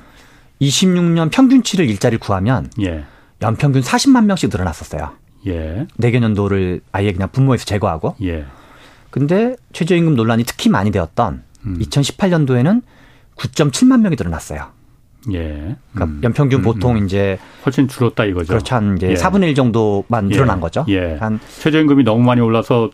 26년 0.61 1.31
평균치를 1.31 1.89
일자리를 1.89 2.19
구하면 2.19 2.69
예. 2.81 3.05
연평균 3.41 3.81
40만 3.81 4.25
명씩 4.25 4.49
늘어났었어요. 4.51 5.11
예. 5.47 5.87
4개 5.99 6.21
연도를 6.21 6.81
아예 6.91 7.11
그냥 7.11 7.29
분모해서 7.31 7.65
제거하고. 7.65 8.15
예. 8.23 8.45
근데 9.09 9.55
최저임금 9.73 10.15
논란이 10.15 10.43
특히 10.45 10.69
많이 10.69 10.91
되었던 10.91 11.43
음. 11.65 11.79
2018년도에는 11.79 12.81
9.7만 13.35 14.01
명이 14.01 14.15
늘어났어요. 14.17 14.80
예. 15.31 15.75
그러니까 15.93 16.05
음. 16.05 16.21
연평균 16.23 16.59
음, 16.59 16.63
보통 16.63 16.97
음. 16.97 17.05
이제 17.05 17.37
훨씬 17.65 17.87
줄었다 17.87 18.25
이거죠. 18.25 18.47
그렇죠 18.47 18.75
한 18.75 18.97
이제 18.97 19.09
예. 19.09 19.13
4분의 19.13 19.49
1 19.49 19.55
정도만 19.55 20.31
예. 20.31 20.35
늘어난 20.35 20.59
거죠. 20.59 20.85
예. 20.87 21.15
한 21.19 21.39
최저임금이 21.59 22.03
너무 22.03 22.23
많이 22.23 22.41
올라서 22.41 22.89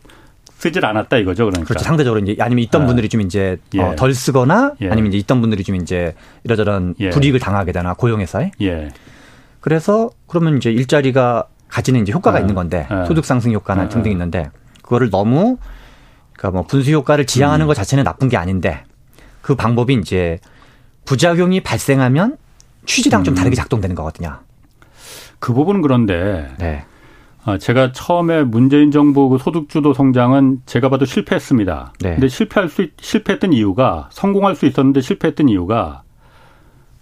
쓰질 0.57 0.85
않았다 0.85 1.17
이거죠. 1.17 1.45
그러니까. 1.45 1.67
그렇죠. 1.67 1.85
상대적으로 1.85 2.19
이제 2.19 2.35
아니면 2.39 2.63
있던 2.63 2.83
아. 2.83 2.85
분들이 2.87 3.09
좀 3.09 3.21
이제 3.21 3.57
예. 3.75 3.81
어, 3.81 3.95
덜 3.95 4.13
쓰거나 4.13 4.73
예. 4.81 4.89
아니면 4.89 5.09
이제 5.09 5.17
있던 5.19 5.39
분들이 5.39 5.63
좀 5.63 5.75
이제 5.75 6.15
이러저런 6.43 6.95
예. 6.99 7.09
불이익을 7.09 7.39
당하게 7.39 7.71
되나 7.71 7.93
고용에서의 7.93 8.51
예. 8.61 8.89
그래서 9.61 10.09
그러면 10.27 10.57
이제 10.57 10.71
일자리가 10.71 11.45
가지는 11.67 12.01
이제 12.01 12.11
효과가 12.11 12.37
아. 12.37 12.41
있는 12.41 12.55
건데 12.55 12.87
아. 12.89 13.05
소득 13.05 13.25
상승 13.25 13.51
효과나 13.53 13.83
아. 13.83 13.89
등등 13.89 14.11
있는데 14.11 14.49
그거를 14.81 15.09
너무 15.09 15.57
그러니까 16.33 16.57
뭐 16.57 16.67
분수 16.67 16.91
효과를 16.91 17.25
지향하는 17.25 17.65
음. 17.65 17.67
것 17.67 17.73
자체는 17.73 18.03
나쁜 18.03 18.29
게 18.29 18.37
아닌데 18.37 18.83
그 19.41 19.55
방법이 19.55 19.93
이제 19.93 20.39
부작용이 21.07 21.61
발생하면 21.61 22.37
취지랑 22.85 23.23
좀 23.23 23.33
음. 23.33 23.35
다르게 23.35 23.55
작동되는 23.55 23.95
거거든요. 23.95 24.39
그 25.39 25.53
부분은 25.53 25.81
그런데 25.81 26.53
네. 26.59 26.83
어, 27.45 27.57
제가 27.57 27.93
처음에 27.93 28.43
문재인 28.43 28.91
정부 28.91 29.29
그 29.29 29.37
소득주도 29.37 29.93
성장은 29.93 30.61
제가 30.65 30.89
봐도 30.89 31.05
실패했습니다. 31.05 31.93
네. 32.01 32.11
근데 32.11 32.27
실패할 32.27 32.69
수 32.69 32.81
있- 32.83 32.93
실패했던 32.99 33.53
이유가 33.53 34.09
성공할 34.11 34.55
수 34.55 34.65
있었는데 34.65 34.99
실패했던 35.01 35.47
이유가 35.47 36.03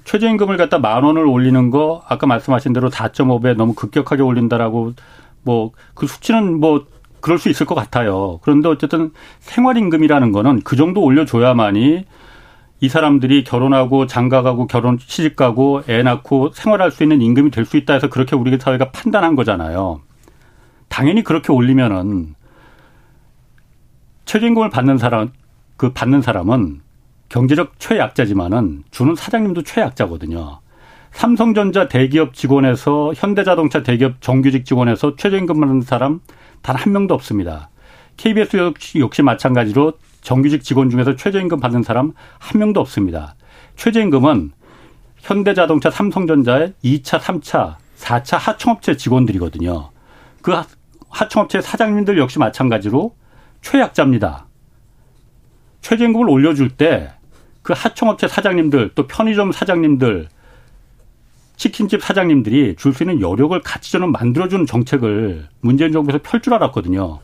최저임금을 0.03 0.58
갖다 0.58 0.78
만 0.78 1.03
원을 1.03 1.26
올리는 1.26 1.72
거 1.72 2.03
아까 2.08 2.28
말씀하신 2.28 2.74
대로 2.74 2.91
4.5배 2.91 3.56
너무 3.56 3.74
급격하게 3.74 4.22
올린다라고 4.22 4.93
뭐 5.43 5.72
그 5.95 6.06
수치는 6.06 6.60
뭐 6.60 6.86
그럴 7.22 7.39
수 7.39 7.49
있을 7.49 7.66
것 7.66 7.74
같아요. 7.74 8.39
그런데 8.43 8.70
어쨌든 8.70 9.12
생활임금이라는 9.39 10.32
거는 10.32 10.62
그 10.64 10.76
정도 10.76 11.01
올려줘야만이 11.01 12.06
이 12.82 12.90
사람들이 12.90 13.44
결혼하고 13.44 14.06
장가가고 14.06 14.68
결혼 14.68 14.98
시집가고 15.00 15.84
애 15.90 16.04
낳고 16.04 16.52
생활할 16.54 16.92
수 16.92 17.04
있는 17.04 17.22
임금이 17.22 17.52
될 17.52 17.66
수 17.66 17.78
있다 17.78 17.94
해서 17.94 18.10
그렇게 18.10 18.36
우리 18.36 18.58
사회가 18.58 18.92
판단한 18.92 19.36
거잖아요. 19.36 20.02
당연히 20.90 21.24
그렇게 21.24 21.52
올리면은 21.52 22.36
최저임금을 24.26 24.70
받는 24.70 24.98
사람 24.98 25.32
그 25.78 25.94
받는 25.94 26.22
사람은 26.22 26.82
경제적 27.30 27.80
최약자지만은 27.80 28.84
주는 28.92 29.16
사장님도 29.16 29.64
최약자거든요. 29.64 30.60
삼성전자 31.12 31.88
대기업 31.88 32.34
직원에서 32.34 33.14
현대자동차 33.16 33.84
대기업 33.84 34.22
정규직 34.22 34.66
직원에서 34.66 35.16
최저임금 35.16 35.60
받는 35.60 35.82
사람 35.82 36.20
단 36.62 36.76
한 36.76 36.92
명도 36.94 37.14
없습니다. 37.14 37.70
KBS 38.18 38.58
역시, 38.58 39.00
역시 39.00 39.22
마찬가지로 39.22 39.94
정규직 40.26 40.64
직원 40.64 40.90
중에서 40.90 41.16
최저임금 41.16 41.60
받는 41.60 41.84
사람 41.84 42.12
한 42.40 42.60
명도 42.60 42.80
없습니다. 42.82 43.36
최저임금은 43.78 44.52
현대자동차, 45.20 45.92
삼성전자의 45.92 46.74
2차, 46.84 47.20
3차, 47.20 47.76
4차 47.98 48.38
하청업체 48.38 48.98
직원들이거든요. 48.98 49.92
그 50.42 50.52
하- 50.52 50.66
하청업체 51.10 51.62
사장님들 51.62 52.18
역시 52.18 52.40
마찬가지로 52.40 53.16
최약자입니다. 53.62 54.48
최저임금을 55.82 56.28
올려줄 56.30 56.70
때 56.72 57.12
그 57.62 57.74
하청업체 57.76 58.28
사장님들 58.28 58.92
또 58.94 59.08
편의점 59.08 59.52
사장님들 59.52 60.28
치킨집 61.58 62.04
사장님들이 62.04 62.76
줄 62.78 62.94
수 62.94 63.02
있는 63.02 63.22
여력을 63.22 63.60
같이 63.62 63.92
저는 63.92 64.12
만들어주는 64.12 64.68
정책을 64.68 65.48
문재인 65.62 65.92
정부에서 65.92 66.20
펼 66.22 66.42
줄 66.42 66.54
알았거든요. 66.54 67.20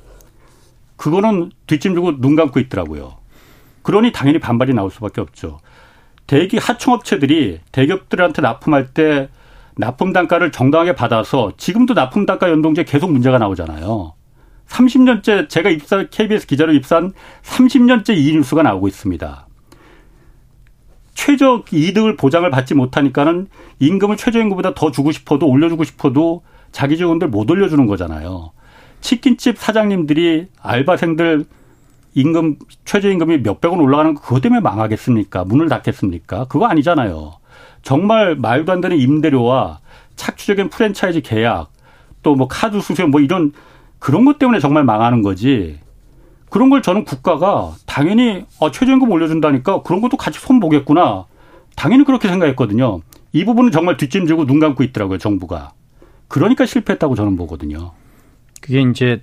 그거는 1.02 1.50
뒷짐지고 1.66 2.22
눈 2.22 2.36
감고 2.36 2.60
있더라고요. 2.60 3.16
그러니 3.82 4.12
당연히 4.12 4.38
반발이 4.38 4.76
나올 4.76 4.92
수밖에 4.92 5.20
없죠. 5.20 5.60
대기 6.28 6.60
하청업체들이 6.60 7.62
대기업들한테 7.72 8.44
납품할 8.44 8.94
때 8.94 9.30
납품 9.78 10.14
단가를 10.14 10.52
정당하게 10.52 10.94
받아서 10.94 11.54
지금도 11.58 11.96
납품 11.96 12.28
단가 12.28 12.52
연동제 12.52 12.84
계속 12.84 13.12
문제가 13.12 13.40
나오잖아요. 13.40 14.14
30년째 14.68 15.50
제가 15.50 15.72
입사 15.72 16.04
KBS 16.04 16.46
기자로 16.46 16.72
입사한 16.74 17.14
30년째 17.42 18.16
이 18.16 18.34
뉴스가 18.34 18.62
나오고 18.62 18.88
있습니다. 18.88 19.48
최저 21.16 21.64
이득을 21.72 22.16
보장을 22.16 22.48
받지 22.52 22.76
못하니까는 22.76 23.48
임금을 23.80 24.18
최저임금보다 24.18 24.76
더 24.76 24.92
주고 24.92 25.12
싶어도 25.12 25.48
올려주고 25.48 25.84
싶어도 25.84 26.44
자기 26.72 26.96
직원들 26.96 27.30
못 27.30 27.50
올려주는 27.50 27.88
거잖아요. 27.88 28.52
치킨집 29.02 29.58
사장님들이 29.58 30.48
알바생들 30.62 31.46
임금 32.14 32.58
최저임금이 32.86 33.40
몇백 33.40 33.72
원 33.72 33.80
올라가는 33.82 34.14
거 34.14 34.22
그거 34.22 34.40
때문에 34.40 34.62
망하겠습니까? 34.62 35.46
문을 35.46 35.70
닫겠습니까? 35.70 36.46
그거 36.46 36.66
아니잖아요. 36.68 37.34
정말 37.84 38.36
말도 38.36 38.72
안 38.72 38.82
되는 38.82 38.98
임대료와 38.98 39.80
착취적인 40.16 40.70
프랜차이즈 40.70 41.22
계약 41.22 41.72
또 42.24 42.36
뭐 42.36 42.48
카드 42.48 42.80
수수료 42.80 43.08
뭐 43.08 43.20
이런 43.22 43.52
그런 43.98 44.26
것 44.26 44.38
때문에 44.40 44.60
정말 44.60 44.84
망하는 44.84 45.22
거지. 45.22 45.80
그런 46.50 46.70
걸 46.70 46.82
저는 46.82 47.06
국가가 47.06 47.72
당연히 47.86 48.46
어, 48.60 48.72
최저임금 48.72 49.10
올려준다니까 49.10 49.84
그런 49.84 50.02
것도 50.02 50.18
같이 50.18 50.38
손 50.40 50.60
보겠구나. 50.60 51.26
당연히 51.76 52.04
그렇게 52.04 52.28
생각했거든요. 52.28 53.00
이 53.32 53.46
부분은 53.46 53.72
정말 53.72 53.96
뒷짐지고 53.96 54.46
눈 54.46 54.60
감고 54.60 54.84
있더라고요, 54.84 55.18
정부가. 55.18 55.72
그러니까 56.28 56.66
실패했다고 56.66 57.16
저는 57.16 57.38
보거든요. 57.38 57.94
그게 58.62 58.82
이제 58.82 59.22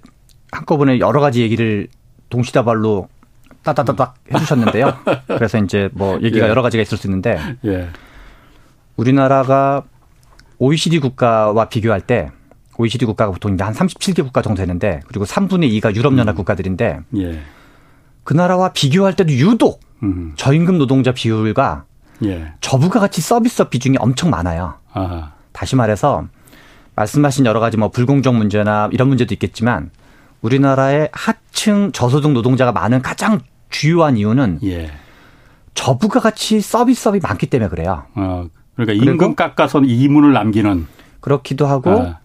한꺼번에 0.51 0.99
여러 0.99 1.20
가지 1.20 1.43
얘기를 1.43 1.89
동시다발로 2.28 3.09
따다다닥 3.62 4.14
해주셨는데요. 4.32 4.99
그래서 5.26 5.59
이제 5.59 5.89
뭐 5.93 6.18
얘기가 6.22 6.47
예. 6.47 6.51
여러 6.51 6.62
가지가 6.62 6.82
있을 6.82 6.99
수 6.99 7.07
있는데 7.07 7.39
예. 7.64 7.89
우리나라가 8.97 9.84
OECD 10.59 10.99
국가와 10.99 11.68
비교할 11.68 12.01
때 12.01 12.30
OECD 12.78 13.07
국가가 13.07 13.32
보통 13.32 13.55
이제 13.55 13.64
한 13.64 13.74
37개 13.74 14.22
국가 14.22 14.43
정도 14.43 14.61
되는데 14.61 15.01
그리고 15.09 15.24
3분의 15.24 15.70
2가 15.80 15.95
유럽연합 15.95 16.36
국가들인데 16.36 17.01
예. 17.16 17.41
그 18.24 18.34
나라와 18.34 18.72
비교할 18.72 19.14
때도 19.16 19.32
유독 19.32 19.80
음. 20.03 20.32
저임금 20.36 20.78
노동자 20.78 21.12
비율과 21.12 21.84
예. 22.24 22.53
저부가 22.61 23.01
가치 23.01 23.20
서비스업 23.20 23.70
비중이 23.70 23.97
엄청 24.01 24.30
많아요. 24.30 24.74
아. 24.93 25.32
다시 25.53 25.76
말해서 25.76 26.26
말씀하신 26.99 27.46
여러 27.46 27.61
가지 27.61 27.76
뭐 27.76 27.90
불공정 27.90 28.36
문제나 28.36 28.88
이런 28.92 29.09
문제도 29.09 29.32
있겠지만 29.32 29.90
우리나라의 30.42 31.11
하층 31.12 31.92
저소득 31.92 32.32
노동자가 32.32 32.72
많은 32.72 33.03
가장 33.03 33.40
주요한 33.70 34.16
이유는 34.16 34.61
예. 34.64 34.90
저부가 35.74 36.20
가치 36.20 36.61
서비스업이 36.61 37.20
많기 37.22 37.46
때문에 37.46 37.68
그래요. 37.68 38.05
어, 38.14 38.49
그러니까 38.74 39.05
임금 39.05 39.36
깎아서 39.36 39.80
이문을 39.80 40.32
남기는. 40.32 40.86
그렇기도 41.20 41.66
하고 41.66 41.90
아, 41.90 42.18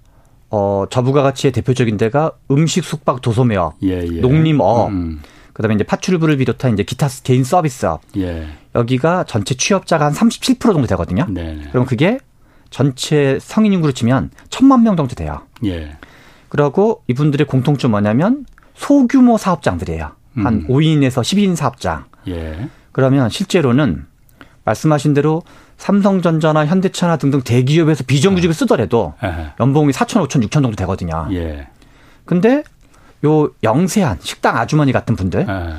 어 0.49 0.85
저부가 0.89 1.23
가치의 1.23 1.51
대표적인 1.51 1.97
데가 1.97 2.31
음식 2.51 2.83
숙박 2.83 3.21
도소매업, 3.21 3.75
예, 3.83 4.01
예. 4.01 4.21
농림어업, 4.21 4.89
음, 4.89 5.21
그다음에 5.53 5.75
이제 5.75 5.83
파출부를 5.83 6.37
비롯한 6.37 6.73
이제 6.73 6.83
기타 6.83 7.07
개인 7.23 7.43
서비스업 7.43 8.01
예. 8.17 8.47
여기가 8.75 9.25
전체 9.25 9.55
취업자가 9.55 10.05
한 10.05 10.13
37% 10.13 10.59
정도 10.59 10.85
되거든요. 10.87 11.25
네. 11.29 11.53
네. 11.55 11.69
그럼 11.71 11.85
그게 11.85 12.19
전체 12.73 13.37
성인 13.39 13.71
인구로 13.71 13.93
치면 13.93 14.31
천만 14.49 14.81
명 14.81 14.97
정도 14.97 15.13
돼요. 15.13 15.43
예. 15.63 15.95
그리고 16.49 17.03
이분들의 17.07 17.45
공통점 17.45 17.91
뭐냐면 17.91 18.47
소규모 18.73 19.37
사업장들이에요. 19.37 20.11
한 20.37 20.53
음. 20.55 20.67
5인에서 20.67 21.21
10인 21.21 21.55
사업장. 21.55 22.05
예. 22.27 22.67
그러면 22.91 23.29
실제로는 23.29 24.07
말씀하신 24.65 25.13
대로 25.13 25.43
삼성전자나 25.77 26.65
현대차나 26.65 27.17
등등 27.17 27.41
대기업에서 27.43 28.05
비정규직을 28.05 28.55
쓰더라도 28.55 29.13
예. 29.23 29.53
연봉이 29.59 29.91
4천, 29.91 30.27
5천, 30.27 30.43
6천 30.43 30.49
정도 30.49 30.71
되거든요. 30.71 31.27
예. 31.31 31.67
근데 32.25 32.63
요 33.23 33.51
영세한 33.61 34.17
식당 34.19 34.57
아주머니 34.57 34.91
같은 34.91 35.15
분들 35.15 35.45
예. 35.47 35.73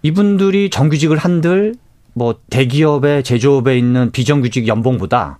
이분들이 0.00 0.70
정규직을 0.70 1.18
한들 1.18 1.74
뭐 2.14 2.36
대기업의 2.48 3.22
제조업에 3.22 3.76
있는 3.76 4.10
비정규직 4.12 4.66
연봉보다 4.66 5.38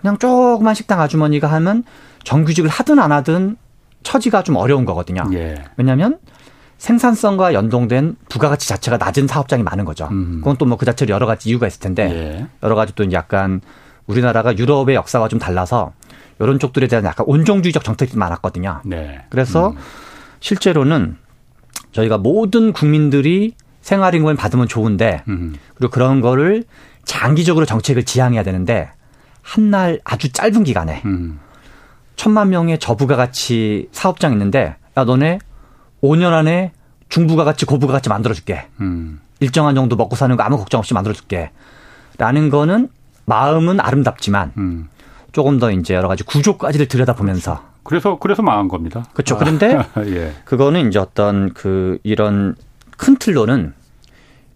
그냥 0.00 0.18
조그만 0.18 0.74
식당 0.74 1.00
아주머니가 1.00 1.46
하면 1.52 1.84
정규직을 2.24 2.70
하든 2.70 2.98
안 2.98 3.12
하든 3.12 3.56
처지가 4.02 4.42
좀 4.44 4.56
어려운 4.56 4.84
거거든요. 4.84 5.22
예. 5.32 5.64
왜냐하면 5.76 6.18
생산성과 6.78 7.54
연동된 7.54 8.16
부가가치 8.28 8.68
자체가 8.68 8.96
낮은 8.98 9.26
사업장이 9.26 9.62
많은 9.64 9.84
거죠. 9.84 10.08
음. 10.12 10.36
그건 10.38 10.56
또 10.56 10.66
뭐 10.66 10.76
그 10.76 10.86
자체로 10.86 11.12
여러 11.12 11.26
가지 11.26 11.48
이유가 11.48 11.66
있을 11.66 11.80
텐데 11.80 12.08
예. 12.10 12.46
여러 12.62 12.74
가지 12.76 12.94
또 12.94 13.10
약간 13.12 13.60
우리나라가 14.06 14.56
유럽의 14.56 14.94
역사가 14.94 15.28
좀 15.28 15.38
달라서 15.38 15.92
이런 16.40 16.58
쪽들에 16.60 16.86
대한 16.86 17.04
약간 17.04 17.26
온정주의적 17.28 17.82
정책이 17.82 18.16
많았거든요. 18.16 18.80
네. 18.84 19.24
그래서 19.28 19.74
실제로는 20.40 21.16
저희가 21.92 22.18
모든 22.18 22.72
국민들이 22.72 23.54
생활임금을 23.80 24.36
받으면 24.36 24.68
좋은데 24.68 25.24
음. 25.28 25.56
그리고 25.74 25.90
그런 25.90 26.20
거를 26.20 26.62
장기적으로 27.04 27.66
정책을 27.66 28.04
지향해야 28.04 28.44
되는데 28.44 28.90
한 29.48 29.70
날 29.70 29.98
아주 30.04 30.30
짧은 30.30 30.64
기간에 30.64 31.00
음. 31.06 31.40
천만 32.16 32.50
명의 32.50 32.78
저부가 32.78 33.16
가치 33.16 33.88
사업장 33.92 34.32
있는데 34.32 34.76
야 34.96 35.04
너네 35.04 35.38
5년 36.02 36.32
안에 36.32 36.72
중부가 37.08 37.44
같이 37.44 37.64
고부가 37.64 37.94
같이 37.94 38.08
만들어줄게. 38.10 38.66
음. 38.80 39.20
일정한 39.40 39.74
정도 39.74 39.96
먹고 39.96 40.16
사는 40.16 40.36
거 40.36 40.42
아무 40.42 40.58
걱정 40.58 40.78
없이 40.80 40.92
만들어줄게. 40.94 41.50
라는 42.18 42.50
거는 42.50 42.88
마음은 43.24 43.80
아름답지만 43.80 44.52
음. 44.58 44.88
조금 45.32 45.58
더 45.58 45.70
이제 45.70 45.94
여러 45.94 46.08
가지 46.08 46.24
구조까지를 46.24 46.86
들여다보면서 46.88 47.62
그래서 47.84 48.18
그래서 48.18 48.42
망한 48.42 48.68
겁니다. 48.68 49.04
그렇죠. 49.14 49.36
아, 49.36 49.38
그런데 49.38 49.78
예. 50.06 50.34
그거는 50.44 50.88
이제 50.88 50.98
어떤 50.98 51.54
그 51.54 51.98
이런 52.02 52.54
큰 52.98 53.16
틀로는 53.16 53.72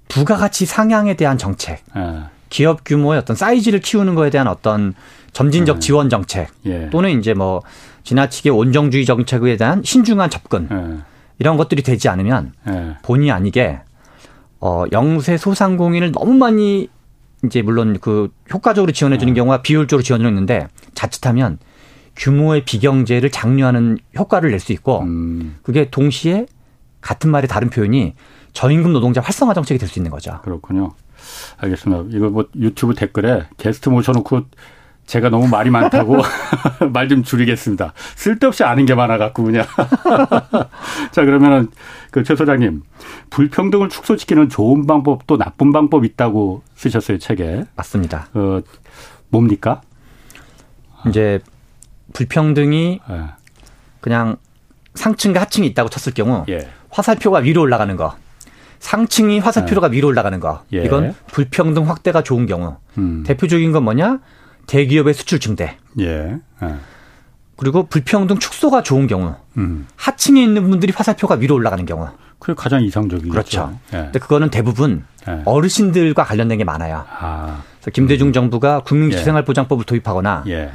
부가가치 0.08 0.66
상향에 0.66 1.14
대한 1.14 1.38
정책, 1.38 1.82
예. 1.96 2.24
기업 2.52 2.84
규모의 2.84 3.18
어떤 3.18 3.34
사이즈를 3.34 3.80
키우는 3.80 4.14
거에 4.14 4.28
대한 4.28 4.46
어떤 4.46 4.92
점진적 5.32 5.80
지원 5.80 6.10
정책 6.10 6.48
예. 6.66 6.90
또는 6.90 7.18
이제 7.18 7.32
뭐 7.32 7.62
지나치게 8.04 8.50
온정주의 8.50 9.06
정책에 9.06 9.56
대한 9.56 9.82
신중한 9.82 10.28
접근 10.28 10.68
예. 10.70 10.98
이런 11.38 11.56
것들이 11.56 11.82
되지 11.82 12.10
않으면 12.10 12.52
예. 12.68 12.96
본의 13.02 13.30
아니게 13.30 13.80
어 14.60 14.84
영세 14.92 15.38
소상공인을 15.38 16.12
너무 16.12 16.34
많이 16.34 16.90
이제 17.42 17.62
물론 17.62 17.98
그 18.02 18.28
효과적으로 18.52 18.92
지원해 18.92 19.16
주는 19.16 19.32
경우가 19.32 19.62
비효율적으로 19.62 20.02
지원을 20.02 20.26
했는데 20.26 20.68
자칫하면 20.92 21.58
규모의 22.16 22.66
비경제를 22.66 23.30
장려하는 23.30 23.96
효과를 24.18 24.50
낼 24.50 24.60
수 24.60 24.74
있고 24.74 25.00
음. 25.00 25.56
그게 25.62 25.88
동시에 25.88 26.44
같은 27.00 27.30
말의 27.30 27.48
다른 27.48 27.70
표현이 27.70 28.12
저임금 28.52 28.92
노동자 28.92 29.22
활성화 29.22 29.54
정책이 29.54 29.78
될 29.78 29.88
수 29.88 29.98
있는 29.98 30.10
거죠. 30.10 30.38
그렇군요. 30.44 30.92
알겠습니다. 31.58 32.16
이거 32.16 32.28
뭐 32.30 32.46
유튜브 32.56 32.94
댓글에 32.94 33.44
게스트 33.56 33.88
모셔놓고 33.88 34.42
제가 35.06 35.30
너무 35.30 35.48
말이 35.48 35.68
많다고 35.70 36.16
말 36.92 37.08
좀 37.08 37.22
줄이겠습니다. 37.24 37.92
쓸데없이 38.14 38.62
아는 38.64 38.86
게 38.86 38.94
많아갖고 38.94 39.42
그냥. 39.42 39.66
자 41.10 41.24
그러면은 41.24 41.68
그 42.10 42.22
최 42.22 42.36
소장님 42.36 42.82
불평등을 43.30 43.88
축소시키는 43.88 44.48
좋은 44.48 44.86
방법 44.86 45.26
또 45.26 45.36
나쁜 45.36 45.72
방법 45.72 46.04
있다고 46.04 46.62
쓰셨어요 46.76 47.18
책에. 47.18 47.64
맞습니다. 47.74 48.28
어 48.34 48.60
뭡니까? 49.28 49.80
이제 51.08 51.40
불평등이 52.12 53.00
예. 53.10 53.22
그냥 54.00 54.36
상층과 54.94 55.40
하층이 55.40 55.66
있다고 55.68 55.88
쳤을 55.88 56.12
경우 56.14 56.44
예. 56.48 56.68
화살표가 56.90 57.38
위로 57.40 57.62
올라가는 57.62 57.96
거. 57.96 58.14
상층이 58.82 59.38
화살표가 59.38 59.86
위로 59.86 60.08
올라가는 60.08 60.38
거. 60.40 60.64
예. 60.74 60.82
이건 60.82 61.14
불평등 61.28 61.88
확대가 61.88 62.22
좋은 62.22 62.46
경우. 62.46 62.76
음. 62.98 63.22
대표적인 63.24 63.70
건 63.70 63.84
뭐냐? 63.84 64.18
대기업의 64.66 65.14
수출 65.14 65.38
증대. 65.38 65.76
예. 66.00 66.36
예. 66.62 66.74
그리고 67.56 67.86
불평등 67.86 68.40
축소가 68.40 68.82
좋은 68.82 69.06
경우. 69.06 69.36
음. 69.56 69.86
하층에 69.94 70.42
있는 70.42 70.68
분들이 70.68 70.92
화살표가 70.94 71.36
위로 71.36 71.54
올라가는 71.54 71.86
경우. 71.86 72.08
그게 72.40 72.54
가장 72.54 72.82
이상적이죠. 72.82 73.30
그렇죠. 73.30 73.78
예. 73.94 73.98
근데 73.98 74.18
그거는 74.18 74.50
대부분 74.50 75.04
예. 75.28 75.42
어르신들과 75.44 76.24
관련된 76.24 76.58
게 76.58 76.64
많아요. 76.64 77.04
아. 77.08 77.62
그래서 77.76 77.92
김대중 77.92 78.32
정부가 78.32 78.78
예. 78.78 78.80
국민기초생활보장법을 78.84 79.84
도입하거나 79.84 80.42
예. 80.48 80.72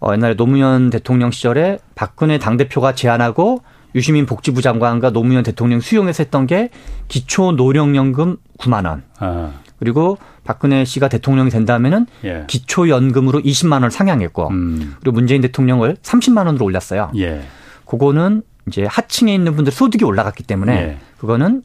어, 0.00 0.12
옛날에 0.14 0.34
노무현 0.36 0.88
대통령 0.88 1.30
시절에 1.30 1.80
박근혜 1.94 2.38
당대표가 2.38 2.94
제안하고 2.94 3.62
유시민 3.94 4.26
복지부 4.26 4.62
장관과 4.62 5.10
노무현 5.10 5.42
대통령 5.42 5.80
수용해서 5.80 6.22
했던 6.22 6.46
게 6.46 6.70
기초 7.08 7.52
노령연금 7.52 8.36
9만 8.58 8.86
원. 8.86 9.04
아. 9.18 9.52
그리고 9.78 10.18
박근혜 10.44 10.84
씨가 10.84 11.08
대통령이 11.08 11.50
된 11.50 11.64
다음에는 11.64 12.06
예. 12.24 12.44
기초 12.46 12.88
연금으로 12.88 13.40
20만 13.40 13.72
원을 13.72 13.90
상향했고 13.90 14.48
음. 14.48 14.94
그리고 15.00 15.14
문재인 15.14 15.40
대통령을 15.42 15.96
30만 16.02 16.46
원으로 16.46 16.64
올렸어요. 16.64 17.10
예. 17.16 17.42
그거는 17.84 18.42
이제 18.68 18.84
하층에 18.84 19.34
있는 19.34 19.56
분들 19.56 19.72
소득이 19.72 20.04
올라갔기 20.04 20.44
때문에 20.44 20.72
예. 20.72 20.98
그거는 21.18 21.64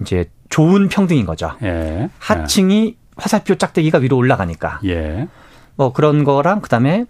이제 0.00 0.30
좋은 0.48 0.88
평등인 0.88 1.26
거죠. 1.26 1.52
예. 1.62 2.08
하층이 2.18 2.96
화살표 3.16 3.56
짝대기가 3.56 3.98
위로 3.98 4.16
올라가니까 4.16 4.80
예. 4.84 5.26
뭐 5.74 5.92
그런 5.92 6.22
거랑 6.22 6.60
그다음에 6.60 7.06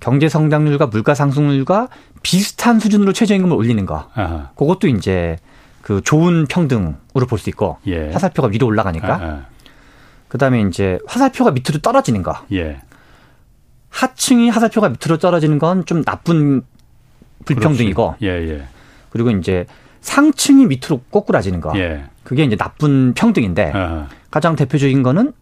경제 0.00 0.28
성장률과 0.30 0.86
물가 0.86 1.14
상승률과 1.14 1.88
비슷한 2.22 2.78
수준으로 2.80 3.12
최저임금을 3.12 3.56
올리는 3.56 3.84
거. 3.86 4.08
아하. 4.14 4.50
그것도 4.56 4.88
이제 4.88 5.36
그 5.82 6.00
좋은 6.02 6.46
평등으로 6.46 7.26
볼 7.28 7.38
수 7.38 7.48
있고 7.50 7.78
예. 7.86 8.10
화살표가 8.10 8.48
위로 8.48 8.66
올라가니까 8.66 9.14
아, 9.14 9.46
그다음에 10.28 10.60
이제 10.62 10.98
화살표가 11.06 11.50
밑으로 11.52 11.78
떨어지는 11.80 12.22
거. 12.22 12.34
예. 12.52 12.80
하층이 13.88 14.50
화살표가 14.50 14.88
밑으로 14.90 15.18
떨어지는 15.18 15.58
건 15.58 15.84
좀 15.86 16.04
나쁜 16.04 16.62
불평등이고. 17.46 18.16
예, 18.22 18.28
예. 18.28 18.64
그리고 19.08 19.30
이제 19.30 19.66
상층이 20.02 20.66
밑으로 20.66 21.00
꼬꾸라지는 21.10 21.60
거. 21.60 21.72
예. 21.78 22.04
그게 22.22 22.44
이제 22.44 22.56
나쁜 22.56 23.14
평등인데 23.14 23.72
아하. 23.72 24.08
가장 24.30 24.54
대표적인 24.56 25.02
거는 25.02 25.32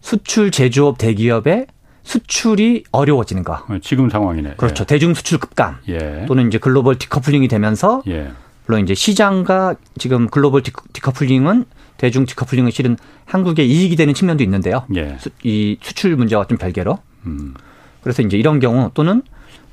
수출 0.00 0.50
제조업 0.50 0.96
대기업의 0.98 1.66
수출이 2.14 2.84
어려워지는 2.90 3.44
거. 3.44 3.52
어, 3.68 3.78
지금 3.80 4.10
상황이네. 4.10 4.54
그렇죠. 4.56 4.84
대중 4.84 5.14
수출 5.14 5.38
급감 5.38 5.76
예. 5.88 6.24
또는 6.26 6.48
이제 6.48 6.58
글로벌 6.58 6.96
디커플링이 6.98 7.46
되면서 7.46 8.02
예. 8.08 8.32
물론 8.66 8.82
이제 8.82 8.94
시장과 8.94 9.76
지금 9.96 10.28
글로벌 10.28 10.62
디커- 10.62 10.92
디커플링은 10.92 11.64
대중 11.98 12.26
디커플링은 12.26 12.72
실은 12.72 12.96
한국에 13.26 13.62
이익이 13.64 13.94
되는 13.94 14.12
측면도 14.12 14.42
있는데요. 14.42 14.84
예. 14.96 15.16
수, 15.20 15.30
이 15.44 15.78
수출 15.80 16.16
문제와 16.16 16.46
좀 16.46 16.58
별개로. 16.58 16.98
음. 17.26 17.54
그래서 18.02 18.22
이제 18.22 18.36
이런 18.36 18.58
경우 18.58 18.90
또는 18.94 19.22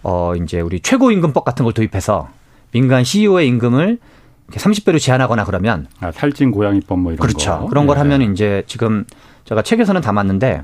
어 0.03 0.33
이제 0.35 0.59
우리 0.59 0.79
최고 0.79 1.09
임금법 1.11 1.43
같은 1.43 1.63
걸 1.63 1.73
도입해서 1.73 2.29
민간 2.71 3.03
CEO의 3.03 3.47
임금을 3.47 3.97
이렇게 4.49 4.59
30배로 4.59 4.99
제한하거나 4.99 5.43
그러면 5.45 5.87
아, 6.01 6.11
살찐 6.11 6.51
고양이법 6.51 6.99
뭐 6.99 7.13
이런 7.13 7.19
그렇죠. 7.25 7.61
거. 7.61 7.65
그런 7.67 7.87
걸 7.87 7.97
예. 7.97 8.01
하면 8.01 8.21
이제 8.31 8.63
지금 8.67 9.05
제가 9.45 9.63
책에서는 9.63 10.01
담았는데 10.01 10.61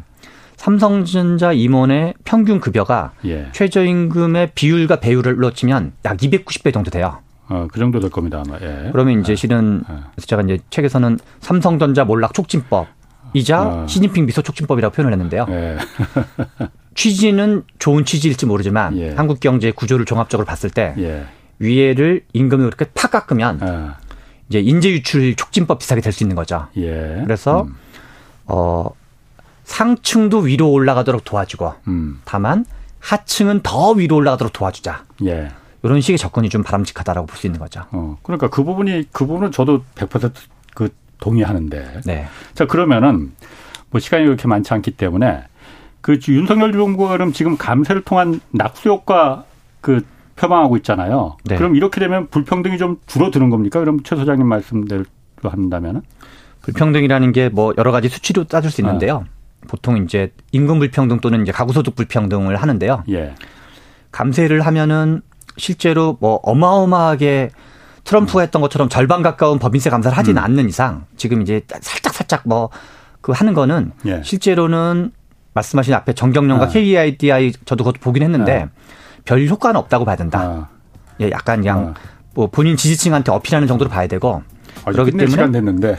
삼성전자 0.63 1.51
임원의 1.51 2.13
평균 2.23 2.61
급여가 2.61 3.11
예. 3.25 3.49
최저임금의 3.51 4.51
비율과 4.55 5.01
배율로 5.01 5.51
치면 5.51 5.91
약 6.05 6.15
290배 6.15 6.73
정도 6.73 6.89
돼요. 6.89 7.17
어, 7.49 7.67
그 7.69 7.79
정도 7.79 7.99
될 7.99 8.09
겁니다, 8.09 8.41
아마. 8.45 8.57
예. 8.61 8.87
그러면 8.93 9.19
이제 9.19 9.35
실은 9.35 9.83
예. 9.89 10.21
제가 10.21 10.41
이제 10.43 10.59
책에서는 10.69 11.19
삼성전자 11.41 12.05
몰락 12.05 12.33
촉진법 12.33 12.87
이자 13.33 13.59
아. 13.59 13.87
시진핑 13.87 14.25
미소 14.25 14.41
촉진법이라고 14.41 14.95
표현을 14.95 15.11
했는데요. 15.11 15.47
예. 15.49 15.77
취지는 16.95 17.63
좋은 17.79 18.05
취지일지 18.05 18.45
모르지만 18.45 18.97
예. 18.99 19.09
한국 19.15 19.41
경제 19.41 19.69
구조를 19.71 20.05
종합적으로 20.05 20.45
봤을 20.45 20.69
때 20.69 20.93
예. 20.97 21.25
위에를 21.59 22.23
임금을 22.31 22.69
그렇게 22.69 22.89
팍 22.95 23.11
깎으면 23.11 23.59
아, 23.61 23.97
이제 24.47 24.61
인재 24.61 24.89
유출 24.91 25.35
촉진법 25.35 25.79
비슷하게 25.79 25.99
될 25.99 26.13
수 26.13 26.23
있는 26.23 26.37
거죠. 26.37 26.67
예. 26.77 27.19
그래서 27.25 27.63
음. 27.63 27.75
어 28.45 28.89
상층도 29.63 30.39
위로 30.39 30.71
올라가도록 30.71 31.23
도와주고 31.23 31.73
음. 31.87 32.21
다만 32.25 32.65
하층은 32.99 33.61
더 33.63 33.91
위로 33.91 34.15
올라가도록 34.17 34.53
도와주자. 34.53 35.03
예. 35.25 35.51
이런 35.83 35.99
식의 36.01 36.17
접근이 36.17 36.49
좀 36.49 36.63
바람직하다라고 36.63 37.27
볼 37.27 37.37
수 37.37 37.47
있는 37.47 37.59
거죠. 37.59 37.81
어, 37.91 38.17
그러니까 38.23 38.49
그 38.49 38.63
부분이, 38.63 39.09
그 39.11 39.25
부분은 39.25 39.51
저도 39.51 39.83
100%그 39.95 40.89
동의하는데. 41.19 42.01
네. 42.05 42.27
자, 42.53 42.65
그러면은 42.65 43.33
뭐 43.89 43.99
시간이 43.99 44.23
그렇게 44.25 44.47
많지 44.47 44.73
않기 44.73 44.91
때문에 44.91 45.43
그 46.01 46.17
윤석열 46.27 46.71
정부가 46.71 47.11
그럼 47.11 47.33
지금 47.33 47.57
감세를 47.57 48.03
통한 48.03 48.39
낙수 48.51 48.89
효과 48.89 49.43
그 49.81 50.05
표방하고 50.35 50.77
있잖아요. 50.77 51.37
네. 51.45 51.55
그럼 51.57 51.75
이렇게 51.75 51.99
되면 51.99 52.27
불평등이 52.27 52.77
좀 52.77 52.97
줄어드는 53.07 53.49
겁니까? 53.49 53.79
그럼 53.79 54.01
최 54.03 54.15
소장님 54.15 54.47
말씀대로 54.47 55.03
한다면은? 55.43 56.01
불평등이라는 56.61 57.31
게 57.33 57.49
뭐 57.49 57.73
여러 57.77 57.91
가지 57.91 58.07
수치로 58.07 58.45
따질 58.45 58.71
수 58.71 58.79
있는데요. 58.81 59.25
보통 59.67 60.03
이제 60.03 60.31
임금 60.51 60.79
불평등 60.79 61.19
또는 61.19 61.41
이제 61.43 61.51
가구소득 61.51 61.95
불평등을 61.95 62.55
하는데요. 62.55 63.03
예. 63.09 63.35
감세를 64.11 64.61
하면은 64.61 65.21
실제로 65.57 66.17
뭐 66.19 66.39
어마어마하게 66.43 67.49
트럼프가 68.03 68.41
했던 68.41 68.61
것처럼 68.61 68.89
절반 68.89 69.21
가까운 69.21 69.59
법인세 69.59 69.89
감사를 69.89 70.17
하지는 70.17 70.41
음. 70.41 70.43
않는 70.43 70.69
이상 70.69 71.05
지금 71.15 71.41
이제 71.41 71.61
살짝 71.81 72.13
살짝 72.13 72.41
뭐 72.45 72.69
그 73.23 73.31
하는 73.31 73.53
거는 73.53 73.93
예. 74.05 74.21
실제로는 74.21 75.11
말씀하신 75.53 75.93
앞에 75.93 76.11
정경련과 76.11 76.65
아. 76.65 76.67
KEIDI 76.67 77.53
저도 77.63 77.85
그것도 77.85 78.01
보긴 78.01 78.21
했는데 78.21 78.67
별 79.23 79.47
효과는 79.47 79.79
없다고 79.79 80.03
봐야 80.03 80.17
된다. 80.17 80.41
아, 80.41 80.67
예, 81.21 81.31
약간 81.31 81.61
그냥 81.61 81.93
아. 81.95 81.99
뭐 82.33 82.47
본인 82.47 82.75
지지층한테 82.75 83.31
어필하는 83.31 83.69
정도로 83.69 83.89
봐야 83.89 84.07
되고 84.07 84.43
아직 84.83 84.97
그렇기 84.97 85.11
때문에. 85.11 85.25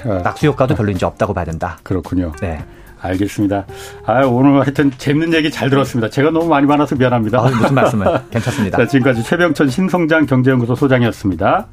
아, 0.05 0.19
낙수 0.23 0.47
효과도 0.47 0.75
별로 0.75 0.91
이제 0.91 1.07
없다고 1.07 1.33
봐야 1.33 1.47
된다. 1.47 1.79
그렇군요. 1.83 2.33
네. 2.43 2.63
알겠습니다. 3.05 3.67
아, 4.07 4.25
오늘 4.25 4.61
하여튼 4.61 4.91
재밌는 4.97 5.35
얘기 5.35 5.51
잘 5.51 5.71
들었습니다. 5.71 6.09
제가 6.09 6.31
너무 6.31 6.49
많이 6.49 6.67
많아서 6.67 6.97
미안합니다. 6.97 7.39
아, 7.39 7.43
무슨 7.43 7.75
말씀을 7.75 8.07
괜찮습니다. 8.31 8.79
자, 8.79 8.87
지금까지 8.87 9.23
최병천 9.23 9.69
신성장 9.69 10.27
경제연구소 10.27 10.75
소장이었습니다. 10.75 11.67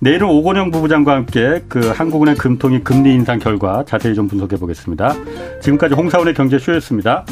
내일은 0.00 0.28
오건영 0.28 0.70
부부장과 0.70 1.14
함께 1.14 1.62
그 1.68 1.88
한국은행 1.90 2.36
금통위 2.36 2.80
금리 2.80 3.14
인상 3.14 3.38
결과 3.38 3.84
자세히 3.86 4.14
좀 4.14 4.28
분석해 4.28 4.56
보겠습니다. 4.56 5.14
지금까지 5.60 5.94
홍사원의 5.94 6.34
경제쇼였습니다. 6.34 7.24